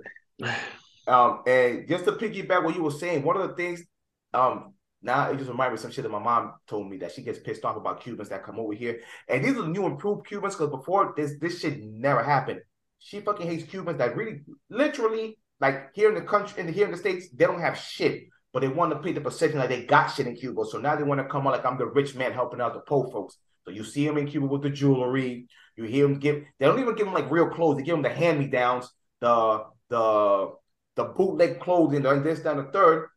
[1.06, 3.82] Um, and just to piggyback what you were saying, one of the things,
[4.32, 7.12] um, now it just reminded me of some shit that my mom told me that
[7.12, 9.00] she gets pissed off about Cubans that come over here.
[9.28, 12.60] And these are the new improved Cubans because before this, this shit never happened.
[13.00, 14.40] She fucking hates Cubans that really,
[14.70, 17.78] literally, like here in the country, in the, here in the states, they don't have
[17.78, 18.22] shit,
[18.54, 20.62] but they want to paint the perception like they got shit in Cuba.
[20.64, 22.80] So now they want to come out like I'm the rich man helping out the
[22.80, 23.36] poor folks.
[23.64, 25.48] So you see them in Cuba with the jewelry.
[25.76, 26.44] You hear them give.
[26.58, 27.78] They don't even give them like real clothes.
[27.78, 30.52] They give them the hand me downs, the the
[30.96, 33.08] the bootleg clothing, and this down the third.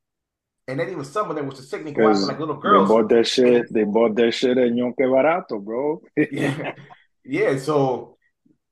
[0.68, 2.90] And then even some of them was the sick go after like little they girls.
[2.90, 3.72] bought that shit.
[3.72, 6.02] They bought that shit at Yonke Barato, bro.
[6.32, 6.74] yeah,
[7.24, 7.57] yeah.
[7.57, 8.18] So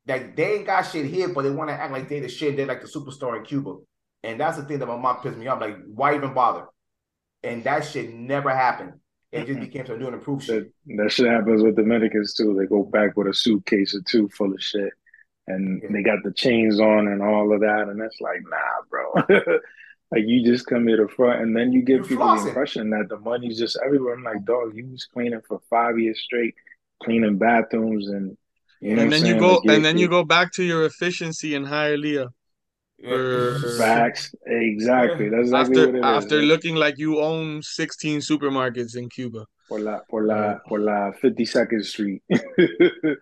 [0.08, 2.58] like they ain't got shit here, but they want to act like they the shit.
[2.58, 3.78] They're like the superstar in Cuba,
[4.24, 5.62] and that's the thing that my mom pissed me off.
[5.62, 6.66] Like, why even bother?
[7.44, 8.94] And that shit never happened.
[9.36, 10.72] It just became some new and improved shit.
[10.88, 12.56] That that shit happens with Dominicans too.
[12.57, 14.94] They go back with a suitcase or two full of shit,
[15.48, 15.90] and Yeah.
[15.91, 19.14] they got the chains on and all of that, and that's like, nah, bro.
[20.12, 22.44] like you just come here to the front, and then you give You people flossing.
[22.44, 24.14] the impression that the money's just everywhere.
[24.16, 26.56] I'm like, dog, you was cleaning for five years straight,
[27.03, 28.38] cleaning bathrooms, and
[28.82, 30.24] you know and what I'm then you go Like, you're- and then you you're- go
[30.24, 32.34] back to your efficiency and Hialeah for
[33.78, 35.30] Facts, exactly.
[35.30, 36.04] That's exactly after what it is.
[36.06, 39.46] after looking like you own 16 supermarkets in Cuba.
[39.68, 42.22] por la por la por la 52nd Street.
[42.30, 43.18] you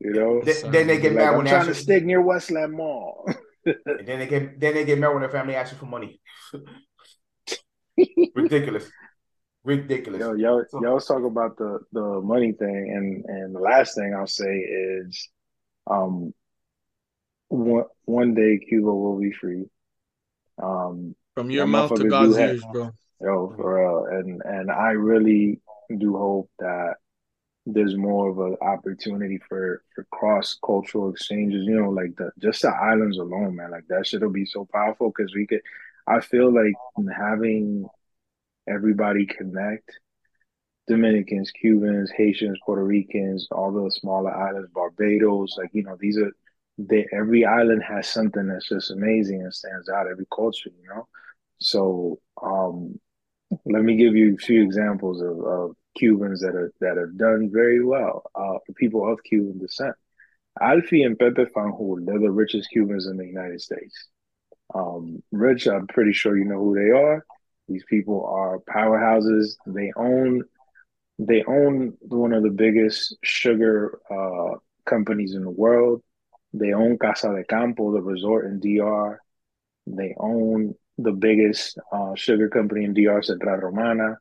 [0.00, 2.04] know, Th- then they get like, mad I'm when they trying to ask you, stick
[2.04, 3.28] near Westland Mall.
[3.66, 6.20] and then they get then they get mad when their family asks you for money.
[8.34, 8.90] Ridiculous,
[9.62, 10.20] ridiculous.
[10.20, 14.14] Yo, y'all, y'all was talking about the the money thing, and and the last thing
[14.14, 15.28] I'll say is,
[15.86, 16.32] um,
[17.50, 19.66] one one day Cuba will be free.
[20.62, 22.92] Um, From your mouth to God's have- ears, bro.
[23.20, 25.60] yo, for real, and and I really
[25.98, 26.94] do hope that
[27.66, 31.66] there's more of an opportunity for for cross cultural exchanges.
[31.66, 33.72] You know, like the just the islands alone, man.
[33.72, 35.60] Like that shit'll be so powerful because we could.
[36.06, 36.74] I feel like
[37.16, 37.86] having
[38.68, 39.90] everybody connect.
[40.88, 46.32] Dominicans, Cubans, Haitians, Puerto Ricans, all those smaller islands, Barbados, like you know, these are
[46.88, 51.08] they every island has something that's just amazing and stands out, every culture, you know.
[51.60, 52.98] So um
[53.64, 57.50] let me give you a few examples of, of Cubans that are that have done
[57.52, 58.30] very well.
[58.34, 59.96] Uh people of Cuban descent.
[60.60, 64.08] Alfie and Pepe Fanjul, they're the richest Cubans in the United States.
[64.74, 67.24] Um, Rich, I'm pretty sure you know who they are.
[67.68, 69.56] These people are powerhouses.
[69.66, 70.42] They own
[71.18, 76.02] they own one of the biggest sugar uh, companies in the world.
[76.52, 79.18] They own Casa de Campo, the resort in DR.
[79.86, 84.18] They own the biggest uh, sugar company in DR, Central Romana.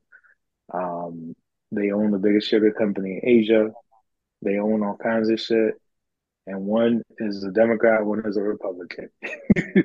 [0.73, 1.35] Um,
[1.71, 3.71] they own the biggest sugar company in Asia.
[4.41, 5.73] They own all kinds of shit.
[6.47, 9.09] And one is a Democrat, one is a Republican.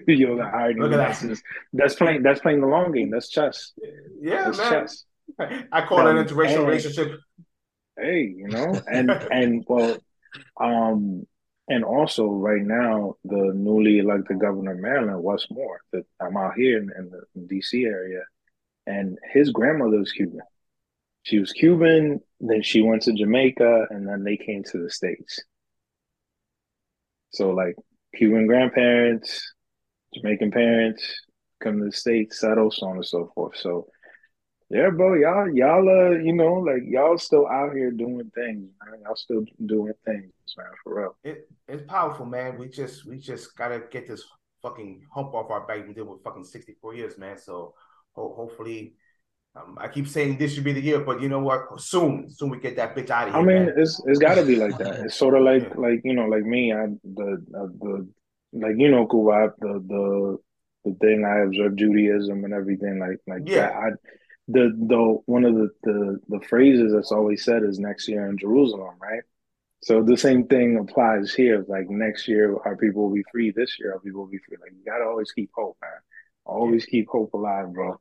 [0.07, 0.81] Yo, the irony.
[0.81, 1.43] Look at That's, that.
[1.75, 2.23] that's playing.
[2.23, 3.11] That's playing the long game.
[3.11, 3.73] That's chess.
[4.21, 4.71] Yeah, That's man.
[4.73, 5.05] chess.
[5.73, 7.21] I call it an Um, interracial and- relationship.
[7.99, 9.97] Hey, you know, and and well,
[10.61, 11.27] um,
[11.69, 16.55] and also right now the newly elected governor of Maryland, Wes Moore, that I'm out
[16.57, 18.23] here in, in the DC area,
[18.87, 20.41] and his grandmother was Cuban.
[21.23, 25.43] She was Cuban, then she went to Jamaica, and then they came to the States.
[27.31, 27.77] So like
[28.15, 29.55] Cuban grandparents,
[30.15, 31.03] Jamaican parents
[31.63, 33.57] come to the States, settle, so on and so forth.
[33.57, 33.89] So
[34.75, 39.01] yeah, bro, y'all, y'all, uh, you know, like y'all still out here doing things, man.
[39.05, 41.17] Y'all still doing things, man, for real.
[41.23, 42.59] It, it's powerful, man.
[42.59, 44.25] We just we just gotta get this
[44.63, 45.87] fucking hump off our back.
[45.87, 47.39] We did with fucking sixty four years, man.
[47.39, 47.75] So
[48.15, 48.95] ho- hopefully,
[49.55, 51.81] um, I keep saying this should be the year, but you know what?
[51.81, 53.43] Soon, soon we get that bitch out of here.
[53.43, 53.75] I mean, man.
[53.77, 55.03] it's it's got to be like that.
[55.05, 55.75] It's sort of like Yeah.
[55.77, 58.09] like you know, like me, I the uh, the
[58.53, 60.39] like you know, Cuba, the the
[60.85, 63.69] the thing I observe Judaism and everything like like Yeah.
[63.69, 63.73] that.
[63.75, 63.91] I
[64.49, 68.39] the the one of the the the phrases that's always said is next year in
[68.39, 69.23] Jerusalem, right?
[69.83, 71.65] So the same thing applies here.
[71.69, 73.51] Like next year, our people will be free.
[73.51, 74.57] This year, our people will be free.
[74.61, 75.91] Like you gotta always keep hope, man.
[76.45, 77.99] Always keep hope alive, bro.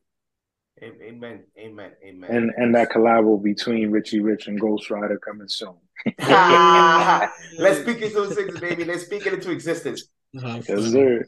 [0.82, 2.30] Amen, amen, amen.
[2.30, 5.76] And and that collab will between Richy Rich and Ghost Rider coming soon.
[6.22, 7.32] Ah.
[7.58, 8.84] Let's speak into existence, baby.
[8.84, 10.06] Let's speak it into existence.
[10.34, 11.26] Yes, sir.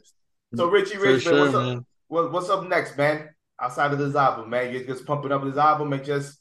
[0.54, 1.62] So Richy Rich, man, sure, what's up?
[1.62, 1.86] man.
[2.08, 3.30] What, what's up next, man?
[3.60, 6.38] Outside of this album, man, you're just pumping up this album and just,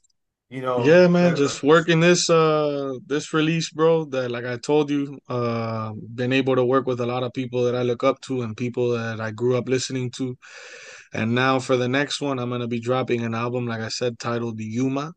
[0.49, 4.57] you know, Yeah, man, uh, just working this uh this release, bro, that like I
[4.57, 8.03] told you, uh been able to work with a lot of people that I look
[8.03, 10.37] up to and people that I grew up listening to.
[11.13, 14.19] And now for the next one, I'm gonna be dropping an album, like I said,
[14.19, 15.13] titled Yuma,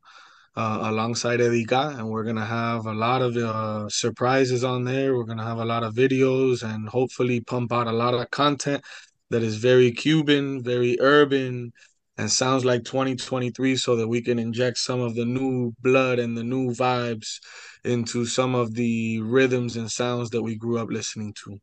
[0.56, 5.16] uh, alongside Ga, and we're gonna have a lot of uh surprises on there.
[5.16, 8.84] We're gonna have a lot of videos and hopefully pump out a lot of content
[9.30, 11.72] that is very Cuban, very urban,
[12.16, 16.36] and sounds like 2023 so that we can inject some of the new blood and
[16.36, 17.38] the new vibes
[17.84, 21.58] into some of the rhythms and sounds that we grew up listening to.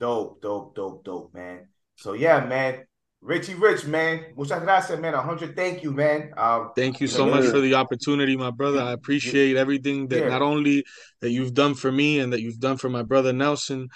[0.00, 1.68] dope, dope, dope, dope, man.
[1.96, 2.84] So yeah, man,
[3.22, 5.14] Richy Rich, man, muchas gracias, man.
[5.14, 6.32] A hundred thank you, man.
[6.36, 8.80] Um, Thank you so much for the opportunity, my brother.
[8.80, 10.28] I appreciate everything that Yeah.
[10.28, 10.84] not only
[11.20, 13.88] that you've done for me and that you've done for my brother Nelson,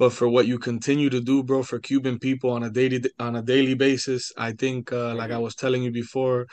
[0.00, 3.36] but for what you continue to do, bro, for Cuban people on a daily on
[3.36, 4.32] a daily basis.
[4.34, 6.46] I think, uh, like I was telling you before,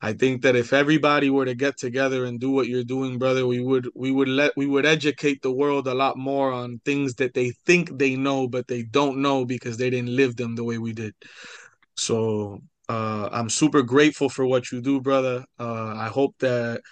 [0.00, 3.46] I think that if everybody were to get together and do what you're doing, brother,
[3.46, 7.14] we would we would let we would educate the world a lot more on things
[7.20, 10.64] that they think they know but they don't know because they didn't live them the
[10.64, 11.14] way we did.
[11.96, 12.58] So
[12.88, 15.44] uh, I'm super grateful for what you do, brother.
[15.56, 16.82] Uh, I hope that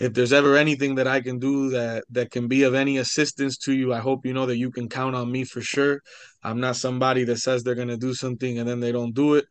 [0.00, 3.58] if there's ever anything that I can do that that can be of any assistance
[3.58, 6.00] to you, I hope you know that you can count on me for sure.
[6.42, 9.44] I'm not somebody that says they're gonna do something and then they don't do it.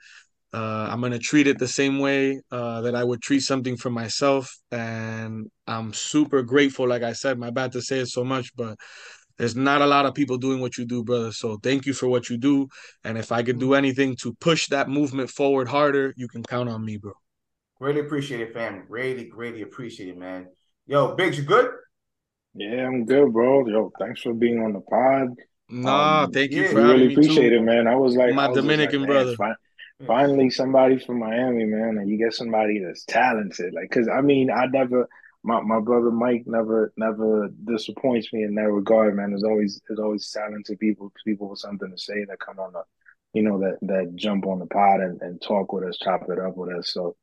[0.51, 3.91] Uh, I'm gonna treat it the same way uh, that I would treat something for
[3.91, 6.87] myself, and I'm super grateful.
[6.87, 8.75] Like I said, my bad to say it so much, but
[9.37, 11.31] there's not a lot of people doing what you do, brother.
[11.31, 12.67] So thank you for what you do,
[13.03, 16.69] and if I can do anything to push that movement forward harder, you can count
[16.69, 17.13] on me, bro.
[17.79, 18.85] Really appreciate it, fam.
[18.89, 20.47] Really, greatly appreciate it, man.
[20.85, 21.71] Yo, Biggs, you good?
[22.53, 23.67] Yeah, I'm good, bro.
[23.67, 25.35] Yo, thanks for being on the pod.
[25.69, 27.55] Nah, Um, thank you yeah, for really appreciate too.
[27.55, 27.87] it, man.
[27.87, 29.35] I was like, My was Dominican like, brother.
[29.37, 29.55] fi-
[30.07, 33.73] finally somebody from Miami, man, and you get somebody that's talented.
[33.73, 35.07] Like, cause I mean, I never,
[35.43, 39.29] my, my brother Mike never, never disappoints me in that regard, man.
[39.29, 42.83] There's always, there's always talented people, people with something to say that come on the,
[43.33, 46.39] you know, that that jump on the pod and, and talk with us, chop it
[46.39, 46.91] up with us.
[46.91, 47.15] So,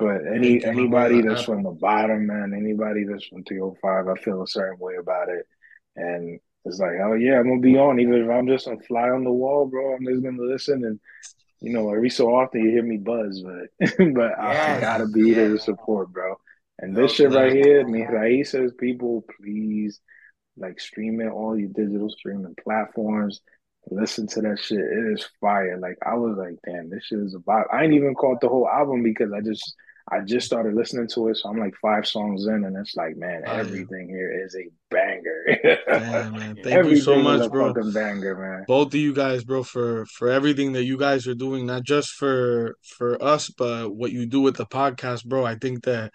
[0.00, 4.48] but any anybody that's from the bottom, man, anybody that's from 305, I feel a
[4.48, 5.46] certain way about it.
[5.96, 9.10] And it's like, oh yeah, I'm gonna be on, even if I'm just a fly
[9.10, 9.94] on the wall, bro.
[9.94, 10.98] I'm just gonna listen and
[11.60, 15.34] you know, every so often you hear me buzz, but but I, I gotta be
[15.34, 16.36] here to support, bro.
[16.78, 20.00] And this shit right here, Mis Raíces, people, please
[20.56, 23.40] like stream it all your digital streaming platforms.
[23.90, 24.78] Listen to that shit.
[24.78, 25.78] It is fire.
[25.78, 27.66] Like I was like, damn, this shit is about.
[27.72, 29.74] I ain't even caught the whole album because I just
[30.08, 33.16] I just started listening to it, so I'm like five songs in, and it's like,
[33.16, 33.58] man, Oh, yeah.
[33.58, 35.44] everything here is a banger.
[35.88, 36.54] Damn, man.
[36.56, 37.72] Thank you everything so is much, a bro.
[37.74, 38.64] fucking banger, man.
[38.66, 42.10] both of you guys bro for for everything that you guys are doing not just
[42.12, 46.12] for for us but what you do with the podcast bro i think that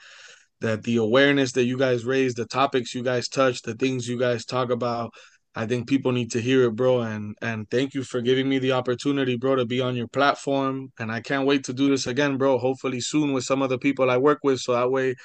[0.61, 4.17] that the awareness that you guys raise the topics you guys touch the things you
[4.19, 5.11] guys talk about
[5.55, 8.59] i think people need to hear it bro and and thank you for giving me
[8.59, 12.07] the opportunity bro to be on your platform and i can't wait to do this
[12.07, 15.15] again bro hopefully soon with some of the people i work with so that way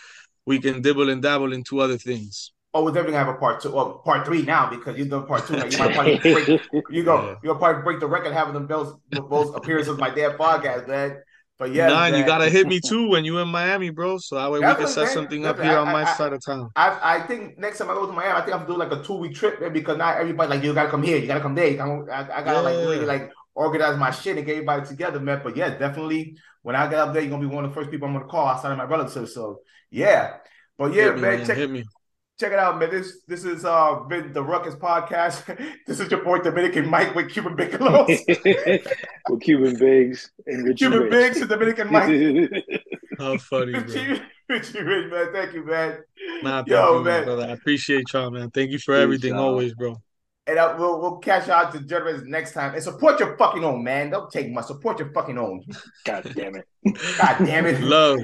[0.47, 3.61] we can dibble and dabble into other things Oh, we're definitely gonna have a part
[3.61, 5.57] two, or part three now because you've done part two.
[5.57, 5.65] Now.
[5.65, 6.47] You might probably break,
[6.90, 7.35] you go, Yeah.
[7.43, 11.20] you'll probably break the record having them those those appearances my damn podcast, man.
[11.61, 14.16] But yeah, and you gotta hit me too when you in Miami, bro.
[14.16, 15.12] So that way we can set man.
[15.12, 16.70] something up here on my I- side of town.
[16.74, 19.03] I I think next time I go to Miami, I think I'm doing like a
[19.03, 21.55] two week trip man, because not everybody like you gotta come here, you gotta come
[21.55, 21.69] there.
[21.69, 25.20] You gotta, I, I gotta like really like organize my shit and get everybody together,
[25.20, 25.43] man.
[25.45, 27.91] But yeah, definitely when I get up there, you're gonna be one of the first
[27.91, 29.35] people I'm gonna call outside of my relatives.
[29.35, 29.61] So
[29.91, 30.39] yeah,
[30.78, 31.85] but yeah, hit me, man, man, check hit me.
[32.41, 32.89] Check it out, man.
[32.89, 35.45] This this is uh been the Ruckus podcast.
[35.87, 38.07] this is your boy Dominican Mike with Cuban Bigelow.
[39.29, 41.11] With Cuban Biggs and Richy Cuban Rich.
[41.11, 42.51] Biggs and Dominican Mike.
[43.19, 43.83] How funny, bro.
[43.83, 45.33] Richy, Richy Rich, man.
[45.35, 45.99] Thank you, man.
[46.43, 47.25] Nah, thank Yo, you, man.
[47.25, 47.43] brother.
[47.43, 48.51] I appreciate y'all, man.
[48.51, 49.45] Thank you for Peace, everything, y'all.
[49.45, 49.97] always, bro.
[50.47, 52.73] And uh, we'll we'll catch y'all to gentlemen next time.
[52.73, 54.09] And support your fucking own, man.
[54.09, 54.65] Don't take much.
[54.65, 55.62] Support your fucking own.
[56.07, 56.65] God damn it.
[57.19, 57.83] God damn it.
[57.83, 58.21] Love,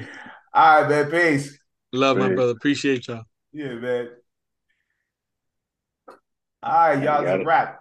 [0.54, 1.10] All right, man.
[1.10, 1.58] Peace.
[1.92, 2.52] love, my brother.
[2.52, 3.24] Appreciate y'all.
[3.56, 4.10] Yeah, man.
[6.62, 7.22] All right, y'all.
[7.22, 7.80] It's a wrap.